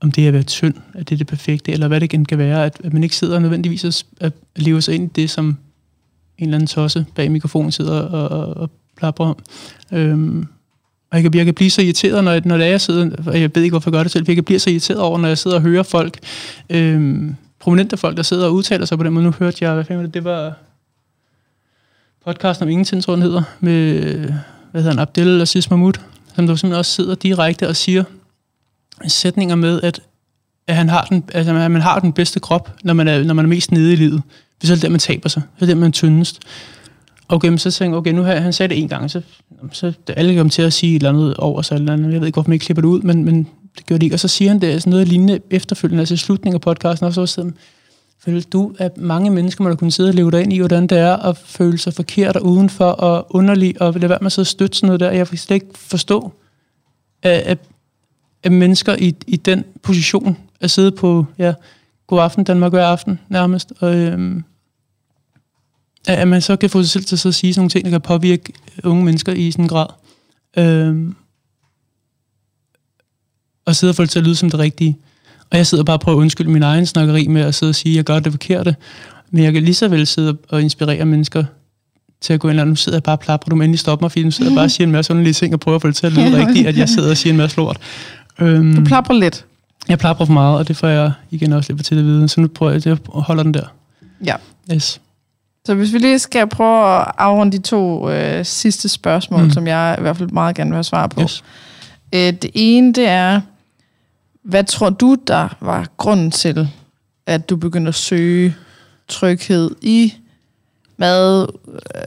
[0.00, 2.64] om det at være tynd, at det er det perfekte, eller hvad det kan være,
[2.64, 5.46] at, at man ikke sidder nødvendigvis at, at leve sig ind i det, som
[6.38, 9.36] en eller anden tosse bag mikrofonen sidder og, og, og plapper om.
[9.92, 10.46] Øhm,
[11.10, 13.40] og jeg kan, jeg kan blive så irriteret, når, når det er, jeg sidder, og
[13.40, 15.28] jeg ved ikke, hvorfor jeg gør det selv, jeg kan blive så irriteret over, når
[15.28, 16.18] jeg sidder og hører folk,
[16.70, 19.24] øhm, prominente folk, der sidder og udtaler sig på den måde.
[19.24, 20.54] Nu hørte jeg, hvad fanden det, det var
[22.24, 24.32] podcasten om ingenting, tror jeg, hedder, med
[24.70, 25.92] hvad hedder han, Abdel Aziz Mahmoud,
[26.36, 28.04] som der simpelthen også sidder direkte og siger
[29.06, 30.00] sætninger med, at,
[30.66, 33.34] at, han har den, altså, at man har den bedste krop, når man er, når
[33.34, 34.22] man er mest nede i livet.
[34.58, 35.42] Hvis det er der, man taber sig.
[35.56, 36.40] Det er der, man er tyndest.
[37.28, 39.20] Okay, men så tænker jeg, okay, nu har han sagde det en gang, så,
[39.72, 42.12] så alle kom til at sige et eller andet over sig, eller andet.
[42.12, 43.46] jeg ved ikke, hvorfor man ikke klipper det ud, men, men
[43.78, 44.16] det gør det ikke.
[44.16, 47.26] Og så siger han det sådan noget lignende efterfølgende, altså slutningen af podcasten, og så
[47.26, 47.50] sidder
[48.24, 50.86] Føler du, at mange mennesker må da kunne sidde og leve dig ind i, hvordan
[50.86, 54.32] det er at føle sig forkert og udenfor og underlig, og lade være med at
[54.32, 55.10] sidde og støtte sådan noget der?
[55.10, 56.32] Jeg kan slet ikke forstå,
[57.22, 57.58] at, at,
[58.42, 61.54] at mennesker i, i den position at sidde på, ja,
[62.06, 64.44] god aften Danmark, hver aften nærmest, og øhm,
[66.08, 67.90] at man så kan få sig selv til at, at sige sådan nogle ting, der
[67.90, 68.52] kan påvirke
[68.84, 69.86] unge mennesker i sådan en grad.
[70.56, 71.16] Øhm,
[73.64, 74.98] og sidde og få det til at lyde som det rigtige.
[75.50, 77.74] Og jeg sidder bare og prøver at undskylde min egen snakkeri med at sidde og
[77.74, 78.76] sige, at jeg gør det forkerte.
[79.30, 81.44] Men jeg kan lige så vel sidde og inspirere mennesker
[82.20, 84.04] til at gå ind og nu sidder jeg bare og plapper, du må endelig stoppe
[84.04, 85.82] mig, fordi nu sidder jeg bare og siger en masse underlige ting og prøver at
[85.82, 87.76] få det til at lyde rigtigt, at jeg sidder og siger en masse lort.
[88.40, 89.44] Um, du plapper lidt.
[89.88, 92.28] Jeg plapper for meget, og det får jeg igen også lidt for til at vide,
[92.28, 93.64] så nu prøver jeg at holde den der.
[94.24, 94.34] Ja.
[94.74, 95.00] Yes.
[95.64, 99.50] Så hvis vi lige skal prøve at afrunde de to øh, sidste spørgsmål, mm.
[99.50, 101.20] som jeg i hvert fald meget gerne vil have svar på.
[101.20, 101.44] Yes.
[102.14, 103.40] Øh, det ene, det er,
[104.48, 106.68] hvad tror du, der var grunden til,
[107.26, 108.56] at du begyndte at søge
[109.08, 110.14] tryghed i
[110.96, 111.46] mad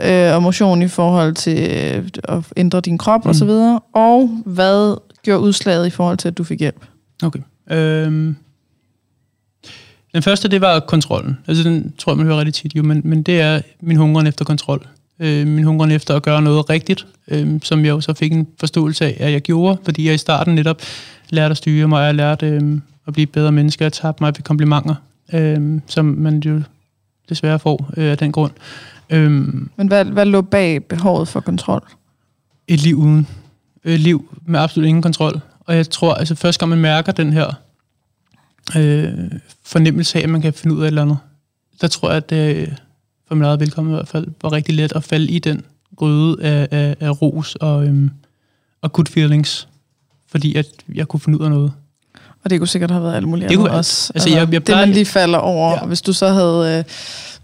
[0.03, 3.29] øh, og motion i forhold til øh, at ændre din krop mm.
[3.29, 6.85] osv., og, og hvad gjorde udslaget i forhold til, at du fik hjælp?
[7.23, 7.39] Okay.
[7.71, 8.35] Øhm.
[10.13, 11.37] Den første, det var kontrollen.
[11.47, 14.21] Altså, den tror jeg, man hører rigtig tit, jo, men, men det er min hunger
[14.21, 14.87] efter kontrol.
[15.21, 18.47] Øh, min hunger efter at gøre noget rigtigt, øh, som jeg jo så fik en
[18.59, 20.81] forståelse af, at jeg gjorde, fordi jeg i starten netop
[21.29, 24.33] lærte at styre mig, og jeg lærte øh, at blive bedre menneske, jeg tabte mig
[24.37, 24.95] ved komplimenter,
[25.33, 26.61] øh, som man jo
[27.29, 28.51] desværre får øh, af den grund.
[29.09, 29.31] Øh,
[29.75, 31.87] Men hvad, hvad lå bag behovet for kontrol?
[32.67, 33.27] Et liv uden.
[33.83, 35.41] Et liv med absolut ingen kontrol.
[35.59, 37.47] Og jeg tror, altså først gang man mærker den her
[38.77, 39.13] øh,
[39.65, 41.17] fornemmelse af, at man kan finde ud af et eller andet,
[41.81, 42.77] der tror jeg, at det
[43.31, 45.65] for min eget velkommen i hvert fald, var rigtig let at falde i den
[45.95, 48.11] gryde af, af, af ros og, øhm,
[48.81, 49.67] og good feelings
[50.31, 50.65] fordi at
[50.95, 51.73] jeg kunne finde ud af noget.
[52.43, 54.11] Og det kunne sikkert have været alt muligt det kunne, også.
[54.15, 55.85] Altså, jeg, jeg plejer, det, man lige falder over, ja.
[55.85, 56.83] hvis du så havde, øh,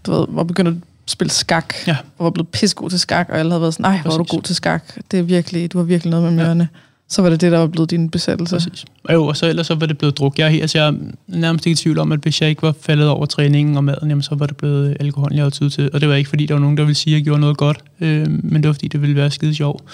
[0.06, 0.74] du ved, var begyndt at
[1.06, 1.96] spille skak, ja.
[2.18, 4.24] og var blevet pissegod til skak, og alle havde været sådan, nej, hvor er du
[4.24, 4.82] god til skak.
[5.10, 6.68] Det er virkelig, du har virkelig noget med mørene.
[6.72, 6.78] Ja.
[7.10, 8.56] Så var det det, der var blevet din besættelse.
[8.56, 8.84] Præcis.
[9.04, 10.38] Og jo, og så ellers så var det blevet druk.
[10.38, 10.92] Jeg altså, jeg er
[11.26, 14.08] nærmest ikke i tvivl om, at hvis jeg ikke var faldet over træningen og maden,
[14.08, 15.90] jamen, så var det blevet alkohol, jeg havde tid til.
[15.92, 17.56] Og det var ikke, fordi der var nogen, der ville sige, at jeg gjorde noget
[17.56, 19.84] godt, øh, men det var, fordi det ville være skide sjovt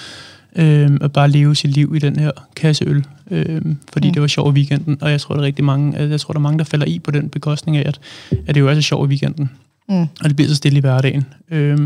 [0.57, 3.63] øh, at bare leve sit liv i den her kasse øl, øh,
[3.93, 4.13] fordi mm.
[4.13, 6.39] det var sjovt i weekenden, og jeg tror, der er rigtig mange, jeg tror, der
[6.39, 8.01] er mange, der falder i på den bekostning af, at,
[8.47, 9.51] at det jo er så sjovt i weekenden,
[9.89, 10.01] mm.
[10.01, 11.25] og det bliver så stille i hverdagen.
[11.51, 11.79] Øh,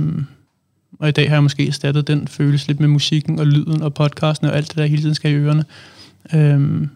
[0.98, 3.94] og i dag har jeg måske erstattet den følelse lidt med musikken og lyden og
[3.94, 5.64] podcasten og alt det, der hele tiden skal i ørerne.
[6.34, 6.88] Øh,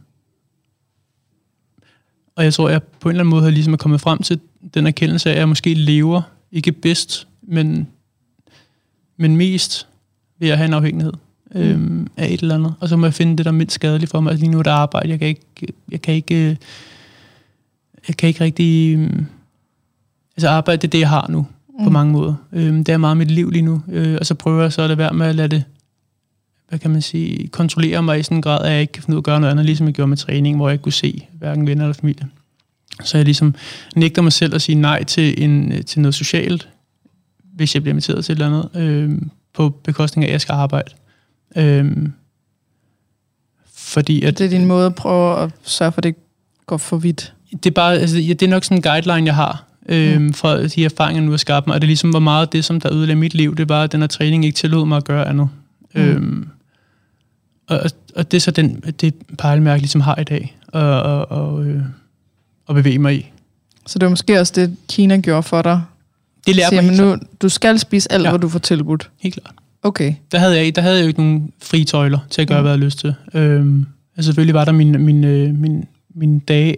[2.36, 4.40] og jeg tror, jeg på en eller anden måde har ligesom er kommet frem til
[4.74, 6.22] den erkendelse af, at jeg måske lever
[6.52, 7.88] ikke bedst, men,
[9.16, 9.88] men mest
[10.38, 11.12] ved at have en afhængighed
[11.54, 11.60] mm.
[11.60, 12.74] øhm, af et eller andet.
[12.80, 14.30] Og så må jeg finde det, der er mindst skadeligt for mig.
[14.30, 15.08] Altså lige nu er der arbejde.
[15.08, 16.56] Jeg kan ikke, jeg kan ikke, øh,
[18.08, 18.98] jeg kan ikke rigtig...
[18.98, 19.22] Øh,
[20.36, 21.46] altså arbejde, det er det, jeg har nu,
[21.78, 21.84] mm.
[21.84, 22.34] på mange måder.
[22.52, 23.82] Øhm, det er meget mit liv lige nu.
[23.88, 25.64] Øh, og så prøver jeg så at lade være med at lade det
[26.72, 29.16] hvad kan man sige, kontrollere mig i sådan en grad, at jeg ikke kan finde
[29.16, 30.92] ud af at gøre noget andet, ligesom jeg gjorde med træning, hvor jeg ikke kunne
[30.92, 32.28] se hverken venner eller familie.
[33.04, 33.54] Så jeg ligesom
[33.96, 36.68] nægter mig selv at sige nej til, en, til noget socialt,
[37.54, 39.18] hvis jeg bliver inviteret til et eller andet, øh,
[39.54, 40.90] på bekostning af, at jeg skal arbejde.
[41.56, 42.08] Øh,
[43.74, 46.14] fordi at, det er din måde at prøve at sørge for, at det
[46.66, 47.34] går for vidt.
[47.50, 50.32] Det er, bare, altså, det er nok sådan en guideline, jeg har, øh, mm.
[50.32, 51.74] fra de erfaringer, nu har skabt mig.
[51.74, 53.56] Og det ligesom var meget det, som der ødelagde mit liv.
[53.56, 55.48] Det var, at den her træning ikke tillod mig at gøre andet.
[55.94, 56.00] Mm.
[56.00, 56.48] Øhm,
[57.68, 57.80] og,
[58.16, 61.82] og det er så den, det pejlemærke, ligesom har i dag, og, og, og, øh,
[62.66, 63.30] og bevæge mig i.
[63.86, 65.82] Så det var måske også det, Kina gjorde for dig?
[66.46, 68.30] Det lærte mig nu, Du skal spise alt, ja.
[68.30, 69.10] hvad du får tilbudt?
[69.20, 69.54] Helt klart.
[69.82, 70.14] Okay.
[70.32, 72.62] Der havde jeg, der havde jeg jo ikke nogen frie tøjler til at gøre, mm.
[72.62, 73.14] hvad jeg havde lyst til.
[73.34, 76.76] Øhm, altså selvfølgelig var der min, min, øh, min, min dage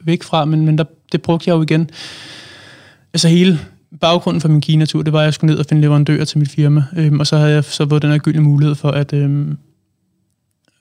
[0.00, 0.84] væk fra, men, men der,
[1.14, 1.90] det brugte jeg jo igen.
[3.12, 3.58] Altså hele
[4.00, 6.50] baggrunden for min Kina-tur, det var, at jeg skulle ned og finde leverandører til mit
[6.50, 9.58] firma, øhm, og så havde jeg så fået den her gyldne mulighed for at, øhm,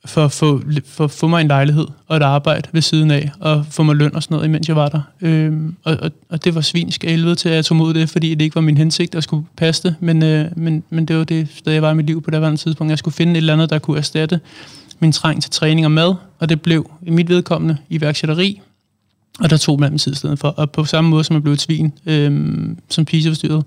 [0.06, 3.66] for at få, for få mig en lejlighed og et arbejde ved siden af, og
[3.70, 5.02] få mig løn og sådan noget, imens jeg var der.
[5.22, 8.36] Øhm, og, og, og det var svinsk helvede til, at jeg tog mod det, fordi
[8.36, 11.24] det ikke var min hensigt at skulle passe det, men, øh, men, men det var
[11.24, 12.92] det sted, jeg var i mit liv på det andet tidspunkt.
[12.92, 14.40] Jeg skulle finde et eller andet, der kunne erstatte
[15.00, 18.62] min træng til træning og mad, og det blev i mit vedkommende iværksætteri,
[19.40, 20.48] og der tog man tid i stedet for.
[20.48, 23.66] Og på samme måde, som jeg blev et svin, øhm, som piseforstyrret,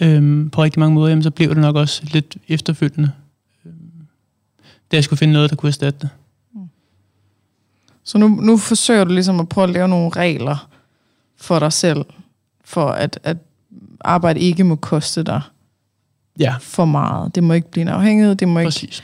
[0.00, 3.10] øhm, på rigtig mange måder, jamen, så blev det nok også lidt efterfølgende
[4.92, 6.08] da jeg skulle finde noget, der kunne erstatte det.
[8.04, 10.68] Så nu, nu forsøger du ligesom at prøve at lave nogle regler
[11.36, 12.04] for dig selv,
[12.64, 13.36] for at, at
[14.00, 15.40] arbejde ikke må koste dig
[16.38, 16.54] ja.
[16.60, 17.34] for meget.
[17.34, 19.02] Det må ikke blive en afhængighed, det må ikke...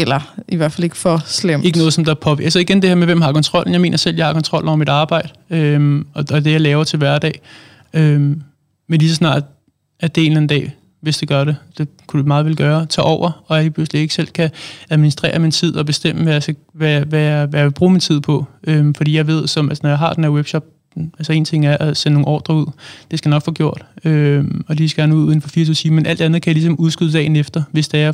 [0.00, 1.64] Eller i hvert fald ikke for slemt.
[1.64, 2.46] Ikke noget, som der påvirker.
[2.46, 3.72] Altså igen det her med, hvem har kontrollen.
[3.72, 6.84] Jeg mener selv, jeg har kontrol over mit arbejde, øhm, og, og det, jeg laver
[6.84, 7.40] til hverdag.
[7.94, 8.42] Øhm,
[8.88, 9.42] men lige så snart,
[10.00, 11.56] at det en eller anden dag hvis det gør det.
[11.78, 12.86] Det kunne det meget vel gøre.
[12.86, 14.50] Tage over, og jeg pludselig ikke selv kan
[14.90, 17.92] administrere min tid og bestemme, hvad jeg, skal, hvad, hvad jeg, hvad jeg vil bruge
[17.92, 18.46] min tid på.
[18.64, 20.64] Øhm, fordi jeg ved, som, altså, når jeg har den her webshop,
[21.18, 22.66] altså en ting er at sende nogle ordre ud.
[23.10, 23.84] Det skal nok få gjort.
[24.04, 25.94] Øhm, og de skal gerne ud inden for 24 timer.
[25.94, 28.12] Men alt andet kan jeg ligesom udskyde dagen efter, hvis det er,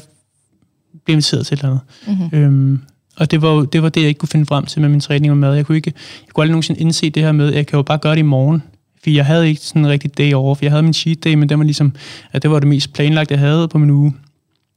[0.94, 2.28] jeg bliver inviteret til et eller andet.
[2.32, 2.38] Mm-hmm.
[2.38, 2.80] Øhm,
[3.16, 5.00] og det var, jo, det var det, jeg ikke kunne finde frem til med min
[5.00, 5.54] træning og mad.
[5.54, 5.92] Jeg kunne, ikke,
[6.26, 8.18] jeg kunne aldrig nogensinde indse det her med, at jeg kan jo bare gøre det
[8.18, 8.62] i morgen.
[9.02, 11.34] For jeg havde ikke sådan en rigtig day over, for jeg havde min cheat day,
[11.34, 11.92] men det var ligesom,
[12.32, 14.14] at det var det mest planlagt, jeg havde på min uge.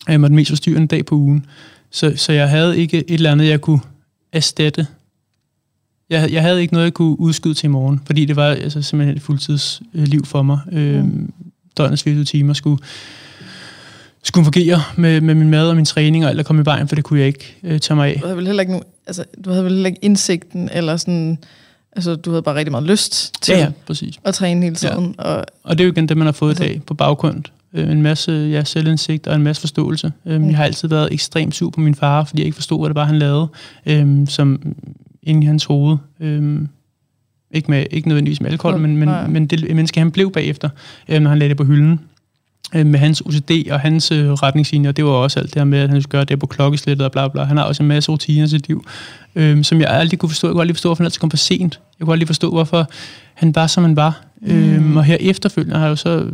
[0.08, 1.46] Det var den mest forstyrrende dag på ugen.
[1.92, 3.80] Så, så jeg havde ikke et eller andet, jeg kunne
[4.34, 4.88] erstatte.
[6.10, 8.82] Jeg, jeg havde ikke noget, jeg kunne udskyde til i morgen, fordi det var altså,
[8.82, 10.60] simpelthen et fuldtidsliv for mig.
[10.72, 11.34] Mm.
[11.78, 12.84] Døgnets 24 timer skulle,
[14.28, 16.88] skulle fungere med, med min mad og min træning og alt, der kom i vejen,
[16.88, 18.20] for det kunne jeg ikke øh, tage mig af.
[18.20, 21.38] Du havde vel heller ikke, altså, du havde vel heller ikke indsigten, eller sådan
[21.98, 24.20] Altså, du havde bare rigtig meget lyst til ja, ja, præcis.
[24.24, 25.16] at træne hele tiden.
[25.18, 25.24] Ja.
[25.24, 27.44] Og, og det er jo igen det, man har fået altså, i dag på baggrund.
[27.74, 30.12] Øh, en masse ja, selvindsigt og en masse forståelse.
[30.26, 30.48] Øh, mm.
[30.48, 32.96] Jeg har altid været ekstremt sur på min far, fordi jeg ikke forstod, hvad det
[32.96, 33.48] var, han lavede,
[33.86, 34.76] øh, som
[35.24, 35.98] inde i hans hoved.
[36.20, 36.62] Øh,
[37.52, 40.70] ikke, med, ikke nødvendigvis med alkohol, men, men, men det menneske, han blev bagefter,
[41.10, 42.00] øh, når han lagde det på hylden
[42.74, 45.90] med hans OCD og hans øh, retningslinjer, det var også alt det her med, at
[45.90, 47.44] han skulle gøre det på klokkeslættet og bla bla.
[47.44, 48.86] Han har også en masse rutiner i sit liv,
[49.36, 50.48] øh, som jeg aldrig kunne forstå.
[50.48, 51.80] Jeg kunne aldrig forstå, hvorfor han altid kom for sent.
[52.00, 52.90] Jeg kunne aldrig forstå, hvorfor
[53.34, 54.22] han var, som han var.
[54.42, 54.52] Mm.
[54.52, 56.26] Øhm, og her efterfølgende har jeg jo så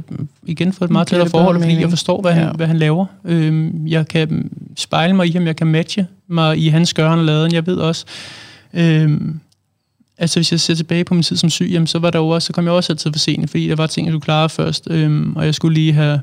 [0.43, 2.39] igen fået et meget tættere forhold, fordi jeg forstår, hvad, ja.
[2.39, 3.05] han, hvad han laver.
[3.25, 7.25] Øhm, jeg kan spejle mig i ham, jeg kan matche mig i hans gøren og
[7.25, 7.53] laden.
[7.53, 8.05] Jeg ved også,
[8.73, 9.39] øhm,
[10.17, 12.27] altså hvis jeg ser tilbage på min tid som syg, jamen, så var der jo
[12.27, 14.49] også, så kom jeg også altid for sent, fordi der var ting, jeg skulle klare
[14.49, 16.21] først, øhm, og jeg skulle lige have,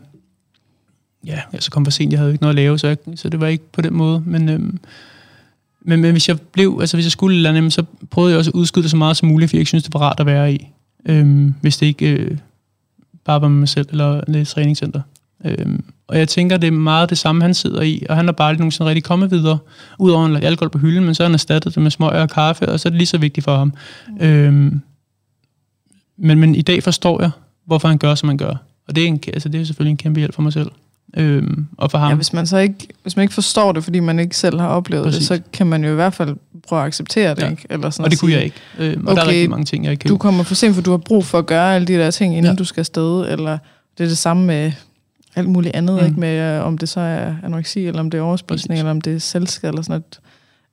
[1.26, 3.28] ja, jeg så kom for sent, jeg havde ikke noget at lave, så, jeg, så
[3.28, 4.78] det var ikke på den måde, men, øhm,
[5.80, 8.50] men, men hvis jeg blev, altså hvis jeg skulle eller andet, så prøvede jeg også
[8.50, 10.26] at udskyde det så meget som muligt, fordi jeg ikke synes, det var rart at
[10.26, 10.68] være i,
[11.06, 12.38] øhm, hvis det ikke øh,
[13.24, 15.00] bare var med mig selv eller et træningscenter.
[15.44, 18.32] Øhm, og jeg tænker, det er meget det samme, han sidder i, og han har
[18.32, 19.58] bare aldrig nogensinde rigtig kommet videre,
[19.98, 22.68] udover en alkohol på hylden, men så har han erstattet det med smøg og kaffe,
[22.68, 23.72] og så er det lige så vigtigt for ham.
[24.08, 24.26] Mm.
[24.26, 24.80] Øhm,
[26.18, 27.30] men, men i dag forstår jeg,
[27.66, 28.54] hvorfor han gør, som han gør.
[28.88, 30.70] Og det er, en, altså, det er selvfølgelig en kæmpe hjælp for mig selv.
[31.16, 32.08] Øhm, og for ham.
[32.08, 34.68] Ja, hvis man så ikke, hvis man ikke forstår det, fordi man ikke selv har
[34.68, 35.28] oplevet Præcis.
[35.28, 36.36] det, så kan man jo i hvert fald
[36.68, 37.42] prøve at acceptere det.
[37.42, 37.50] Ja.
[37.50, 37.66] Ikke?
[37.70, 38.56] Eller sådan og det kunne sige, jeg ikke.
[38.78, 40.08] Øhm, og okay, der er rigtig mange ting, jeg ikke kan.
[40.08, 42.36] Du kommer for sent, for du har brug for at gøre alle de der ting,
[42.36, 42.56] inden ja.
[42.56, 43.32] du skal afsted.
[43.32, 43.58] Eller
[43.98, 44.72] det er det samme med
[45.36, 46.06] alt muligt andet, mm.
[46.06, 49.00] ikke med øh, om det så er anoreksi, eller om det er overspisning, eller om
[49.00, 50.20] det er selvskade, eller sådan noget.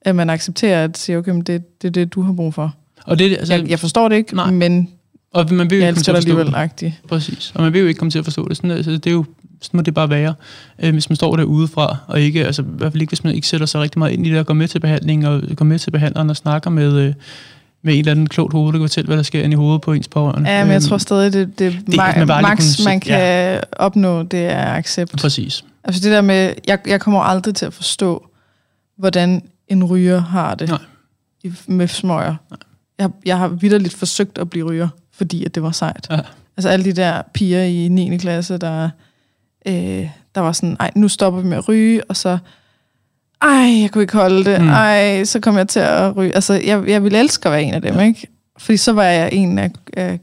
[0.01, 2.76] At man accepterer at sige, okay, det, det er det, du har brug for.
[3.05, 4.51] Og det, altså, jeg, jeg forstår det ikke, nej.
[4.51, 4.89] men
[5.34, 6.55] Og man vil jo Jeg ikke komme til elsker at dig alligevel, det.
[6.55, 6.99] agtig.
[7.08, 7.51] Præcis.
[7.55, 8.58] Og man vil jo ikke komme til at forstå det.
[8.58, 9.26] Sådan, altså, det er jo,
[9.62, 10.34] sådan må det bare være,
[10.84, 13.36] øh, hvis man står derude fra, og ikke, altså, i hvert fald ikke, hvis man
[13.36, 15.66] ikke sætter sig rigtig meget ind i det, og går med til behandling, og går
[15.66, 17.14] med til behandleren og snakker med, øh,
[17.88, 19.81] med en eller anden klogt hoved, der kan fortælle, hvad der sker inde i hovedet
[19.81, 20.49] på ens pårørende.
[20.49, 23.61] Ja, men jeg Øhm, tror stadig, det, det, det ma- man max, kunne man kan
[23.71, 25.11] opnå, det er accept.
[25.17, 25.63] Præcis.
[25.83, 28.27] Altså det der med, jeg, jeg kommer aldrig til at forstå,
[28.97, 30.79] hvordan en ryger har det Nej.
[31.43, 32.35] i, med smøger.
[32.99, 36.07] Jeg, jeg har vidderligt forsøgt at blive ryger, fordi at det var sejt.
[36.09, 36.19] Ja.
[36.57, 38.17] Altså alle de der piger i 9.
[38.17, 38.89] klasse, der,
[39.67, 42.38] øh, der var sådan, ej, nu stopper vi med at ryge, og så,
[43.41, 44.67] ej, jeg kunne ikke holde det, Mm.
[44.69, 46.35] ej, så kom jeg til at ryge.
[46.35, 48.27] Altså, jeg, jeg ville elske at være en af dem, ikke?
[48.57, 50.19] Fordi så var jeg en af, af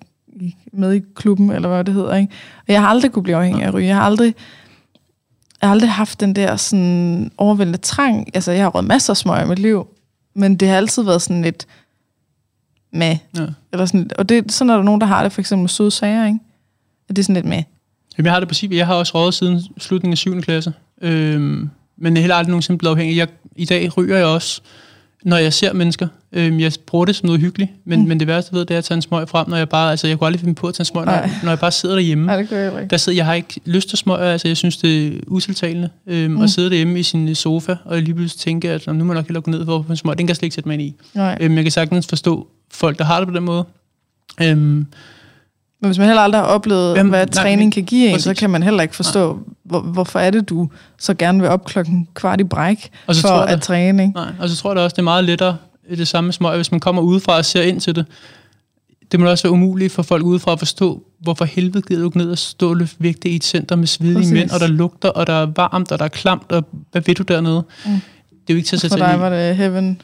[0.72, 2.32] med i klubben, eller hvad det hedder, ikke?
[2.58, 3.86] Og jeg har aldrig kunne blive afhængig af at ryge.
[3.86, 4.34] Jeg har aldrig,
[5.60, 8.28] jeg har aldrig haft den der sådan overvældende trang.
[8.34, 9.86] Altså, jeg har røget masser af smøger i mit liv,
[10.34, 11.66] men det har altid været sådan lidt
[12.92, 13.16] med.
[13.36, 13.46] Ja.
[13.72, 15.90] Eller sådan, og det, sådan er der nogen, der har det, for eksempel med søde
[15.90, 16.38] sager, ikke?
[17.08, 17.62] At det er sådan lidt med.
[18.18, 18.70] Jamen, jeg har det præcis.
[18.70, 20.40] Jeg har også røget siden slutningen af 7.
[20.42, 20.72] klasse.
[21.02, 23.16] Øhm, men er heller aldrig nogensinde blevet afhængig.
[23.16, 24.60] Jeg, I dag ryger jeg også,
[25.24, 26.08] når jeg ser mennesker.
[26.32, 28.08] Øhm, jeg bruger det som noget hyggeligt, men, mm.
[28.08, 29.90] men det værste, jeg ved, det er at tage en smøg frem, når jeg bare...
[29.90, 31.94] Altså, jeg kunne aldrig finde på at tage en smøg, når, når jeg bare sidder
[31.94, 32.26] derhjemme.
[32.26, 32.90] Nej, det gør jeg ikke.
[32.90, 36.32] Der sidder, jeg har ikke lyst til smøger, altså jeg synes, det er utiltalende øhm,
[36.32, 36.40] mm.
[36.42, 39.18] at sidde derhjemme i sin sofa, og lige pludselig tænke, at "Nå, nu må jeg
[39.18, 40.18] nok hellere gå ned for en smøg.
[40.18, 40.94] Den kan jeg slet ikke sætte mig ind i.
[41.14, 41.38] Nej.
[41.40, 43.64] Øhm, jeg kan sagtens forstå folk, der har det på den måde.
[44.42, 44.86] Øhm,
[45.84, 48.28] Men hvis man heller aldrig har oplevet, Jamen, hvad nej, træning kan give en, så
[48.28, 48.40] præcis.
[48.40, 50.68] kan man heller ikke forstå, hvor, hvorfor er det, du
[50.98, 54.02] så gerne vil op klokken kvart i bræk Og så for tror jeg, at træne.
[54.02, 54.14] Ikke?
[54.14, 55.56] Nej, og så tror jeg da også, det er meget lettere
[55.90, 58.06] øh, det samme smøg, hvis man kommer udefra og ser ind til det.
[59.12, 62.30] Det må også være umuligt for folk udefra at forstå, hvorfor helvede gider du ned
[62.30, 64.32] og stå og løfte vægte i et center med svedige Præcis.
[64.32, 67.14] mænd, og der lugter, og der er varmt, og der er klamt, og hvad ved
[67.14, 67.64] du dernede?
[67.86, 67.90] Mm.
[67.92, 68.00] Det
[68.50, 69.48] er jo ikke til at sætte For dig var i.
[69.48, 70.02] det heaven.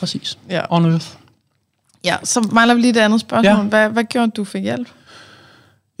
[0.00, 0.38] Præcis.
[0.50, 0.60] Ja.
[0.70, 1.06] On earth.
[2.04, 3.56] ja, så mangler vi lige det andet spørgsmål.
[3.56, 3.62] Ja.
[3.62, 4.88] Hvad, hvad gjorde du for hjælp?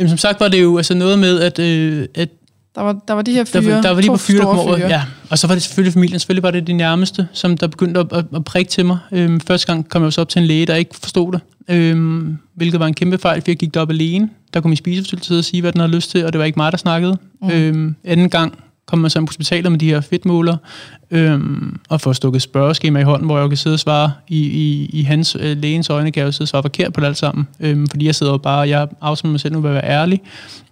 [0.02, 2.28] Jamen, som sagt var det jo altså noget med, at, øh, at
[2.74, 4.38] Der var, der var de her der, fyre, var- der var lige to på fyre,
[4.38, 4.88] der kom store fyre.
[4.88, 5.02] Ja.
[5.30, 6.18] Og så var det selvfølgelig familien.
[6.18, 8.98] Selvfølgelig var det de nærmeste, som der begyndte at, at, at prikke til mig.
[9.12, 11.40] Øhm, første gang kom jeg så op til en læge, der ikke forstod det.
[11.68, 14.28] Øhm, hvilket var en kæmpe fejl, for jeg gik derop alene.
[14.54, 16.44] Der kunne min spiseforstyrrelse sidde og sige, hvad den havde lyst til, og det var
[16.44, 17.16] ikke mig, der snakkede.
[17.42, 17.50] Mm.
[17.50, 20.56] Øhm, anden gang kommer man så på hospitalet med de her fedtmåler,
[21.10, 24.40] øhm, og får stukket spørgeskema i hånden, hvor jeg jo kan sidde og svare i,
[24.40, 27.06] i, i hans øh, lægens øjne, kan jeg jo sidde og svare forkert på det
[27.06, 27.48] alt sammen.
[27.60, 30.20] Øhm, fordi jeg sidder jo bare, jeg afslutter mig selv nu ved at være ærlig,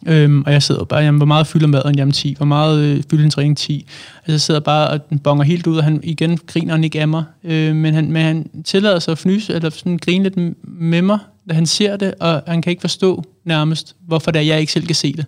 [0.07, 1.97] øhm, og jeg sidder jo bare, jamen, hvor meget fylder maden?
[1.97, 2.35] Jamen 10.
[2.37, 3.57] Hvor meget øh, fylder en træning?
[3.57, 3.87] 10.
[4.17, 7.09] Altså jeg sidder bare og bonger helt ud, og han igen griner han ikke af
[7.09, 7.25] mig.
[7.45, 11.19] Øh, men, han, men han tillader sig at fnyse, eller sådan grine lidt med mig,
[11.49, 14.73] da han ser det, og han kan ikke forstå nærmest, hvorfor det er, jeg ikke
[14.73, 15.27] selv kan se det.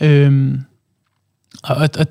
[0.00, 0.60] Øhm,
[1.62, 2.06] og, og, og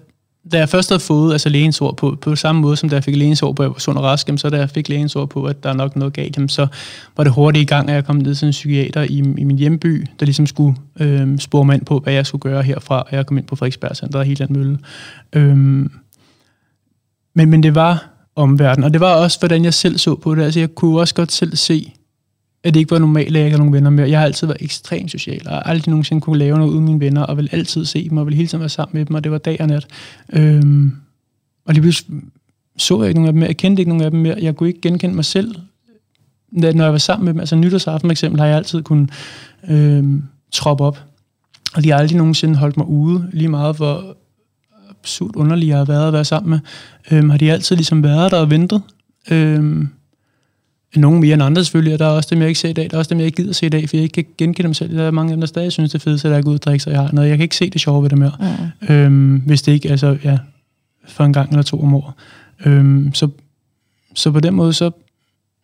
[0.52, 3.04] da jeg først havde fået altså lægens ord på, på samme måde, som da jeg
[3.04, 4.90] fik lægens ord på, at jeg var sund og rask, jamen, så da jeg fik
[4.90, 6.68] lægens ord på, at der er nok noget galt, jamen, så
[7.18, 9.58] var det hurtigt i gang, at jeg kom ned til en psykiater i, i min
[9.58, 13.08] hjemby, der ligesom skulle øhm, spore mig ind på, hvad jeg skulle gøre herfra, og
[13.12, 14.80] jeg kom ind på Frederiksberg Center og hele den mølle.
[15.34, 15.92] Øhm,
[17.36, 20.44] men, men det var omverden, og det var også, hvordan jeg selv så på det.
[20.44, 21.94] Altså, jeg kunne også godt selv se,
[22.64, 24.10] at det ikke var normalt, at jeg ikke havde nogen venner mere.
[24.10, 27.00] Jeg har altid været ekstremt social, og har aldrig nogensinde kunne lave noget uden mine
[27.00, 29.24] venner, og vil altid se dem, og vil hele tiden være sammen med dem, og
[29.24, 29.88] det var dag og nat.
[30.34, 30.92] Øhm,
[31.66, 32.22] og lige pludselig
[32.78, 33.48] så jeg ikke nogen af dem mere.
[33.48, 34.36] Jeg kendte ikke nogen af dem mere.
[34.42, 35.56] Jeg kunne ikke genkende mig selv,
[36.52, 37.40] når når jeg var sammen med dem.
[37.40, 39.10] Altså nytårsaften for eksempel, har jeg altid kunnet
[39.70, 41.04] øhm, troppe op.
[41.76, 44.18] Og de har aldrig nogensinde holdt mig ude, lige meget hvor
[44.90, 46.60] absurd underlig jeg har været at være sammen med.
[47.12, 48.82] Øhm, har de altid ligesom været der og ventet.
[49.32, 49.90] Øhm,
[50.96, 52.90] nogle mere end andre selvfølgelig, og der er også dem, jeg ikke ser i dag.
[52.90, 54.68] Der er også dem, jeg ikke gider se i dag, for jeg ikke kan genkende
[54.68, 54.98] dem selv.
[54.98, 56.56] Der er mange af dem, der stadig synes, det er fedeste, at jeg går ud
[56.56, 57.30] og drikker, så jeg har noget.
[57.30, 58.32] Jeg kan ikke se det sjove ved det mere.
[58.90, 58.96] Mm.
[58.96, 60.38] Øhm, hvis det ikke altså, ja,
[61.08, 62.14] for en gang eller to om året.
[62.66, 63.28] Øhm, så,
[64.16, 64.92] så på den måde, så,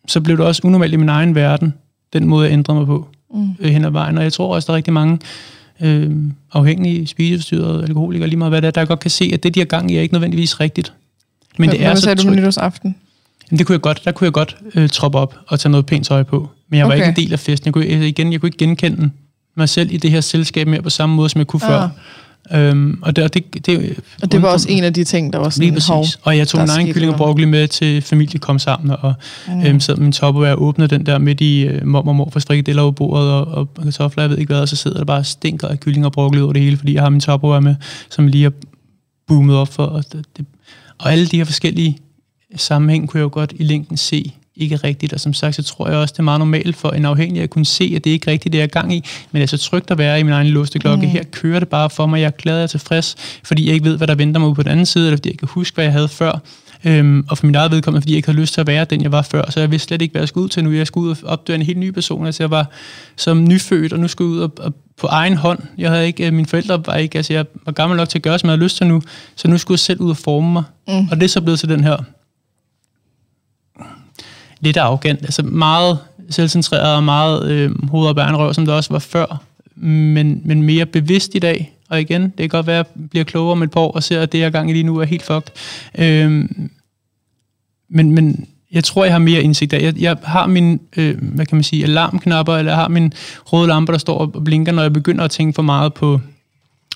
[0.06, 1.74] så blev det også unormalt i min egen verden,
[2.12, 3.50] den måde, jeg ændrede mig på Mm.
[3.60, 4.18] øh, hen ad vejen.
[4.18, 5.18] Og jeg tror også, der er rigtig mange
[5.80, 6.10] øh,
[6.52, 9.60] afhængige, spiseforstyrrede, alkoholikere, lige meget hvad det er, der godt kan se, at det, de
[9.60, 10.92] har gang i, er ikke nødvendigvis rigtigt.
[11.58, 12.96] Men det er Hvad så sagde du med nytårsaften?
[13.50, 15.86] Jamen, det kunne jeg godt, der kunne jeg godt øh, troppe op og tage noget
[15.86, 16.50] pænt tøj på.
[16.70, 17.08] Men jeg var Okay.
[17.08, 17.66] ikke en del af festen.
[17.66, 19.10] Jeg kunne, altså, igen, jeg kunne ikke genkende
[19.56, 21.70] mig selv i det her selskab mere på samme måde, som jeg kunne Ah.
[21.70, 21.88] før.
[22.52, 25.38] Øhm, og det, og det, det, Og det var også en af de ting, der
[25.38, 26.04] var sådan, Lige hov.
[26.22, 29.14] Og jeg tog min egen kylling og broccoli med til familie kom sammen, og
[29.48, 29.60] Mm.
[29.66, 32.16] øhm, sad med min top, og jeg åbnede den der midt i øh, mor og
[32.16, 35.04] morfars frikadeller over bordet, og, og kartofler, jeg ved ikke hvad, og så sidder der
[35.04, 37.74] bare stinker af kylling og broccoli over det hele, fordi jeg har min top med,
[38.10, 38.50] som lige er
[39.28, 39.82] boomet op for.
[39.84, 40.46] Og, det, det,
[40.98, 41.98] og alle de her forskellige
[42.56, 45.88] sammenhæng kunne jeg jo godt i længden se ikke rigtigt, og som sagt, så tror
[45.88, 48.28] jeg også, det er meget normalt for en afhængig at kunne se, at det ikke
[48.28, 50.22] er rigtigt, det jeg er gang i, men det er så trygt at være i
[50.22, 51.06] min egen låste klokke.
[51.06, 51.12] Mm.
[51.12, 53.96] Her kører det bare for mig, jeg er glad og tilfreds, fordi jeg ikke ved,
[53.96, 55.92] hvad der venter mig på den anden side, eller fordi jeg kan huske, hvad jeg
[55.92, 56.40] havde før.
[56.84, 59.02] Øhm, og for min eget vedkommende, fordi jeg ikke havde lyst til at være den,
[59.02, 59.50] jeg var før.
[59.50, 60.72] Så jeg vidste slet ikke, hvad jeg skulle ud til nu.
[60.72, 62.26] Jeg skulle ud og opdage en helt ny person.
[62.26, 62.70] Altså jeg var
[63.16, 65.58] som nyfødt, og nu skulle jeg ud og, og på egen hånd.
[65.78, 68.22] Jeg havde ikke, øh, mine forældre var ikke, altså jeg var gammel nok til at
[68.22, 69.02] gøre, som jeg havde lyst til nu.
[69.36, 70.62] Så nu skulle jeg selv ud og forme mig.
[70.88, 71.08] Mm.
[71.10, 71.96] Og det er så blevet til den her
[74.60, 75.98] lidt arrogant, altså meget
[76.30, 79.42] selvcentreret og meget øh, hoved- og bærnerøv, som det også var før,
[79.76, 81.72] men, men mere bevidst i dag.
[81.88, 84.02] Og igen, det kan godt være, at jeg bliver klogere om et par år og
[84.02, 85.50] ser, at det, jeg er gang i lige nu, er helt fucked.
[85.98, 86.48] Øh,
[87.88, 89.82] men, men jeg tror, jeg har mere indsigt af.
[89.82, 93.12] Jeg, jeg har min, øh, hvad kan man sige, alarmknapper, eller jeg har min
[93.44, 96.20] røde lampe, der står og blinker, når jeg begynder at tænke for meget på,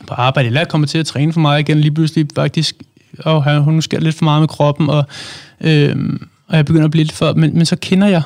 [0.07, 2.77] på arbejde, eller jeg kommer til at træne for meget igen, lige pludselig faktisk,
[3.19, 5.05] og hun sker lidt for meget med kroppen, og,
[5.61, 5.97] øh,
[6.51, 8.23] og jeg begynder at blive lidt for, men, men så kender jeg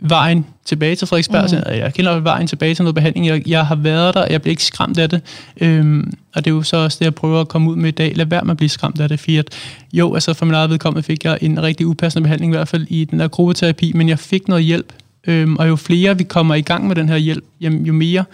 [0.00, 1.48] vejen tilbage til Frederiksberg.
[1.52, 1.72] Mm.
[1.72, 3.26] Jeg kender vejen tilbage til noget behandling.
[3.26, 5.20] Jeg, jeg har været der, jeg bliver ikke skræmt af det.
[5.60, 7.90] Øhm, og det er jo så også det, jeg prøver at komme ud med i
[7.90, 8.12] dag.
[8.16, 9.46] Lad være med at blive skræmt af det, fordi at,
[9.92, 12.86] jo, altså for min eget vedkommende fik jeg en rigtig upassende behandling, i hvert fald
[12.88, 14.92] i den der gruppeterapi, men jeg fik noget hjælp.
[15.26, 18.24] Øhm, og jo flere vi kommer i gang med den her hjælp, jamen, jo mere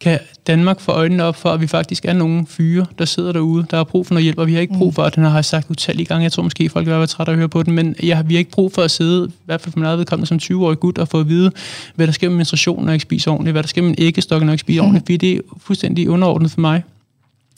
[0.00, 3.66] kan Danmark få øjnene op for, at vi faktisk er nogle fyre, der sidder derude,
[3.70, 5.42] der har brug for noget hjælp, og vi har ikke brug for, at den har
[5.42, 7.74] sagt utallige gange, jeg tror måske folk vil være trætte af at høre på den,
[7.74, 9.98] men jeg, vi har ikke brug for at sidde, i hvert fald for min eget
[9.98, 11.50] vedkommende som 20-årig gut, og få at vide,
[11.94, 13.96] hvad der sker med menstruation, når jeg ikke spiser ordentligt, hvad der sker med en
[13.98, 16.82] æggestok, når jeg ikke spiser ordentligt, fordi det er fuldstændig underordnet for mig.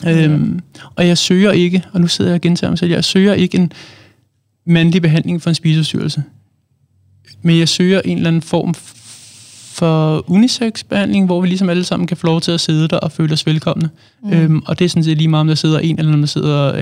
[0.02, 0.08] Mm.
[0.08, 0.60] Øhm,
[0.96, 3.58] og jeg søger ikke, og nu sidder jeg og gentager mig selv, jeg søger ikke
[3.58, 3.72] en
[4.64, 6.22] mandlig behandling for en spiseforstyrrelse.
[7.42, 8.74] Men jeg søger en eller anden form
[9.80, 13.12] for unisex-behandling, hvor vi ligesom alle sammen kan få lov til at sidde der og
[13.12, 13.90] føle os velkomne.
[14.22, 14.32] Mm.
[14.32, 16.26] Øhm, og det er sådan set lige meget, om der sidder en, eller om der
[16.26, 16.72] sidder,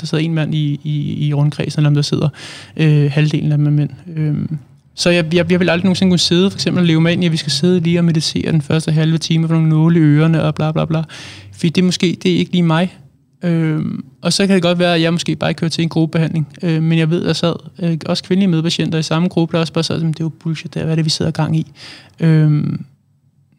[0.00, 2.28] der sidder en mand i, i, i rundkredsen, eller om der sidder
[2.76, 3.90] øh, halvdelen af dem mænd.
[4.16, 4.58] Øhm,
[4.94, 7.22] så jeg, jeg, jeg vil aldrig nogensinde kunne sidde, for eksempel og leve med ind
[7.22, 9.98] i, at vi skal sidde lige og meditere den første halve time for nogle nåle
[9.98, 11.02] i ørerne og bla bla bla.
[11.52, 12.96] For det er måske, det er ikke lige mig.
[13.42, 13.84] Øh,
[14.22, 16.48] og så kan det godt være, at jeg måske bare kører til en gruppebehandling.
[16.62, 19.60] øh, men jeg ved, at der sad øh, også kvindelige medpatienter i samme gruppe, der
[19.60, 21.56] også bare sad, at det er jo bullshit, der, hvad er det, vi sidder gang
[21.56, 21.66] i.
[22.20, 22.64] Øh,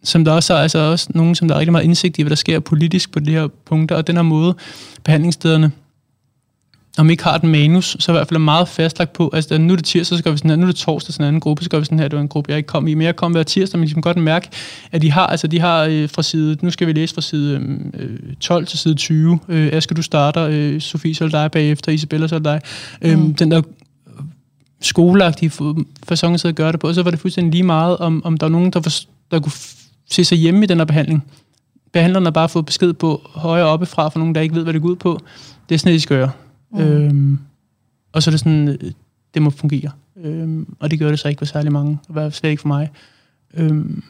[0.04, 2.30] som der også er altså også nogen, som der er rigtig meget indsigt i, hvad
[2.30, 4.56] der sker politisk på de her punkter, og den her måde,
[5.04, 5.72] behandlingsstederne
[6.98, 9.74] om ikke har et manus, så i hvert fald er meget fastlagt på, altså nu
[9.74, 11.40] er det tirsdag, så gør vi sådan her, nu er det torsdag, sådan en anden
[11.40, 13.06] gruppe, så gør vi sådan her, det var en gruppe, jeg ikke kom i, men
[13.06, 14.50] jeg kom hver tirsdag, men ligesom godt mærke,
[14.92, 17.62] at de har, altså de har øh, fra side, nu skal vi læse fra side
[17.94, 22.28] øh, 12 til side 20, øh, Asger, du starter, øh, Sofie, så dig bagefter, Isabella,
[22.28, 22.62] så dig,
[23.02, 23.34] øh, mm.
[23.34, 23.62] den der
[24.82, 25.52] skoleagtige
[26.08, 28.46] fasong at gøre det på, og så var det fuldstændig lige meget, om, om der
[28.46, 28.92] var nogen, der, for,
[29.32, 29.52] der kunne
[30.10, 31.24] se sig hjemme i den her behandling.
[31.94, 34.82] Behandlerne har bare fået besked på højere oppefra for nogen, der ikke ved, hvad det
[34.82, 35.20] går ud på.
[35.70, 36.32] Det er sådan, de skal gøre.
[36.74, 36.80] Mm.
[36.80, 37.40] Øhm,
[38.12, 38.92] og så er det sådan, øh,
[39.34, 39.92] det må fungere.
[40.24, 42.68] Øhm, og det gør det så ikke for særlig mange, og hvert slet ikke for
[42.68, 42.90] mig.
[43.54, 44.04] Øhm,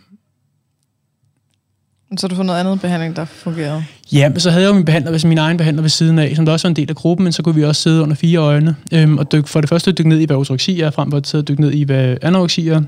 [2.17, 3.83] så har du fået noget andet behandling, der fungerede?
[4.13, 6.35] Ja, men så havde jeg jo min, behandler, altså min egen behandler ved siden af,
[6.35, 8.15] som der også var en del af gruppen, men så kunne vi også sidde under
[8.15, 11.11] fire øjne, øhm, og dykke, for det første dykke ned i, hvad ortoreksi er, frem
[11.11, 12.81] for at dykke ned i, hvad anoreksi er,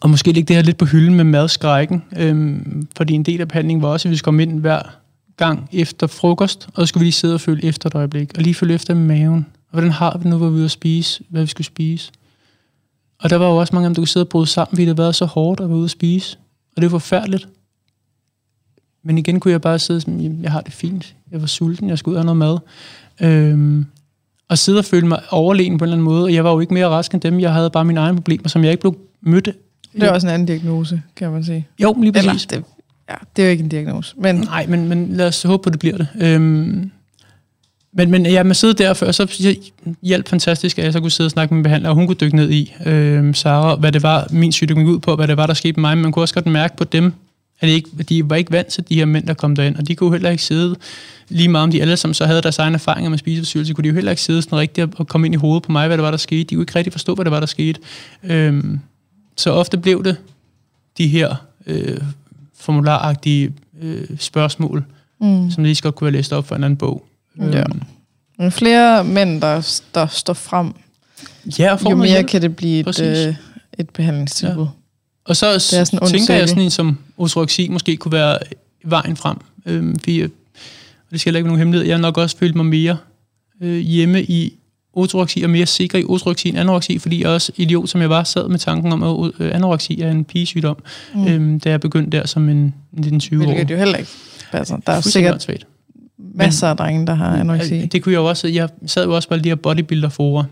[0.00, 3.48] og måske lægge det her lidt på hylden med madskrækken, øhm, fordi en del af
[3.48, 4.98] behandlingen var også, at vi skulle komme ind hver
[5.38, 8.42] gang efter frokost, og så skulle vi lige sidde og føle efter et øjeblik, og
[8.42, 9.46] lige følge efter med maven.
[9.56, 12.12] Og hvordan har vi nu, hvor vi at spise, hvad vi skulle spise?
[13.18, 14.82] Og der var jo også mange af dem, der kunne sidde og bryde sammen, fordi
[14.82, 16.38] det havde været så hårdt at være ude at spise.
[16.76, 17.48] Og det var forfærdeligt.
[19.02, 21.14] Men igen kunne jeg bare sidde som, jeg har det fint.
[21.30, 22.60] Jeg var sulten, jeg skulle ud og have noget
[23.20, 23.30] mad.
[23.30, 23.86] Øhm,
[24.48, 26.24] og sidde og føle mig overlegen på en eller anden måde.
[26.24, 27.40] Og jeg var jo ikke mere rask end dem.
[27.40, 29.44] Jeg havde bare mine egne problemer, som jeg ikke blev mødt.
[29.92, 31.66] Det er også en anden diagnose, kan man sige.
[31.82, 32.44] Jo, lige præcis.
[32.44, 32.64] Eller, det,
[33.08, 34.14] ja, det er jo ikke en diagnose.
[34.18, 34.36] Men...
[34.36, 36.08] Nej, men, men lad os håbe på, at det bliver det.
[36.20, 36.90] Øhm,
[37.92, 39.56] men, men ja, man sidder der, og så
[40.02, 42.16] hjælp fantastisk, at jeg så kunne sidde og snakke med min behandler, og hun kunne
[42.20, 45.36] dykke ned i, øhm, Sara, hvad det var, min sygdom gik ud på, hvad det
[45.36, 47.12] var, der skete med mig, men man kunne også godt mærke på dem,
[47.60, 49.88] at de, ikke, de var ikke vant til de her mænd, der kom derind, og
[49.88, 50.76] de kunne heller ikke sidde,
[51.28, 53.88] lige meget om de alle som så havde deres egne erfaringer med spiseforstyrrelse, kunne de
[53.88, 56.04] jo heller ikke sidde sådan rigtigt og komme ind i hovedet på mig, hvad det
[56.04, 56.44] var, der skete.
[56.44, 57.80] De kunne ikke rigtig forstå, hvad det var, der skete.
[58.22, 58.80] Øhm,
[59.36, 60.16] så ofte blev det
[60.98, 61.34] de her
[61.66, 61.98] øh,
[62.68, 64.84] formularagtige øh, spørgsmål,
[65.20, 65.50] mm.
[65.50, 67.06] som lige skal kunne have læst op for en anden bog.
[67.38, 67.58] Ja.
[67.58, 67.82] Øhm.
[68.38, 70.72] Men flere mænd, der, der står frem,
[71.58, 72.28] ja, jo mere hjælp.
[72.28, 73.34] kan det blive et, øh,
[73.78, 74.62] et behandlingstilbud.
[74.64, 74.68] Ja.
[75.24, 78.38] Og så det er sådan tænker jeg sådan en som otroxi måske kunne være
[78.84, 79.36] vejen frem.
[79.66, 80.30] Øhm, fordi, og
[81.10, 82.96] det skal heller ikke være nogen hemmelighed, jeg har nok også følt mig mere
[83.62, 84.57] øh, hjemme i
[84.98, 88.24] otroxi og mere sikker i otroxi end anoreksi, fordi jeg også idiot, som jeg var,
[88.24, 90.76] sad med tanken om, at øh, anoreksi er en pigesygdom,
[91.14, 91.26] mm.
[91.26, 93.44] øhm, da jeg begyndte der som en 19-20 år.
[93.44, 94.10] Hvilket jo heller ikke
[94.52, 94.76] passer.
[94.86, 95.66] Der er sikkert svært.
[96.34, 97.86] masser af drenge, der har anoreksi.
[97.86, 100.44] Det kunne jeg jo også, jeg sad jo også på alle de her bodybuilder-forer.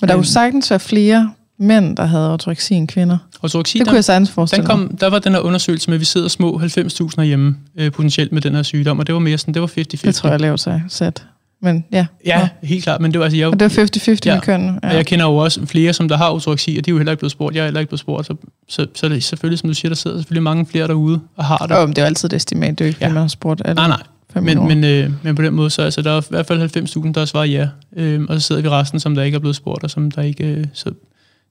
[0.00, 3.18] Men der kunne sagtens være flere mænd, der havde ortoreksi end kvinder.
[3.42, 6.00] Ortoreksi, det kunne jeg sagtens forestille den kom, Der var den her undersøgelse med, at
[6.00, 9.38] vi sidder små 90.000 hjemme øh, potentielt med den her sygdom, og det var mere
[9.38, 9.80] sådan, det var 50-50.
[9.80, 11.26] Det tror jeg lavede sig sat.
[11.62, 12.06] Men ja.
[12.26, 13.00] Ja, helt klart.
[13.00, 14.34] Men det var, altså, jeg, Og det var 50-50 Ja.
[14.34, 14.78] med køn.
[14.82, 14.88] Ja.
[14.88, 17.20] Jeg kender jo også flere, som der har autoreksi, og de er jo heller ikke
[17.20, 17.54] blevet spurgt.
[17.54, 18.26] Jeg er heller ikke blevet spurgt.
[18.26, 18.34] Så,
[18.68, 21.44] så, så er det selvfølgelig, som du siger, der sidder selvfølgelig mange flere derude og
[21.44, 21.76] har det.
[21.76, 23.08] Og det er jo altid et estimat, det er jo ikke, Ja.
[23.08, 24.02] man har spurgt alle Nej, nej.
[24.42, 26.76] Men, men, øh, men på den måde, så altså, der er i hvert fald
[27.06, 27.68] 90.000, der har svaret ja.
[27.96, 30.22] Øhm, og så sidder vi resten, som der ikke er blevet spurgt, og som der
[30.22, 30.44] ikke...
[30.44, 30.90] Øh, så,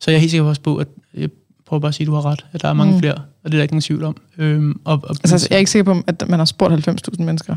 [0.02, 1.30] så jeg er helt sikker også på, at jeg
[1.68, 3.00] prøver bare at sige, at du har ret, at der er mange mm.
[3.00, 4.18] Flere, og det er der ikke nogen tvivl om.
[4.38, 7.56] Øhm, og, og, Altså, jeg er ikke sikker på, at man har spurgt 90.000 mennesker.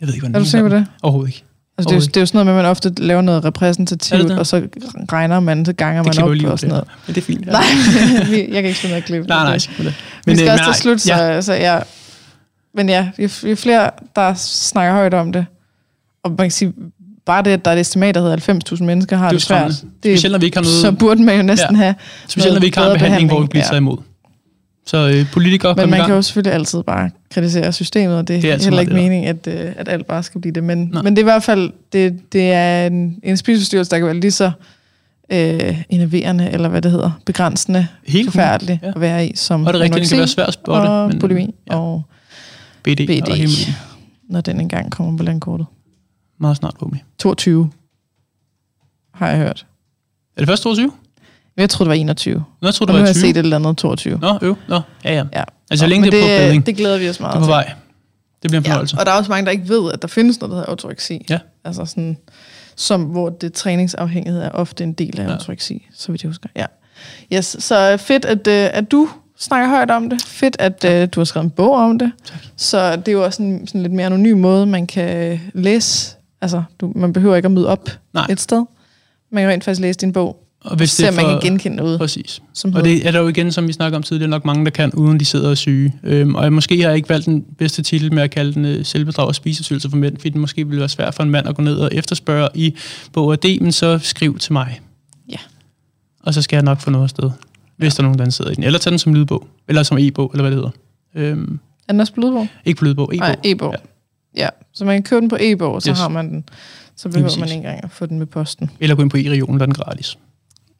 [0.00, 0.86] jeg ved ikke, hvordan Er du sikker på det?
[1.02, 1.44] Overhovedet ikke.
[1.78, 3.44] Altså, det, er jo, det er jo sådan noget med, at man ofte laver noget
[3.44, 4.38] repræsentativt, det det?
[4.38, 4.62] og så
[5.12, 6.86] regner man, så ganger Det man op lige og sådan det.
[6.86, 7.06] noget.
[7.06, 7.46] Men det er fint.
[7.46, 7.50] Ja.
[7.50, 7.62] Nej,
[8.54, 9.26] jeg kan ikke finde noget klip.
[9.28, 9.94] nej, nej, med det.
[10.26, 11.78] Men, vi skal øh, også til slut, så, Ja, så ja.
[12.74, 15.46] Men ja, jo, jo flere, der snakker højt om det,
[16.24, 16.72] og man kan sige,
[17.26, 19.42] bare det, at der er et estimat, der hedder 90.000 mennesker, har det er det,
[19.42, 19.74] svært.
[19.74, 19.98] skræmmende.
[20.00, 20.80] Specielt, når vi ikke har noget...
[20.80, 21.82] så burde man jo næsten ja.
[21.82, 21.94] have.
[22.28, 23.76] Specielt når vi ikke har en noget behandling, hvor vi behandling, bliver ja.
[23.76, 23.96] imod.
[24.86, 28.50] Så øh, politikere Men man kan jo selvfølgelig altid bare kritisere systemet, og det, Det
[28.50, 30.64] er det er heller ikke det meningen, at, øh, at alt bare skal blive det.
[30.64, 31.02] Men, Nej.
[31.02, 34.14] men det er i hvert fald det, det er en, en spiseforstyrrelse, der kan være
[34.20, 34.50] lige så
[35.32, 38.88] øh, innoverende, eller hvad det hedder, begrænsende, Helt forfærdeligt Ja.
[38.88, 40.88] at være i, som Og det er rigtigt, den kan være anoreksi svær at spotte.
[40.88, 41.76] og men, bulimi ja.
[41.78, 42.02] og
[42.82, 43.36] BD, BD, og
[44.28, 45.66] når den engang kommer på landkortet.
[46.38, 47.04] Meget snart mig.
[47.18, 47.70] 22
[49.14, 49.66] har jeg hørt.
[50.36, 50.92] Er det først 22?
[51.56, 52.34] Jeg troede, det var 21.
[52.34, 53.20] Nå, jeg troede, det nu var har jeg 20.
[53.20, 54.18] set et eller andet 22.
[54.18, 54.56] Nå, øv.
[54.68, 55.24] Nå, ja, ja.
[55.34, 55.42] Ja.
[55.70, 56.66] Altså, Nå, længe det er på bedring.
[56.66, 57.72] det glæder vi os meget Det er på vej.
[58.42, 58.96] Det bliver en fornøjelse.
[58.96, 60.70] Ja, og der er også mange, der ikke ved, at der findes noget, der hedder
[60.70, 61.26] autoreksi.
[61.30, 61.38] Ja.
[61.64, 62.16] Altså sådan,
[62.76, 65.32] som, hvor det træningsafhængighed er ofte en del af Ja.
[65.32, 66.48] autoreksi, så vidt jeg husker.
[66.56, 66.66] Ja.
[67.32, 69.08] Yes, så fedt, at, øh, at du
[69.38, 70.22] snakker højt om det.
[70.22, 72.12] Fedt, at øh, du har skrevet en bog om det.
[72.24, 72.38] Tak.
[72.56, 76.16] Så det er jo også en sådan lidt mere anonym måde, man kan læse.
[76.40, 78.26] Altså, du, man behøver ikke at møde op Nej.
[78.30, 78.64] et sted.
[79.32, 80.36] Man kan rent faktisk læse din bog,
[80.66, 81.30] Og hvis så det er man for...
[81.40, 82.42] kan genkende noget, Præcis.
[82.52, 84.70] som Og det er der jo igen, som vi snakker om tidligere, nok mange, der
[84.70, 85.94] kan, uden de sidder og syge.
[86.02, 88.64] Øhm, og jeg måske har jeg ikke valgt den bedste titel med at kalde den
[88.64, 91.48] øh, selvbedrag og spiseforstyrrelse for mænd, fordi det måske ville være svært for en mand
[91.48, 92.76] at gå ned og efterspørge i
[93.12, 94.80] bog og D, men så skriv til mig.
[95.28, 95.36] Ja.
[96.22, 97.30] Og så skal jeg nok få noget afsted,
[97.76, 98.64] hvis der er nogen, der sidder i den.
[98.64, 100.56] Eller tage den som lydbog, eller som e-bog, eller hvad det
[101.14, 101.30] hedder.
[101.32, 102.48] Øhm, Er den også på lydbog?
[102.64, 103.28] ikke på lydbog, e-bog.
[103.28, 103.74] Nej, e-bog.
[104.36, 104.42] Ja.
[104.42, 104.48] ja.
[104.74, 105.98] Så man kan købe den på e-bog, så Yes.
[105.98, 106.44] har man den.
[106.96, 108.70] Så behøver man ikke engang at få den med posten.
[108.80, 110.18] Eller gå ind på e-regionen, der er den gratis.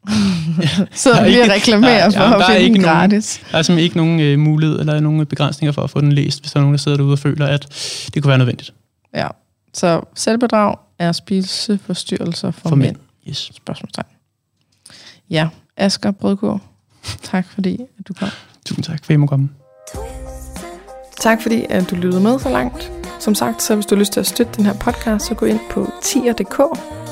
[0.91, 3.41] Så lige ikke- reklamerer Nej, for ja, at finde ikke den nogen- gratis.
[3.51, 6.41] Der er simpelthen ikke nogen øh, mulighed, eller nogen begrænsninger for at få den læst,
[6.41, 7.67] hvis der er nogen, der sidder derude og føler, at
[8.13, 8.73] det kunne være nødvendigt
[9.15, 9.27] Ja.
[9.73, 12.95] Så selvbedrag er spiseforstyrrelser for, for, for mænd.
[12.95, 13.29] mænd.
[13.29, 13.51] Yes.
[13.55, 14.07] Spørgsmålstegn.
[15.29, 15.47] Ja,
[15.77, 16.61] Asger Brødgaard.
[17.23, 18.29] Tak fordi at du kom.
[18.65, 19.49] Tusind tak, for at I må komme.
[21.19, 22.91] Tak fordi at du lyttede med så langt.
[23.19, 25.45] Som sagt, så hvis du har lyst til at støtte den her podcast, så gå
[25.45, 26.59] ind på tier.dk,